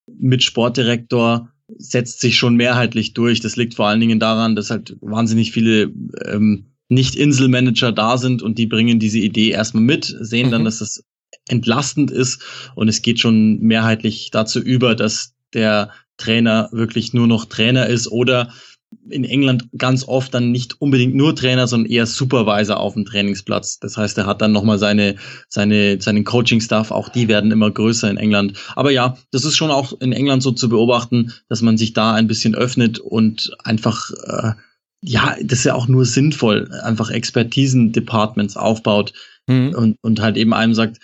mit 0.06 0.42
Sportdirektor 0.42 1.48
setzt 1.78 2.20
sich 2.20 2.36
schon 2.36 2.56
mehrheitlich 2.56 3.14
durch. 3.14 3.40
Das 3.40 3.56
liegt 3.56 3.74
vor 3.74 3.86
allen 3.86 4.00
Dingen 4.00 4.20
daran, 4.20 4.56
dass 4.56 4.70
halt 4.70 4.96
wahnsinnig 5.00 5.52
viele 5.52 5.92
ähm, 6.24 6.66
Nicht-Inselmanager 6.88 7.92
da 7.92 8.18
sind 8.18 8.42
und 8.42 8.58
die 8.58 8.66
bringen 8.66 8.98
diese 8.98 9.18
Idee 9.18 9.50
erstmal 9.50 9.82
mit, 9.82 10.16
sehen 10.20 10.48
mhm. 10.48 10.50
dann, 10.52 10.64
dass 10.64 10.78
das 10.78 11.04
entlastend 11.48 12.10
ist 12.10 12.42
und 12.74 12.88
es 12.88 13.02
geht 13.02 13.20
schon 13.20 13.60
mehrheitlich 13.60 14.30
dazu 14.30 14.60
über, 14.60 14.94
dass 14.94 15.34
der 15.54 15.90
Trainer 16.16 16.68
wirklich 16.72 17.12
nur 17.14 17.26
noch 17.26 17.46
Trainer 17.46 17.86
ist 17.86 18.08
oder 18.08 18.52
in 19.08 19.24
England 19.24 19.68
ganz 19.76 20.06
oft 20.06 20.34
dann 20.34 20.50
nicht 20.50 20.80
unbedingt 20.80 21.14
nur 21.14 21.34
Trainer, 21.34 21.66
sondern 21.66 21.90
eher 21.90 22.06
Supervisor 22.06 22.78
auf 22.78 22.94
dem 22.94 23.04
Trainingsplatz. 23.04 23.78
Das 23.78 23.96
heißt, 23.96 24.18
er 24.18 24.26
hat 24.26 24.42
dann 24.42 24.52
nochmal 24.52 24.78
seine, 24.78 25.16
seine, 25.48 26.00
seinen 26.00 26.24
Coaching-Staff, 26.24 26.90
auch 26.90 27.08
die 27.08 27.28
werden 27.28 27.50
immer 27.50 27.70
größer 27.70 28.10
in 28.10 28.18
England. 28.18 28.58
Aber 28.76 28.90
ja, 28.90 29.16
das 29.30 29.44
ist 29.44 29.56
schon 29.56 29.70
auch 29.70 29.98
in 30.00 30.12
England 30.12 30.42
so 30.42 30.52
zu 30.52 30.68
beobachten, 30.68 31.32
dass 31.48 31.62
man 31.62 31.78
sich 31.78 31.92
da 31.92 32.14
ein 32.14 32.26
bisschen 32.26 32.54
öffnet 32.54 32.98
und 32.98 33.50
einfach, 33.64 34.10
äh, 34.24 34.52
ja, 35.02 35.36
das 35.42 35.60
ist 35.60 35.64
ja 35.64 35.74
auch 35.74 35.88
nur 35.88 36.04
sinnvoll, 36.04 36.70
einfach 36.82 37.10
Expertisen-Departments 37.10 38.56
aufbaut 38.56 39.14
mhm. 39.46 39.74
und, 39.74 39.96
und 40.02 40.20
halt 40.20 40.36
eben 40.36 40.52
einem 40.52 40.74
sagt, 40.74 40.98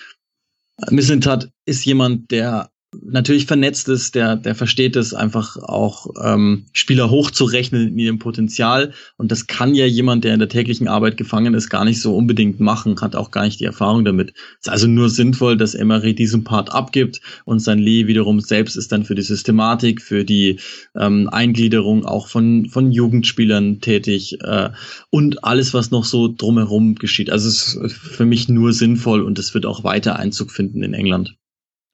Mislintat 0.90 1.48
ist 1.64 1.84
jemand, 1.86 2.30
der 2.30 2.70
natürlich 3.04 3.46
vernetzt 3.46 3.88
ist, 3.88 4.14
der, 4.14 4.36
der 4.36 4.54
versteht 4.54 4.96
es 4.96 5.14
einfach 5.14 5.56
auch 5.56 6.08
ähm, 6.22 6.66
Spieler 6.72 7.10
hochzurechnen 7.10 7.88
in 7.88 7.98
ihrem 7.98 8.18
Potenzial. 8.18 8.92
Und 9.16 9.32
das 9.32 9.46
kann 9.46 9.74
ja 9.74 9.86
jemand, 9.86 10.24
der 10.24 10.34
in 10.34 10.38
der 10.38 10.48
täglichen 10.48 10.88
Arbeit 10.88 11.16
gefangen 11.16 11.54
ist, 11.54 11.68
gar 11.70 11.84
nicht 11.84 12.00
so 12.00 12.14
unbedingt 12.14 12.60
machen, 12.60 13.00
hat 13.00 13.16
auch 13.16 13.30
gar 13.30 13.44
nicht 13.44 13.60
die 13.60 13.64
Erfahrung 13.64 14.04
damit. 14.04 14.32
Es 14.34 14.66
ist 14.66 14.68
also 14.68 14.86
nur 14.86 15.10
sinnvoll, 15.10 15.56
dass 15.56 15.74
Emery 15.74 16.14
diesen 16.14 16.44
Part 16.44 16.72
abgibt 16.72 17.20
und 17.44 17.60
sein 17.60 17.78
Lee 17.78 18.06
wiederum 18.06 18.40
selbst 18.40 18.76
ist 18.76 18.92
dann 18.92 19.04
für 19.04 19.14
die 19.14 19.22
Systematik, 19.22 20.02
für 20.02 20.24
die 20.24 20.60
ähm, 20.98 21.28
Eingliederung 21.30 22.04
auch 22.04 22.28
von, 22.28 22.66
von 22.66 22.92
Jugendspielern 22.92 23.80
tätig 23.80 24.38
äh, 24.42 24.70
und 25.10 25.44
alles, 25.44 25.74
was 25.74 25.90
noch 25.90 26.04
so 26.04 26.32
drumherum 26.34 26.94
geschieht. 26.94 27.30
Also 27.30 27.48
es 27.48 27.74
ist 27.74 27.96
für 27.96 28.26
mich 28.26 28.48
nur 28.48 28.72
sinnvoll 28.72 29.22
und 29.22 29.38
es 29.38 29.54
wird 29.54 29.66
auch 29.66 29.84
weiter 29.84 30.16
Einzug 30.18 30.50
finden 30.50 30.82
in 30.82 30.94
England. 30.94 31.36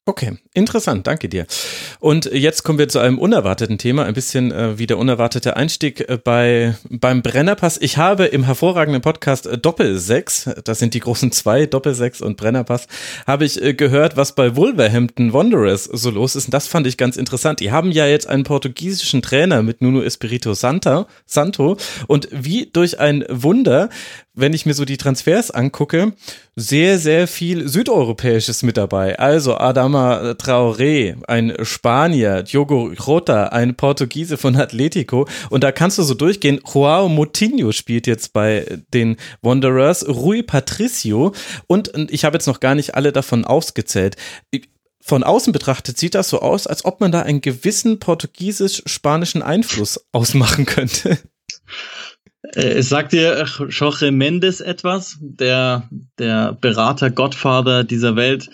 Okay, 0.05 0.37
interessant, 0.53 1.07
danke 1.07 1.29
dir. 1.29 1.47
Und 2.01 2.25
jetzt 2.25 2.65
kommen 2.65 2.81
wir 2.81 2.89
zu 2.89 2.99
einem 2.99 3.21
unerwarteten 3.21 3.79
Thema, 3.79 4.05
ein 4.05 4.15
bisschen 4.15 4.51
äh, 4.51 4.77
wie 4.77 4.89
der 4.89 4.99
unerwartete 4.99 5.57
Einstieg 5.57 6.01
äh, 6.09 6.19
bei, 6.19 6.75
beim 6.91 7.23
Brennerpass. 7.23 7.79
Ich 7.81 7.99
habe 7.99 8.25
im 8.25 8.43
hervorragenden 8.43 9.01
Podcast 9.01 9.47
äh, 9.47 9.59
Doppelsechs, 9.59 10.51
das 10.65 10.81
sind 10.81 10.95
die 10.95 10.99
großen 10.99 11.31
zwei, 11.31 11.67
Doppelsechs 11.67 12.21
und 12.21 12.37
Brennerpass, 12.37 12.89
habe 13.29 13.45
ich 13.45 13.63
äh, 13.63 13.75
gehört, 13.75 14.17
was 14.17 14.35
bei 14.35 14.57
Wolverhampton 14.57 15.33
Wanderers 15.33 15.85
so 15.85 16.11
los 16.11 16.35
ist. 16.35 16.47
Und 16.47 16.55
das 16.55 16.67
fand 16.67 16.89
ich 16.89 16.97
ganz 16.97 17.17
interessant. 17.17 17.61
Die 17.61 17.71
haben 17.71 17.93
ja 17.93 18.09
jetzt 18.09 18.27
einen 18.27 18.43
portugiesischen 18.43 19.23
Trainer 19.23 19.63
mit 19.63 19.83
Nuno 19.83 20.03
Espirito 20.03 20.55
Santa, 20.55 21.07
Santo 21.27 21.77
und 22.09 22.27
wie 22.33 22.69
durch 22.73 22.99
ein 22.99 23.25
Wunder 23.29 23.89
wenn 24.35 24.55
ich 24.55 24.65
mir 24.65 24.75
so 24.75 24.85
die 24.85 24.97
Transfers 24.97 25.51
angucke, 25.51 26.13
sehr, 26.57 26.99
sehr 26.99 27.29
viel 27.29 27.69
Südeuropäisches 27.69 28.63
mit 28.63 28.77
dabei. 28.77 29.19
Also 29.19 29.57
Adama 29.93 30.35
Traoré, 30.35 31.17
ein 31.29 31.55
Spanier, 31.63 32.43
Diogo 32.43 32.93
Rota, 33.07 33.49
ein 33.49 33.75
Portugiese 33.75 34.37
von 34.37 34.57
Atletico. 34.57 35.29
Und 35.51 35.65
da 35.65 35.73
kannst 35.73 35.99
du 35.99 36.03
so 36.03 36.15
durchgehen. 36.15 36.61
Joao 36.73 37.09
Moutinho 37.09 37.73
spielt 37.73 38.07
jetzt 38.07 38.33
bei 38.33 38.81
den 38.95 39.17
Wanderers, 39.43 40.07
Rui 40.09 40.43
Patricio. 40.43 41.35
Und 41.67 41.93
ich 42.11 42.25
habe 42.25 42.37
jetzt 42.37 42.47
noch 42.47 42.61
gar 42.61 42.75
nicht 42.75 42.95
alle 42.95 43.13
davon 43.13 43.45
ausgezählt 43.45 44.17
von 45.05 45.25
außen 45.25 45.53
betrachtet 45.53 45.99
sieht 45.99 46.15
das 46.15 46.29
so 46.29 46.41
aus, 46.41 46.69
als 46.69 46.85
ob 46.85 47.01
man 47.01 47.11
da 47.11 47.23
einen 47.23 47.41
gewissen 47.41 47.99
portugiesisch-spanischen 47.99 49.43
Einfluss 49.43 50.07
ausmachen 50.13 50.65
könnte. 50.65 51.19
Äh, 52.55 52.75
es 52.75 52.89
sagt 52.89 53.13
dir 53.13 53.45
Jorge 53.69 54.13
Mendes 54.13 54.61
etwas, 54.61 55.19
der, 55.21 55.89
der 56.21 56.53
Berater 56.53 57.11
Gottvater 57.11 57.83
dieser 57.83 58.15
Welt. 58.15 58.49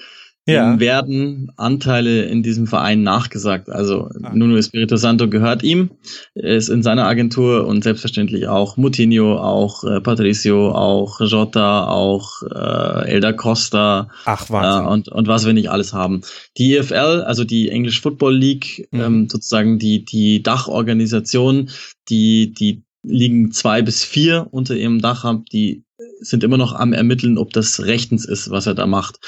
Ja. 0.49 0.81
werden 0.81 1.53
Anteile 1.57 2.23
in 2.23 2.43
diesem 2.43 2.67
Verein 2.67 3.03
nachgesagt. 3.03 3.69
Also 3.69 4.09
ah. 4.23 4.33
Nuno 4.35 4.57
Espirito 4.57 4.97
Santo 4.97 5.29
gehört 5.29 5.63
ihm, 5.63 5.91
er 6.35 6.57
ist 6.57 6.69
in 6.69 6.83
seiner 6.83 7.07
Agentur 7.07 7.67
und 7.67 7.85
selbstverständlich 7.85 8.49
auch 8.49 8.77
Mutinho, 8.77 9.39
auch 9.39 9.85
äh, 9.85 10.01
Patricio, 10.01 10.71
auch 10.71 11.21
Jota, 11.21 11.87
auch 11.87 12.43
äh, 12.43 13.11
Elda 13.11 13.33
Costa 13.33 14.09
Ach, 14.25 14.49
Wahnsinn. 14.49 14.87
Äh, 14.87 14.89
und, 14.89 15.09
und 15.09 15.29
was 15.29 15.45
wir 15.45 15.53
nicht 15.53 15.71
alles 15.71 15.93
haben. 15.93 16.23
Die 16.57 16.77
EFL, 16.77 17.23
also 17.27 17.45
die 17.45 17.69
English 17.69 18.01
Football 18.01 18.35
League, 18.35 18.89
mhm. 18.91 19.01
ähm, 19.01 19.29
sozusagen 19.29 19.79
die, 19.79 20.05
die 20.05 20.43
Dachorganisation, 20.43 21.71
die, 22.09 22.53
die 22.53 22.83
liegen 23.03 23.53
zwei 23.53 23.83
bis 23.83 24.03
vier 24.05 24.49
unter 24.51 24.75
ihrem 24.75 25.01
Dach 25.01 25.25
haben, 25.25 25.45
die 25.53 25.85
sind 26.21 26.45
immer 26.45 26.59
noch 26.59 26.75
am 26.75 26.93
ermitteln, 26.93 27.39
ob 27.39 27.53
das 27.53 27.81
rechtens 27.81 28.25
ist, 28.25 28.51
was 28.51 28.67
er 28.67 28.75
da 28.75 28.87
macht. 28.87 29.21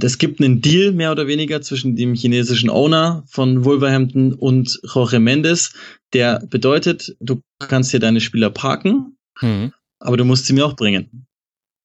Es 0.00 0.18
gibt 0.18 0.40
einen 0.40 0.60
Deal 0.60 0.92
mehr 0.92 1.12
oder 1.12 1.26
weniger 1.26 1.60
zwischen 1.62 1.96
dem 1.96 2.14
chinesischen 2.14 2.70
Owner 2.70 3.24
von 3.26 3.64
Wolverhampton 3.64 4.34
und 4.34 4.80
Jorge 4.94 5.20
Mendes, 5.20 5.72
der 6.12 6.40
bedeutet, 6.46 7.16
du 7.20 7.40
kannst 7.58 7.90
hier 7.90 8.00
deine 8.00 8.20
Spieler 8.20 8.50
parken, 8.50 9.16
mhm. 9.40 9.72
aber 9.98 10.16
du 10.16 10.24
musst 10.24 10.46
sie 10.46 10.52
mir 10.52 10.66
auch 10.66 10.76
bringen. 10.76 11.26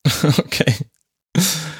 Okay. 0.37 0.73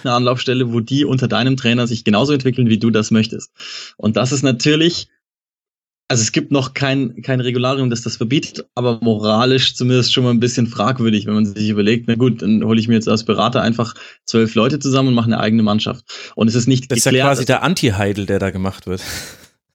Eine 0.04 0.13
Anlaufstelle, 0.13 0.72
wo 0.74 0.82
die 0.82 1.06
unter 1.06 1.28
deinem 1.28 1.56
Trainer 1.58 1.88
sich 1.88 2.04
genauso 2.04 2.34
entwickeln, 2.34 2.70
wie 2.70 2.78
du 2.78 2.91
das 2.91 3.10
möchtest. 3.10 3.52
Und 3.98 4.18
das 4.18 4.32
ist 4.32 4.44
natürlich 4.44 5.08
also 6.08 6.22
es 6.22 6.32
gibt 6.32 6.52
noch 6.52 6.74
kein, 6.74 7.22
kein 7.24 7.39
Regularium, 7.39 7.89
das 7.89 8.04
das 8.04 8.18
verbietet, 8.18 8.65
aber 8.76 9.00
moralisch 9.02 9.76
zumindest 9.76 10.13
schon 10.13 10.24
mal 10.24 10.30
ein 10.32 10.39
bisschen 10.39 10.68
fragwürdig, 10.68 11.26
wenn 11.26 11.34
man 11.34 11.46
sich 11.46 11.70
überlegt, 11.70 12.08
na 12.08 12.15
gut, 12.15 12.41
dann 12.41 12.63
hole 12.63 12.80
ich 12.80 12.88
mir 12.88 12.94
jetzt 12.94 13.10
als 13.10 13.24
Berater 13.24 13.62
einfach 13.62 13.96
zwölf 14.26 14.54
Leute 14.54 14.80
zusammen 14.80 15.10
und 15.10 15.15
mache 15.15 15.26
eine 15.26 15.39
eigene 15.39 15.63
Mannschaft. 15.63 16.06
Und 16.36 16.48
es 16.48 16.56
ist 16.56 16.68
nicht 16.68 16.91
Das 16.91 17.04
geklärt, 17.04 17.15
ist 17.15 17.20
ja 17.20 17.26
quasi 17.26 17.46
der 17.46 17.63
Anti-Heidel, 17.63 18.26
der 18.28 18.39
da 18.39 18.52
gemacht 18.52 18.86
wird. 18.86 19.02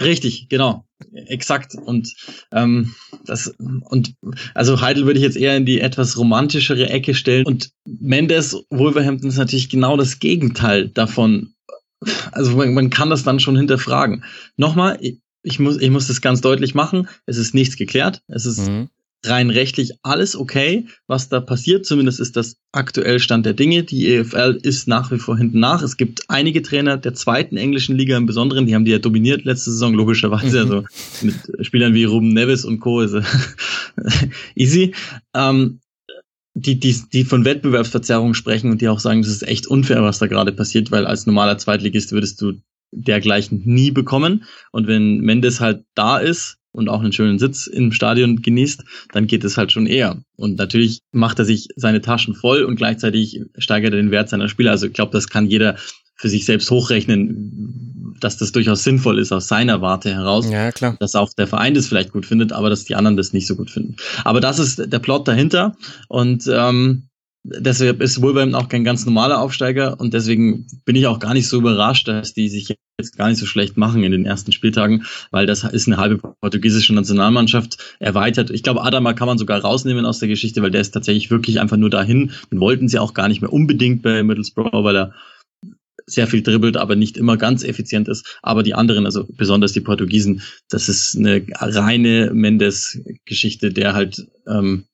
Richtig, 0.00 0.48
genau. 0.48 0.86
Exakt. 1.12 1.74
Und 1.74 2.14
ähm, 2.52 2.94
das 3.26 3.54
und 3.58 4.14
also 4.54 4.80
Heidel 4.80 5.04
würde 5.04 5.18
ich 5.18 5.24
jetzt 5.24 5.36
eher 5.36 5.56
in 5.56 5.66
die 5.66 5.80
etwas 5.80 6.16
romantischere 6.16 6.88
Ecke 6.88 7.14
stellen. 7.14 7.44
Und 7.44 7.70
Mendes 7.84 8.56
Wolverhampton 8.70 9.28
ist 9.28 9.36
natürlich 9.36 9.68
genau 9.68 9.96
das 9.96 10.18
Gegenteil 10.18 10.88
davon. 10.88 11.54
Also 12.32 12.56
man, 12.56 12.72
man 12.72 12.88
kann 12.88 13.10
das 13.10 13.24
dann 13.24 13.40
schon 13.40 13.56
hinterfragen. 13.56 14.24
Nochmal, 14.56 14.98
ich 15.42 15.58
muss, 15.58 15.78
ich 15.80 15.90
muss 15.90 16.08
das 16.08 16.20
ganz 16.20 16.40
deutlich 16.40 16.74
machen. 16.74 17.08
Es 17.26 17.38
ist 17.38 17.54
nichts 17.54 17.76
geklärt. 17.76 18.22
Es 18.28 18.46
ist 18.46 18.68
mhm. 18.68 18.88
rein 19.24 19.50
rechtlich 19.50 19.92
alles 20.02 20.36
okay, 20.36 20.86
was 21.06 21.28
da 21.28 21.40
passiert. 21.40 21.86
Zumindest 21.86 22.20
ist 22.20 22.36
das 22.36 22.56
aktuell 22.72 23.20
Stand 23.20 23.46
der 23.46 23.54
Dinge. 23.54 23.82
Die 23.84 24.12
EFL 24.12 24.58
ist 24.62 24.86
nach 24.86 25.10
wie 25.10 25.18
vor 25.18 25.36
hinten 25.36 25.60
nach. 25.60 25.82
Es 25.82 25.96
gibt 25.96 26.28
einige 26.28 26.62
Trainer 26.62 26.96
der 26.96 27.14
zweiten 27.14 27.56
englischen 27.56 27.96
Liga 27.96 28.16
im 28.16 28.26
Besonderen, 28.26 28.66
die 28.66 28.74
haben 28.74 28.84
die 28.84 28.92
ja 28.92 28.98
dominiert 28.98 29.44
letzte 29.44 29.70
Saison, 29.70 29.94
logischerweise. 29.94 30.64
Mhm. 30.64 30.72
Also 30.72 30.84
mit 31.22 31.66
Spielern 31.66 31.94
wie 31.94 32.04
Ruben 32.04 32.32
Neves 32.32 32.64
und 32.64 32.80
Co. 32.80 33.00
ist 33.00 33.14
easy. 34.54 34.94
Ähm, 35.34 35.80
die, 36.54 36.78
die, 36.78 37.00
die 37.12 37.24
von 37.24 37.44
Wettbewerbsverzerrung 37.44 38.34
sprechen 38.34 38.70
und 38.70 38.80
die 38.80 38.88
auch 38.88 38.98
sagen, 38.98 39.22
das 39.22 39.30
ist 39.30 39.46
echt 39.46 39.66
unfair, 39.66 40.02
was 40.02 40.18
da 40.18 40.26
gerade 40.26 40.52
passiert, 40.52 40.90
weil 40.90 41.06
als 41.06 41.26
normaler 41.26 41.58
Zweitligist 41.58 42.12
würdest 42.12 42.42
du 42.42 42.54
dergleichen 42.92 43.62
nie 43.64 43.90
bekommen. 43.90 44.44
Und 44.72 44.86
wenn 44.86 45.18
Mendes 45.20 45.60
halt 45.60 45.84
da 45.94 46.18
ist, 46.18 46.60
und 46.72 46.88
auch 46.88 47.00
einen 47.00 47.12
schönen 47.12 47.38
Sitz 47.38 47.66
im 47.66 47.92
Stadion 47.92 48.42
genießt, 48.42 48.84
dann 49.12 49.26
geht 49.26 49.44
es 49.44 49.56
halt 49.56 49.72
schon 49.72 49.86
eher. 49.86 50.22
Und 50.36 50.56
natürlich 50.56 51.00
macht 51.12 51.38
er 51.38 51.44
sich 51.44 51.68
seine 51.76 52.00
Taschen 52.00 52.34
voll 52.34 52.62
und 52.62 52.76
gleichzeitig 52.76 53.42
steigert 53.58 53.92
er 53.92 54.00
den 54.00 54.10
Wert 54.10 54.28
seiner 54.28 54.48
Spieler. 54.48 54.70
Also 54.70 54.86
ich 54.86 54.92
glaube, 54.92 55.12
das 55.12 55.28
kann 55.28 55.46
jeder 55.46 55.76
für 56.14 56.28
sich 56.28 56.44
selbst 56.44 56.70
hochrechnen, 56.70 58.14
dass 58.20 58.36
das 58.36 58.52
durchaus 58.52 58.84
sinnvoll 58.84 59.18
ist 59.18 59.32
aus 59.32 59.48
seiner 59.48 59.80
Warte 59.80 60.12
heraus. 60.14 60.48
Ja, 60.50 60.70
klar. 60.70 60.96
Dass 61.00 61.14
auch 61.14 61.32
der 61.32 61.46
Verein 61.46 61.74
das 61.74 61.86
vielleicht 61.86 62.12
gut 62.12 62.26
findet, 62.26 62.52
aber 62.52 62.68
dass 62.68 62.84
die 62.84 62.94
anderen 62.94 63.16
das 63.16 63.32
nicht 63.32 63.46
so 63.46 63.56
gut 63.56 63.70
finden. 63.70 63.96
Aber 64.24 64.40
das 64.40 64.58
ist 64.58 64.92
der 64.92 64.98
Plot 64.98 65.26
dahinter. 65.26 65.76
Und 66.08 66.48
ähm, 66.52 67.09
Deshalb 67.42 68.02
ist 68.02 68.20
Wolverhampton 68.20 68.60
auch 68.60 68.68
kein 68.68 68.84
ganz 68.84 69.06
normaler 69.06 69.40
Aufsteiger 69.40 69.98
und 69.98 70.12
deswegen 70.12 70.66
bin 70.84 70.94
ich 70.94 71.06
auch 71.06 71.18
gar 71.18 71.32
nicht 71.32 71.48
so 71.48 71.58
überrascht, 71.58 72.06
dass 72.06 72.34
die 72.34 72.50
sich 72.50 72.76
jetzt 72.98 73.16
gar 73.16 73.28
nicht 73.28 73.38
so 73.38 73.46
schlecht 73.46 73.78
machen 73.78 74.04
in 74.04 74.12
den 74.12 74.26
ersten 74.26 74.52
Spieltagen, 74.52 75.04
weil 75.30 75.46
das 75.46 75.64
ist 75.64 75.86
eine 75.86 75.96
halbe 75.96 76.18
portugiesische 76.18 76.94
Nationalmannschaft 76.94 77.96
erweitert. 77.98 78.50
Ich 78.50 78.62
glaube, 78.62 78.82
Adama 78.82 79.14
kann 79.14 79.26
man 79.26 79.38
sogar 79.38 79.60
rausnehmen 79.60 80.04
aus 80.04 80.18
der 80.18 80.28
Geschichte, 80.28 80.60
weil 80.60 80.70
der 80.70 80.82
ist 80.82 80.90
tatsächlich 80.90 81.30
wirklich 81.30 81.60
einfach 81.60 81.78
nur 81.78 81.88
dahin. 81.88 82.32
Den 82.52 82.60
wollten 82.60 82.88
sie 82.88 82.98
auch 82.98 83.14
gar 83.14 83.28
nicht 83.28 83.40
mehr 83.40 83.52
unbedingt 83.52 84.02
bei 84.02 84.22
Middlesbrough, 84.22 84.84
weil 84.84 84.96
er 84.96 85.14
sehr 86.06 86.26
viel 86.26 86.42
dribbelt, 86.42 86.76
aber 86.76 86.96
nicht 86.96 87.16
immer 87.16 87.36
ganz 87.36 87.62
effizient 87.64 88.08
ist. 88.08 88.38
Aber 88.42 88.62
die 88.62 88.74
anderen, 88.74 89.06
also 89.06 89.26
besonders 89.28 89.72
die 89.72 89.80
Portugiesen, 89.80 90.42
das 90.68 90.88
ist 90.88 91.16
eine 91.16 91.42
reine 91.54 92.32
Mendes-Geschichte, 92.34 93.72
der 93.72 93.94
halt 93.94 94.26
ähm, 94.46 94.84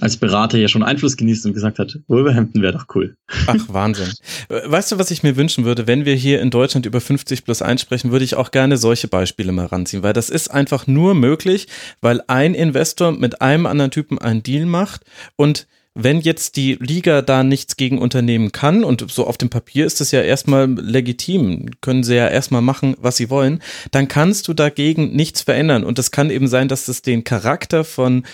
als 0.00 0.16
Berater 0.16 0.58
ja 0.58 0.68
schon 0.68 0.82
Einfluss 0.82 1.16
genießt 1.16 1.46
und 1.46 1.54
gesagt 1.54 1.78
hat, 1.78 1.98
Wolverhampton 2.08 2.62
wäre 2.62 2.72
doch 2.72 2.86
cool. 2.94 3.16
Ach, 3.46 3.56
Wahnsinn. 3.68 4.12
Weißt 4.48 4.92
du, 4.92 4.98
was 4.98 5.10
ich 5.10 5.22
mir 5.22 5.36
wünschen 5.36 5.64
würde, 5.64 5.86
wenn 5.86 6.04
wir 6.04 6.14
hier 6.14 6.40
in 6.40 6.50
Deutschland 6.50 6.86
über 6.86 7.00
50 7.00 7.44
plus 7.44 7.62
1 7.62 7.80
sprechen, 7.80 8.12
würde 8.12 8.24
ich 8.24 8.34
auch 8.34 8.50
gerne 8.50 8.76
solche 8.76 9.08
Beispiele 9.08 9.52
mal 9.52 9.66
ranziehen, 9.66 10.02
weil 10.02 10.12
das 10.12 10.30
ist 10.30 10.50
einfach 10.50 10.86
nur 10.86 11.14
möglich, 11.14 11.68
weil 12.00 12.22
ein 12.26 12.54
Investor 12.54 13.12
mit 13.12 13.40
einem 13.40 13.66
anderen 13.66 13.90
Typen 13.90 14.18
einen 14.18 14.42
Deal 14.42 14.66
macht 14.66 15.02
und 15.36 15.66
wenn 15.94 16.20
jetzt 16.20 16.56
die 16.56 16.78
Liga 16.80 17.20
da 17.20 17.42
nichts 17.42 17.76
gegen 17.76 17.98
unternehmen 17.98 18.52
kann, 18.52 18.84
und 18.84 19.10
so 19.10 19.26
auf 19.26 19.38
dem 19.38 19.50
Papier 19.50 19.86
ist 19.86 20.00
das 20.00 20.12
ja 20.12 20.22
erstmal 20.22 20.70
legitim, 20.70 21.70
können 21.80 22.04
sie 22.04 22.14
ja 22.14 22.28
erstmal 22.28 22.62
machen, 22.62 22.94
was 23.00 23.16
sie 23.16 23.28
wollen, 23.28 23.60
dann 23.90 24.06
kannst 24.06 24.46
du 24.46 24.54
dagegen 24.54 25.16
nichts 25.16 25.42
verändern. 25.42 25.82
Und 25.82 25.98
es 25.98 26.12
kann 26.12 26.30
eben 26.30 26.46
sein, 26.46 26.68
dass 26.68 26.86
das 26.86 27.02
den 27.02 27.24
Charakter 27.24 27.82
von 27.82 28.24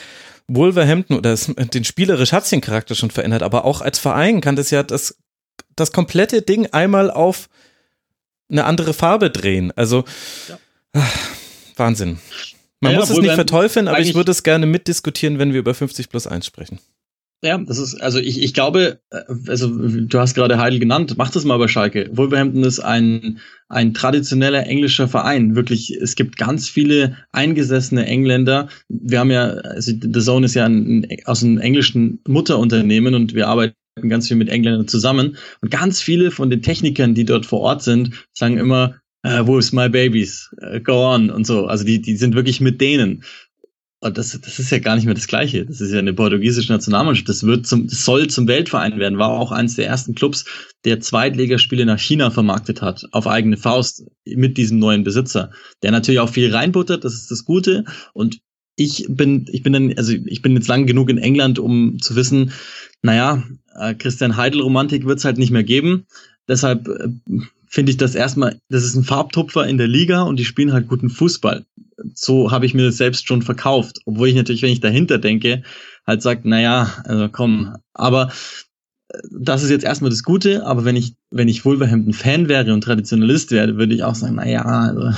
Wolverhampton 0.49 1.17
oder 1.17 1.31
das, 1.31 1.47
den 1.47 1.85
spielerisch 1.85 2.33
hat 2.33 2.51
den 2.51 2.61
Charakter 2.61 2.95
schon 2.95 3.11
verändert, 3.11 3.43
aber 3.43 3.65
auch 3.65 3.81
als 3.81 3.99
Verein 3.99 4.41
kann 4.41 4.57
das 4.57 4.71
ja 4.71 4.83
das, 4.83 5.19
das 5.75 5.93
komplette 5.93 6.43
Ding 6.43 6.67
einmal 6.67 7.11
auf 7.11 7.49
eine 8.49 8.65
andere 8.65 8.95
Farbe 8.95 9.31
drehen. 9.31 9.73
Also 9.75 10.05
ja. 10.49 10.59
ach, 10.93 11.19
Wahnsinn. 11.77 12.19
Man 12.81 12.93
ja, 12.93 12.99
muss 13.01 13.11
es 13.11 13.19
nicht 13.19 13.35
verteufeln, 13.35 13.89
aber 13.89 14.01
ich 14.01 14.15
würde 14.15 14.31
es 14.31 14.43
gerne 14.43 14.67
mitdiskutieren, 14.67 15.39
wenn 15.39 15.53
wir 15.53 15.61
über 15.61 15.75
50 15.75 16.09
plus 16.09 16.27
1 16.27 16.47
sprechen. 16.47 16.79
Ja, 17.43 17.59
das 17.59 17.79
ist, 17.79 18.01
also 18.01 18.19
ich, 18.19 18.43
ich 18.43 18.55
glaube, 18.55 19.01
äh, 19.11 19.21
also 19.49 19.69
du 19.69 20.19
hast 20.19 20.35
gerade 20.35 20.59
Heidel 20.59 20.79
genannt, 20.79 21.15
mach 21.19 21.31
das 21.31 21.45
mal 21.45 21.59
bei 21.59 21.69
Schalke. 21.69 22.09
Wolverhampton 22.13 22.65
ist 22.65 22.81
ein, 22.81 23.39
ein 23.69 23.95
traditioneller 23.95 24.67
englischer 24.67 25.07
Verein. 25.07 25.55
Wirklich, 25.55 25.91
es 25.91 26.15
gibt 26.15 26.39
ganz 26.39 26.69
viele 26.69 27.17
eingesessene 27.33 28.07
Engländer. 28.07 28.69
Wir 28.89 29.21
haben 29.21 29.31
ja, 29.31 29.49
also 29.49 29.93
The 30.01 30.21
Zone 30.21 30.47
ist 30.47 30.55
ja 30.55 30.65
ein, 30.65 31.07
aus 31.27 31.45
einem 31.45 31.59
englischen 31.59 32.21
Mutterunternehmen 32.27 33.15
und 33.15 33.35
wir 33.35 33.49
arbeiten 33.49 33.75
ganz 34.09 34.29
viel 34.29 34.37
mit 34.37 34.49
Engländern 34.49 34.89
zusammen. 34.89 35.37
Und 35.61 35.71
ganz 35.71 36.01
viele 36.01 36.31
von 36.31 36.51
den 36.51 36.63
Technikern, 36.63 37.15
die 37.15 37.25
dort 37.25 37.47
vor 37.47 37.61
Ort 37.61 37.83
sind, 37.83 38.27
sagen 38.33 38.57
immer, 38.59 38.97
uh, 39.27 39.47
wo 39.47 39.59
ist 39.59 39.73
my 39.73 39.89
babies? 39.89 40.51
Uh, 40.63 40.81
go 40.81 41.15
on 41.15 41.31
und 41.31 41.47
so. 41.47 41.67
Also 41.67 41.85
die, 41.85 42.01
die 42.01 42.17
sind 42.17 42.35
wirklich 42.35 42.61
mit 42.61 42.81
denen. 42.81 43.25
Und 44.01 44.19
das, 44.19 44.39
das 44.39 44.59
ist 44.59 44.71
ja 44.71 44.79
gar 44.79 44.95
nicht 44.95 45.07
mehr 45.07 45.15
das 45.15 45.27
Gleiche. 45.27 45.65
Das 45.65 45.81
ist 45.81 45.93
ja 45.93 45.99
eine 45.99 46.13
portugiesische 46.13 46.71
Nationalmannschaft. 46.71 47.29
Das 47.29 47.45
wird 47.45 47.67
zum, 47.67 47.89
das 47.89 48.05
soll 48.05 48.29
zum 48.29 48.47
Weltverein 48.47 48.99
werden. 48.99 49.19
War 49.19 49.31
auch 49.31 49.53
eines 49.53 49.77
der 49.77 49.87
ersten 49.87 50.15
Clubs, 50.15 50.45
der 50.85 51.01
Zweitligaspiele 51.01 51.87
nach 51.87 51.99
China 51.99 52.31
vermarktet 52.31 52.83
hat, 52.83 53.07
auf 53.13 53.27
eigene 53.27 53.57
Faust 53.57 54.05
mit 54.27 54.59
diesem 54.59 54.79
neuen 54.79 55.03
Besitzer, 55.03 55.51
der 55.83 55.93
natürlich 55.93 56.21
auch 56.21 56.29
viel 56.29 56.55
reinbuttert. 56.55 57.05
Das 57.05 57.15
ist 57.15 57.31
das 57.31 57.47
Gute. 57.47 57.85
Und 58.13 58.39
ich 58.77 59.07
bin, 59.09 59.47
ich 59.51 59.63
bin 59.63 59.73
dann, 59.73 59.95
also 59.97 60.13
ich 60.13 60.43
bin 60.43 60.55
jetzt 60.55 60.69
lang 60.69 60.87
genug 60.87 61.09
in 61.09 61.19
England, 61.19 61.59
um 61.59 61.99
zu 61.99 62.15
wissen, 62.17 62.53
naja, 63.01 63.43
äh, 63.75 63.95
Christian 63.95 64.37
Heidel 64.37 64.61
Romantik 64.61 65.07
wird 65.07 65.19
es 65.19 65.25
halt 65.25 65.39
nicht 65.39 65.51
mehr 65.51 65.65
geben. 65.65 66.07
Deshalb 66.47 66.87
äh, 66.89 67.09
finde 67.69 67.91
ich 67.91 67.99
das 67.99 68.15
erstmal, 68.15 68.59
das 68.69 68.85
ist 68.85 68.95
ein 68.95 69.05
Farbtupfer 69.05 69.67
in 69.67 69.79
der 69.79 69.89
Liga 69.89 70.23
und 70.23 70.39
die 70.39 70.45
spielen 70.45 70.73
halt 70.73 70.89
guten 70.89 71.11
Fußball 71.11 71.65
so 72.15 72.51
habe 72.51 72.67
ich 72.67 72.75
mir 72.75 72.87
das 72.87 72.97
selbst 72.97 73.27
schon 73.27 73.43
verkauft. 73.43 74.01
Obwohl 74.05 74.29
ich 74.29 74.35
natürlich, 74.35 74.63
wenn 74.63 74.73
ich 74.73 74.81
dahinter 74.81 75.19
denke, 75.19 75.63
halt 76.07 76.23
sagt, 76.23 76.45
naja, 76.45 76.91
also 77.05 77.29
komm, 77.31 77.77
aber 77.95 78.31
äh, 79.09 79.19
das 79.31 79.63
ist 79.63 79.71
jetzt 79.71 79.85
erstmal 79.85 80.11
das 80.11 80.23
Gute, 80.23 80.67
aber 80.67 80.85
wenn 80.85 80.97
ich, 80.97 81.15
wenn 81.31 81.49
ich 81.49 81.65
Wolverhampton-Fan 81.65 82.49
wäre 82.49 82.73
und 82.73 82.83
Traditionalist 82.83 83.51
wäre, 83.51 83.77
würde 83.77 83.95
ich 83.95 84.05
auch 84.05 84.15
sagen, 84.15 84.37
naja, 84.37 84.65
also, 84.65 85.17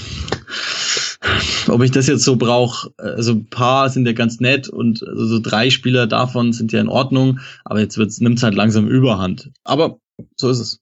ob 1.72 1.82
ich 1.82 1.90
das 1.90 2.06
jetzt 2.06 2.24
so 2.24 2.36
brauche, 2.36 2.90
also 2.96 3.32
ein 3.32 3.46
paar 3.46 3.90
sind 3.90 4.06
ja 4.06 4.12
ganz 4.12 4.40
nett 4.40 4.68
und 4.68 5.06
also 5.06 5.26
so 5.26 5.40
drei 5.40 5.70
Spieler 5.70 6.06
davon 6.06 6.52
sind 6.52 6.72
ja 6.72 6.80
in 6.80 6.88
Ordnung, 6.88 7.40
aber 7.64 7.80
jetzt 7.80 7.98
nimmt 8.20 8.38
es 8.38 8.42
halt 8.42 8.54
langsam 8.54 8.88
Überhand. 8.88 9.50
Aber 9.64 9.98
so 10.36 10.48
ist 10.48 10.58
es. 10.58 10.80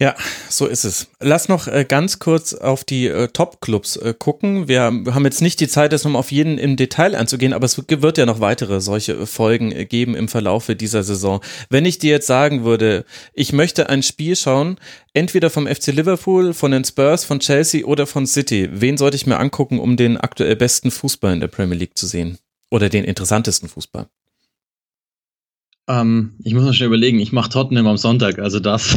Ja, 0.00 0.14
so 0.48 0.66
ist 0.66 0.84
es. 0.84 1.08
Lass 1.18 1.48
noch 1.48 1.66
äh, 1.66 1.84
ganz 1.84 2.20
kurz 2.20 2.54
auf 2.54 2.84
die 2.84 3.08
äh, 3.08 3.26
Top-Clubs 3.26 3.96
äh, 3.96 4.14
gucken. 4.16 4.68
Wir 4.68 4.82
haben 4.82 5.24
jetzt 5.24 5.42
nicht 5.42 5.58
die 5.58 5.66
Zeit, 5.66 5.92
das 5.92 6.04
nochmal 6.04 6.20
auf 6.20 6.30
jeden 6.30 6.56
im 6.56 6.76
Detail 6.76 7.16
anzugehen, 7.16 7.52
aber 7.52 7.64
es 7.64 7.76
wird 7.88 8.16
ja 8.16 8.24
noch 8.24 8.38
weitere 8.38 8.80
solche 8.80 9.26
Folgen 9.26 9.70
geben 9.88 10.14
im 10.14 10.28
Verlaufe 10.28 10.76
dieser 10.76 11.02
Saison. 11.02 11.40
Wenn 11.68 11.84
ich 11.84 11.98
dir 11.98 12.12
jetzt 12.12 12.28
sagen 12.28 12.62
würde, 12.62 13.04
ich 13.32 13.52
möchte 13.52 13.88
ein 13.88 14.04
Spiel 14.04 14.36
schauen, 14.36 14.78
entweder 15.14 15.50
vom 15.50 15.66
FC 15.66 15.88
Liverpool, 15.88 16.54
von 16.54 16.70
den 16.70 16.84
Spurs, 16.84 17.24
von 17.24 17.40
Chelsea 17.40 17.84
oder 17.84 18.06
von 18.06 18.24
City, 18.24 18.68
wen 18.70 18.98
sollte 18.98 19.16
ich 19.16 19.26
mir 19.26 19.40
angucken, 19.40 19.80
um 19.80 19.96
den 19.96 20.16
aktuell 20.16 20.54
besten 20.54 20.92
Fußball 20.92 21.32
in 21.32 21.40
der 21.40 21.48
Premier 21.48 21.76
League 21.76 21.98
zu 21.98 22.06
sehen? 22.06 22.38
Oder 22.70 22.88
den 22.88 23.02
interessantesten 23.02 23.68
Fußball? 23.68 24.08
Ähm, 25.88 26.34
ich 26.44 26.54
muss 26.54 26.64
mal 26.64 26.74
schnell 26.74 26.88
überlegen, 26.88 27.18
ich 27.18 27.32
mache 27.32 27.50
Tottenham 27.50 27.86
am 27.86 27.96
Sonntag, 27.96 28.38
also 28.38 28.60
das. 28.60 28.96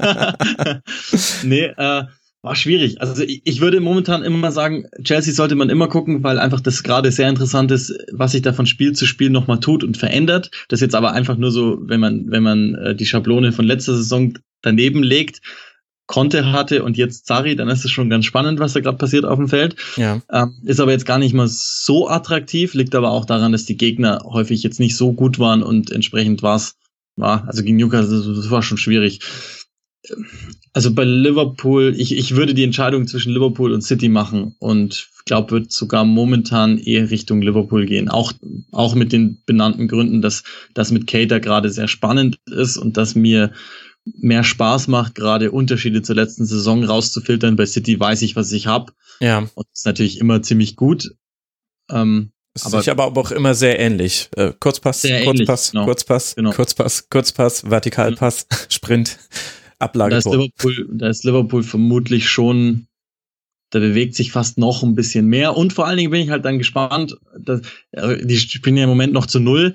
nee, 1.44 1.64
äh, 1.64 2.04
war 2.44 2.54
schwierig. 2.54 3.00
Also 3.00 3.22
ich, 3.22 3.40
ich 3.44 3.60
würde 3.60 3.80
momentan 3.80 4.22
immer 4.22 4.52
sagen, 4.52 4.86
Chelsea 5.02 5.32
sollte 5.32 5.54
man 5.54 5.70
immer 5.70 5.88
gucken, 5.88 6.22
weil 6.22 6.38
einfach 6.38 6.60
das 6.60 6.82
gerade 6.82 7.10
sehr 7.10 7.28
interessant 7.28 7.70
ist, 7.70 7.96
was 8.12 8.32
sich 8.32 8.42
da 8.42 8.52
von 8.52 8.66
Spiel 8.66 8.92
zu 8.92 9.06
Spiel 9.06 9.30
nochmal 9.30 9.60
tut 9.60 9.82
und 9.82 9.96
verändert. 9.96 10.50
Das 10.68 10.80
jetzt 10.80 10.94
aber 10.94 11.12
einfach 11.12 11.38
nur 11.38 11.50
so, 11.50 11.78
wenn 11.80 12.00
man, 12.00 12.30
wenn 12.30 12.42
man 12.42 12.74
äh, 12.74 12.94
die 12.94 13.06
Schablone 13.06 13.52
von 13.52 13.64
letzter 13.64 13.96
Saison 13.96 14.34
daneben 14.60 15.02
legt, 15.02 15.40
Conte 16.06 16.52
hatte 16.52 16.84
und 16.84 16.96
jetzt 16.96 17.26
Zari, 17.26 17.56
dann 17.56 17.68
ist 17.68 17.84
es 17.84 17.90
schon 17.90 18.10
ganz 18.10 18.26
spannend, 18.26 18.60
was 18.60 18.74
da 18.74 18.80
gerade 18.80 18.98
passiert 18.98 19.24
auf 19.24 19.38
dem 19.38 19.48
Feld. 19.48 19.76
Ja. 19.96 20.20
Ähm, 20.30 20.54
ist 20.64 20.80
aber 20.80 20.92
jetzt 20.92 21.06
gar 21.06 21.18
nicht 21.18 21.34
mal 21.34 21.48
so 21.48 22.08
attraktiv, 22.08 22.74
liegt 22.74 22.94
aber 22.94 23.10
auch 23.10 23.24
daran, 23.24 23.52
dass 23.52 23.64
die 23.64 23.76
Gegner 23.76 24.20
häufig 24.24 24.62
jetzt 24.62 24.80
nicht 24.80 24.96
so 24.96 25.12
gut 25.12 25.38
waren 25.38 25.62
und 25.62 25.90
entsprechend 25.90 26.42
war 26.42 26.56
es, 26.56 26.76
war, 27.16 27.46
also 27.46 27.62
gegen 27.62 27.76
Newcastle, 27.76 28.34
das 28.34 28.50
war 28.50 28.62
schon 28.62 28.78
schwierig. 28.78 29.20
Also 30.74 30.92
bei 30.92 31.04
Liverpool, 31.04 31.94
ich, 31.96 32.16
ich 32.16 32.36
würde 32.36 32.52
die 32.52 32.64
Entscheidung 32.64 33.06
zwischen 33.06 33.32
Liverpool 33.32 33.72
und 33.72 33.80
City 33.80 34.08
machen 34.10 34.54
und 34.58 35.08
glaube, 35.24 35.52
wird 35.52 35.72
sogar 35.72 36.04
momentan 36.04 36.78
eher 36.78 37.10
Richtung 37.10 37.40
Liverpool 37.40 37.86
gehen. 37.86 38.08
Auch, 38.08 38.32
auch 38.72 38.94
mit 38.94 39.12
den 39.12 39.38
benannten 39.46 39.88
Gründen, 39.88 40.20
dass 40.20 40.42
das 40.74 40.90
mit 40.90 41.06
Cater 41.06 41.40
gerade 41.40 41.70
sehr 41.70 41.88
spannend 41.88 42.38
ist 42.46 42.76
und 42.76 42.96
dass 42.96 43.14
mir 43.14 43.52
mehr 44.04 44.44
Spaß 44.44 44.88
macht, 44.88 45.14
gerade 45.14 45.50
Unterschiede 45.50 46.02
zur 46.02 46.16
letzten 46.16 46.44
Saison 46.44 46.84
rauszufiltern. 46.84 47.56
Bei 47.56 47.66
City 47.66 47.98
weiß 47.98 48.22
ich, 48.22 48.36
was 48.36 48.52
ich 48.52 48.66
habe. 48.66 48.92
Ja. 49.20 49.38
Und 49.38 49.66
das 49.70 49.80
ist 49.80 49.86
natürlich 49.86 50.20
immer 50.20 50.42
ziemlich 50.42 50.76
gut. 50.76 51.14
Ähm, 51.90 52.30
ist 52.54 52.66
aber, 52.66 52.78
sich 52.78 52.90
aber 52.90 53.06
auch 53.06 53.30
immer 53.30 53.54
sehr 53.54 53.78
ähnlich. 53.80 54.28
Äh, 54.36 54.52
Kurzpass, 54.58 55.02
sehr 55.02 55.24
Kurzpass, 55.24 55.68
ähnlich, 55.68 55.72
genau. 55.72 55.84
Kurzpass, 55.86 56.34
genau. 56.34 56.52
Kurzpass, 56.52 57.08
Kurzpass, 57.08 57.68
Vertikalpass, 57.68 58.46
mhm. 58.50 58.56
Sprint, 58.68 59.18
Ablage. 59.78 60.10
Da 60.10 60.18
ist, 60.18 60.26
Liverpool, 60.26 60.88
da 60.92 61.08
ist 61.08 61.24
Liverpool 61.24 61.62
vermutlich 61.62 62.28
schon 62.28 62.86
da 63.74 63.80
bewegt 63.80 64.14
sich 64.14 64.30
fast 64.30 64.56
noch 64.56 64.84
ein 64.84 64.94
bisschen 64.94 65.26
mehr. 65.26 65.56
Und 65.56 65.72
vor 65.72 65.86
allen 65.86 65.96
Dingen 65.96 66.12
bin 66.12 66.20
ich 66.20 66.30
halt 66.30 66.44
dann 66.44 66.58
gespannt, 66.58 67.16
dass, 67.36 67.60
äh, 67.90 68.24
die 68.24 68.36
spielen 68.36 68.76
ja 68.76 68.84
im 68.84 68.88
Moment 68.88 69.12
noch 69.12 69.26
zu 69.26 69.40
null. 69.40 69.74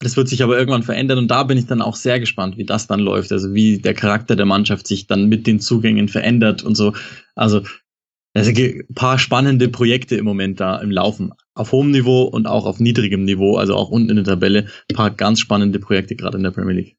Das 0.00 0.16
wird 0.16 0.28
sich 0.28 0.42
aber 0.42 0.56
irgendwann 0.56 0.84
verändern 0.84 1.18
und 1.18 1.28
da 1.28 1.42
bin 1.42 1.58
ich 1.58 1.66
dann 1.66 1.82
auch 1.82 1.96
sehr 1.96 2.20
gespannt, 2.20 2.56
wie 2.56 2.64
das 2.64 2.86
dann 2.86 3.00
läuft. 3.00 3.32
Also 3.32 3.52
wie 3.52 3.78
der 3.78 3.94
Charakter 3.94 4.36
der 4.36 4.46
Mannschaft 4.46 4.86
sich 4.86 5.06
dann 5.08 5.28
mit 5.28 5.46
den 5.46 5.58
Zugängen 5.58 6.08
verändert 6.08 6.62
und 6.62 6.76
so. 6.76 6.94
Also 7.34 7.62
es 8.34 8.52
gibt 8.52 8.90
ein 8.90 8.94
paar 8.94 9.18
spannende 9.18 9.68
Projekte 9.68 10.16
im 10.16 10.24
Moment 10.24 10.60
da 10.60 10.78
im 10.78 10.90
Laufen. 10.90 11.32
Auf 11.54 11.72
hohem 11.72 11.90
Niveau 11.90 12.22
und 12.22 12.46
auch 12.46 12.66
auf 12.66 12.78
niedrigem 12.78 13.24
Niveau, 13.24 13.56
also 13.56 13.74
auch 13.74 13.88
unten 13.88 14.10
in 14.10 14.16
der 14.16 14.24
Tabelle. 14.24 14.68
Ein 14.90 14.96
paar 14.96 15.10
ganz 15.10 15.40
spannende 15.40 15.80
Projekte 15.80 16.14
gerade 16.14 16.36
in 16.36 16.44
der 16.44 16.52
Premier 16.52 16.74
League. 16.74 16.96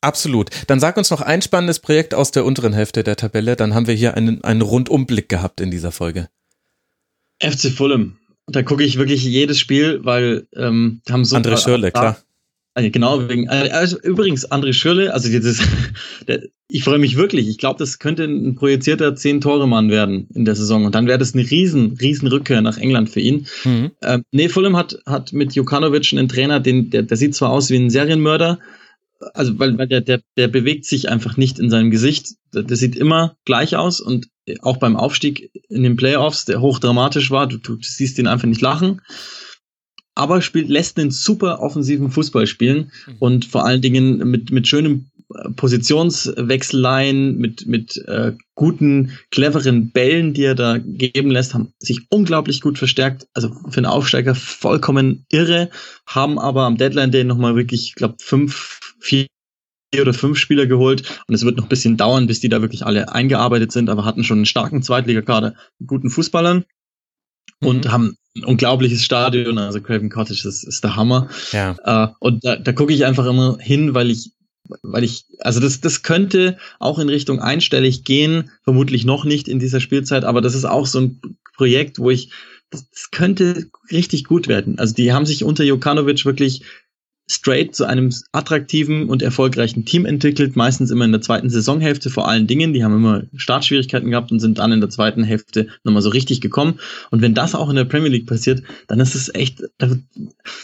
Absolut. 0.00 0.50
Dann 0.66 0.80
sag 0.80 0.96
uns 0.96 1.10
noch 1.10 1.20
ein 1.20 1.42
spannendes 1.42 1.78
Projekt 1.78 2.14
aus 2.14 2.30
der 2.30 2.44
unteren 2.44 2.72
Hälfte 2.72 3.04
der 3.04 3.16
Tabelle. 3.16 3.54
Dann 3.54 3.74
haben 3.74 3.86
wir 3.86 3.94
hier 3.94 4.16
einen, 4.16 4.42
einen 4.42 4.62
Rundumblick 4.62 5.28
gehabt 5.28 5.60
in 5.60 5.70
dieser 5.70 5.92
Folge. 5.92 6.28
FC 7.40 7.68
Fulham. 7.68 8.19
Da 8.50 8.62
gucke 8.62 8.84
ich 8.84 8.98
wirklich 8.98 9.24
jedes 9.24 9.58
Spiel, 9.58 10.00
weil 10.02 10.46
ähm, 10.54 11.00
haben 11.08 11.24
so. 11.24 11.36
André 11.36 11.56
Schürle, 11.56 11.90
klar. 11.92 12.18
Also 12.72 12.88
genau, 12.90 13.28
wegen, 13.28 13.48
also 13.48 13.98
übrigens, 14.00 14.48
André 14.50 14.72
Schürle, 14.72 15.12
also 15.12 15.28
dieses, 15.28 15.60
der, 16.28 16.44
ich 16.68 16.84
freue 16.84 16.98
mich 16.98 17.16
wirklich. 17.16 17.48
Ich 17.48 17.58
glaube, 17.58 17.78
das 17.78 17.98
könnte 17.98 18.24
ein 18.24 18.54
projizierter 18.54 19.16
Zehn-Tore-Mann 19.16 19.90
werden 19.90 20.28
in 20.34 20.44
der 20.44 20.54
Saison. 20.54 20.84
Und 20.84 20.94
dann 20.94 21.08
wäre 21.08 21.18
das 21.18 21.34
eine 21.34 21.50
riesen, 21.50 21.98
riesen 22.00 22.28
Rückkehr 22.28 22.62
nach 22.62 22.78
England 22.78 23.10
für 23.10 23.20
ihn. 23.20 23.46
Mhm. 23.64 23.90
Ähm, 24.02 24.22
nee, 24.30 24.48
Fulham 24.48 24.76
hat, 24.76 24.98
hat 25.04 25.32
mit 25.32 25.52
Jokanovic 25.54 26.12
einen 26.12 26.28
Trainer, 26.28 26.60
den, 26.60 26.90
der, 26.90 27.02
der 27.02 27.16
sieht 27.16 27.34
zwar 27.34 27.50
aus 27.50 27.70
wie 27.70 27.76
ein 27.76 27.90
Serienmörder, 27.90 28.60
also 29.34 29.58
weil, 29.58 29.76
weil 29.76 29.88
der, 29.88 30.00
der, 30.00 30.20
der 30.36 30.48
bewegt 30.48 30.84
sich 30.86 31.08
einfach 31.08 31.36
nicht 31.36 31.58
in 31.58 31.70
seinem 31.70 31.90
Gesicht. 31.90 32.36
Der 32.54 32.76
sieht 32.76 32.96
immer 32.96 33.36
gleich 33.44 33.76
aus 33.76 34.00
und 34.00 34.28
auch 34.62 34.78
beim 34.78 34.96
Aufstieg 34.96 35.50
in 35.68 35.82
den 35.82 35.96
Playoffs, 35.96 36.44
der 36.44 36.60
hochdramatisch 36.60 37.30
war, 37.30 37.46
du, 37.46 37.58
du 37.58 37.76
siehst 37.80 38.18
ihn 38.18 38.26
einfach 38.26 38.48
nicht 38.48 38.60
lachen. 38.60 39.00
Aber 40.14 40.42
spielt, 40.42 40.68
lässt 40.68 40.98
einen 40.98 41.10
super 41.10 41.60
offensiven 41.60 42.10
Fußball 42.10 42.46
spielen 42.46 42.90
mhm. 43.06 43.16
und 43.20 43.44
vor 43.44 43.64
allen 43.64 43.80
Dingen 43.80 44.18
mit, 44.28 44.50
mit 44.50 44.68
schönem 44.68 45.10
Positionswechseleien, 45.56 47.38
mit, 47.38 47.66
mit 47.66 47.96
äh, 48.08 48.32
guten, 48.56 49.16
cleveren 49.30 49.90
Bällen, 49.90 50.34
die 50.34 50.42
er 50.42 50.56
da 50.56 50.78
geben 50.78 51.30
lässt, 51.30 51.54
haben 51.54 51.72
sich 51.78 52.06
unglaublich 52.10 52.60
gut 52.60 52.78
verstärkt. 52.78 53.28
Also 53.32 53.50
für 53.68 53.78
einen 53.78 53.86
Aufsteiger 53.86 54.34
vollkommen 54.34 55.24
irre, 55.28 55.70
haben 56.06 56.38
aber 56.38 56.64
am 56.64 56.76
Deadline 56.76 57.12
Day 57.12 57.24
nochmal 57.24 57.54
wirklich, 57.54 57.82
ich 57.88 57.94
glaube, 57.94 58.16
fünf, 58.18 58.80
vier 58.98 59.26
oder 59.98 60.14
fünf 60.14 60.38
Spieler 60.38 60.66
geholt 60.66 61.20
und 61.26 61.34
es 61.34 61.44
wird 61.44 61.56
noch 61.56 61.64
ein 61.64 61.68
bisschen 61.68 61.96
dauern, 61.96 62.26
bis 62.26 62.40
die 62.40 62.48
da 62.48 62.60
wirklich 62.60 62.86
alle 62.86 63.12
eingearbeitet 63.12 63.72
sind, 63.72 63.90
aber 63.90 64.04
hatten 64.04 64.22
schon 64.22 64.38
einen 64.38 64.46
starken 64.46 64.82
Zweitligakader 64.82 65.54
mit 65.78 65.88
guten 65.88 66.10
Fußballern 66.10 66.64
und 67.60 67.86
mhm. 67.86 67.92
haben 67.92 68.16
ein 68.36 68.44
unglaubliches 68.44 69.04
Stadion, 69.04 69.58
also 69.58 69.80
Craven 69.80 70.08
Cottage 70.08 70.46
ist, 70.46 70.62
ist 70.62 70.84
der 70.84 70.94
Hammer. 70.94 71.28
Ja. 71.50 71.76
Uh, 71.84 72.14
und 72.20 72.44
da, 72.44 72.56
da 72.56 72.72
gucke 72.72 72.92
ich 72.92 73.04
einfach 73.04 73.26
immer 73.26 73.58
hin, 73.58 73.94
weil 73.94 74.10
ich 74.10 74.30
weil 74.82 75.02
ich, 75.02 75.24
also 75.40 75.58
das, 75.58 75.80
das 75.80 76.02
könnte 76.02 76.56
auch 76.78 77.00
in 77.00 77.08
Richtung 77.08 77.40
einstellig 77.40 78.04
gehen, 78.04 78.50
vermutlich 78.62 79.04
noch 79.04 79.24
nicht 79.24 79.48
in 79.48 79.58
dieser 79.58 79.80
Spielzeit, 79.80 80.24
aber 80.24 80.40
das 80.40 80.54
ist 80.54 80.64
auch 80.64 80.86
so 80.86 81.00
ein 81.00 81.20
Projekt, 81.56 81.98
wo 81.98 82.10
ich, 82.10 82.30
das, 82.70 82.88
das 82.88 83.10
könnte 83.10 83.66
richtig 83.90 84.24
gut 84.24 84.46
werden. 84.46 84.78
Also 84.78 84.94
die 84.94 85.12
haben 85.12 85.26
sich 85.26 85.42
unter 85.42 85.64
Jokanovic 85.64 86.24
wirklich 86.24 86.62
straight 87.30 87.76
zu 87.76 87.84
einem 87.84 88.12
attraktiven 88.32 89.08
und 89.08 89.22
erfolgreichen 89.22 89.84
Team 89.84 90.04
entwickelt, 90.04 90.56
meistens 90.56 90.90
immer 90.90 91.04
in 91.04 91.12
der 91.12 91.20
zweiten 91.20 91.48
Saisonhälfte 91.48 92.10
vor 92.10 92.26
allen 92.26 92.48
Dingen. 92.48 92.72
Die 92.72 92.82
haben 92.82 92.96
immer 92.96 93.22
Startschwierigkeiten 93.36 94.10
gehabt 94.10 94.32
und 94.32 94.40
sind 94.40 94.58
dann 94.58 94.72
in 94.72 94.80
der 94.80 94.90
zweiten 94.90 95.22
Hälfte 95.22 95.68
nochmal 95.84 96.02
so 96.02 96.10
richtig 96.10 96.40
gekommen. 96.40 96.80
Und 97.10 97.22
wenn 97.22 97.34
das 97.34 97.54
auch 97.54 97.70
in 97.70 97.76
der 97.76 97.84
Premier 97.84 98.10
League 98.10 98.26
passiert, 98.26 98.64
dann 98.88 98.98
ist 98.98 99.14
es 99.14 99.32
echt, 99.32 99.62
da, 99.78 99.90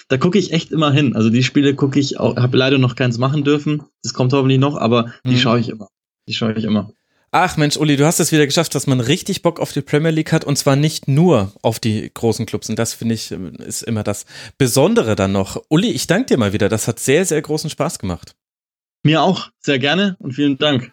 da 0.08 0.18
gucke 0.18 0.38
ich 0.38 0.52
echt 0.52 0.72
immer 0.72 0.90
hin. 0.90 1.14
Also 1.14 1.30
die 1.30 1.44
Spiele 1.44 1.74
gucke 1.74 2.00
ich, 2.00 2.18
habe 2.18 2.56
leider 2.56 2.78
noch 2.78 2.96
keins 2.96 3.16
machen 3.16 3.44
dürfen. 3.44 3.84
Das 4.02 4.12
kommt 4.12 4.32
hoffentlich 4.32 4.58
noch, 4.58 4.76
aber 4.76 5.12
die 5.24 5.30
mhm. 5.30 5.38
schaue 5.38 5.60
ich 5.60 5.68
immer. 5.68 5.88
Die 6.28 6.34
schaue 6.34 6.54
ich 6.54 6.64
immer. 6.64 6.90
Ach 7.38 7.58
Mensch, 7.58 7.76
Uli, 7.76 7.98
du 7.98 8.06
hast 8.06 8.18
es 8.18 8.32
wieder 8.32 8.46
geschafft, 8.46 8.74
dass 8.74 8.86
man 8.86 8.98
richtig 8.98 9.42
Bock 9.42 9.60
auf 9.60 9.70
die 9.70 9.82
Premier 9.82 10.10
League 10.10 10.32
hat 10.32 10.46
und 10.46 10.56
zwar 10.56 10.74
nicht 10.74 11.06
nur 11.06 11.52
auf 11.60 11.78
die 11.78 12.10
großen 12.14 12.46
Clubs. 12.46 12.70
Und 12.70 12.78
das 12.78 12.94
finde 12.94 13.14
ich 13.14 13.30
ist 13.30 13.82
immer 13.82 14.02
das 14.02 14.24
Besondere 14.56 15.16
dann 15.16 15.32
noch. 15.32 15.62
Uli, 15.68 15.90
ich 15.90 16.06
danke 16.06 16.28
dir 16.28 16.38
mal 16.38 16.54
wieder. 16.54 16.70
Das 16.70 16.88
hat 16.88 16.98
sehr, 16.98 17.26
sehr 17.26 17.42
großen 17.42 17.68
Spaß 17.68 17.98
gemacht. 17.98 18.34
Mir 19.02 19.20
auch, 19.20 19.50
sehr 19.60 19.78
gerne 19.78 20.16
und 20.18 20.32
vielen 20.32 20.56
Dank. 20.56 20.92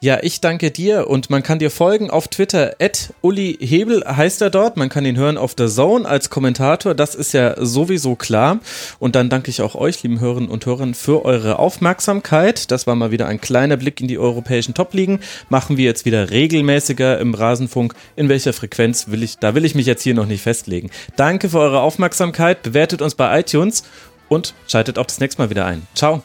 Ja, 0.00 0.18
ich 0.22 0.40
danke 0.40 0.70
dir 0.70 1.08
und 1.08 1.28
man 1.28 1.42
kann 1.42 1.58
dir 1.58 1.70
folgen 1.70 2.08
auf 2.08 2.28
Twitter. 2.28 2.76
Uli 3.20 3.58
Hebel 3.60 4.04
heißt 4.04 4.40
er 4.42 4.50
dort. 4.50 4.76
Man 4.76 4.88
kann 4.88 5.04
ihn 5.04 5.16
hören 5.16 5.36
auf 5.36 5.54
der 5.54 5.68
Zone 5.68 6.08
als 6.08 6.30
Kommentator. 6.30 6.94
Das 6.94 7.16
ist 7.16 7.32
ja 7.32 7.54
sowieso 7.58 8.14
klar. 8.14 8.60
Und 9.00 9.16
dann 9.16 9.28
danke 9.28 9.50
ich 9.50 9.60
auch 9.60 9.74
euch, 9.74 10.02
lieben 10.02 10.20
Hörerinnen 10.20 10.50
und 10.50 10.66
Hörern, 10.66 10.94
für 10.94 11.24
eure 11.24 11.58
Aufmerksamkeit. 11.58 12.70
Das 12.70 12.86
war 12.86 12.94
mal 12.94 13.10
wieder 13.10 13.26
ein 13.26 13.40
kleiner 13.40 13.76
Blick 13.76 14.00
in 14.00 14.06
die 14.06 14.18
europäischen 14.18 14.74
Top-Ligen. 14.74 15.18
Machen 15.48 15.76
wir 15.76 15.84
jetzt 15.84 16.04
wieder 16.04 16.30
regelmäßiger 16.30 17.18
im 17.18 17.34
Rasenfunk. 17.34 17.94
In 18.14 18.28
welcher 18.28 18.52
Frequenz 18.52 19.08
will 19.08 19.22
ich, 19.22 19.38
da 19.38 19.54
will 19.54 19.64
ich 19.64 19.74
mich 19.74 19.86
jetzt 19.86 20.02
hier 20.02 20.14
noch 20.14 20.26
nicht 20.26 20.42
festlegen. 20.42 20.90
Danke 21.16 21.48
für 21.48 21.58
eure 21.58 21.80
Aufmerksamkeit. 21.80 22.62
Bewertet 22.62 23.02
uns 23.02 23.16
bei 23.16 23.40
iTunes 23.40 23.82
und 24.28 24.54
schaltet 24.68 24.98
auch 24.98 25.06
das 25.06 25.20
nächste 25.20 25.42
Mal 25.42 25.50
wieder 25.50 25.66
ein. 25.66 25.86
Ciao. 25.94 26.22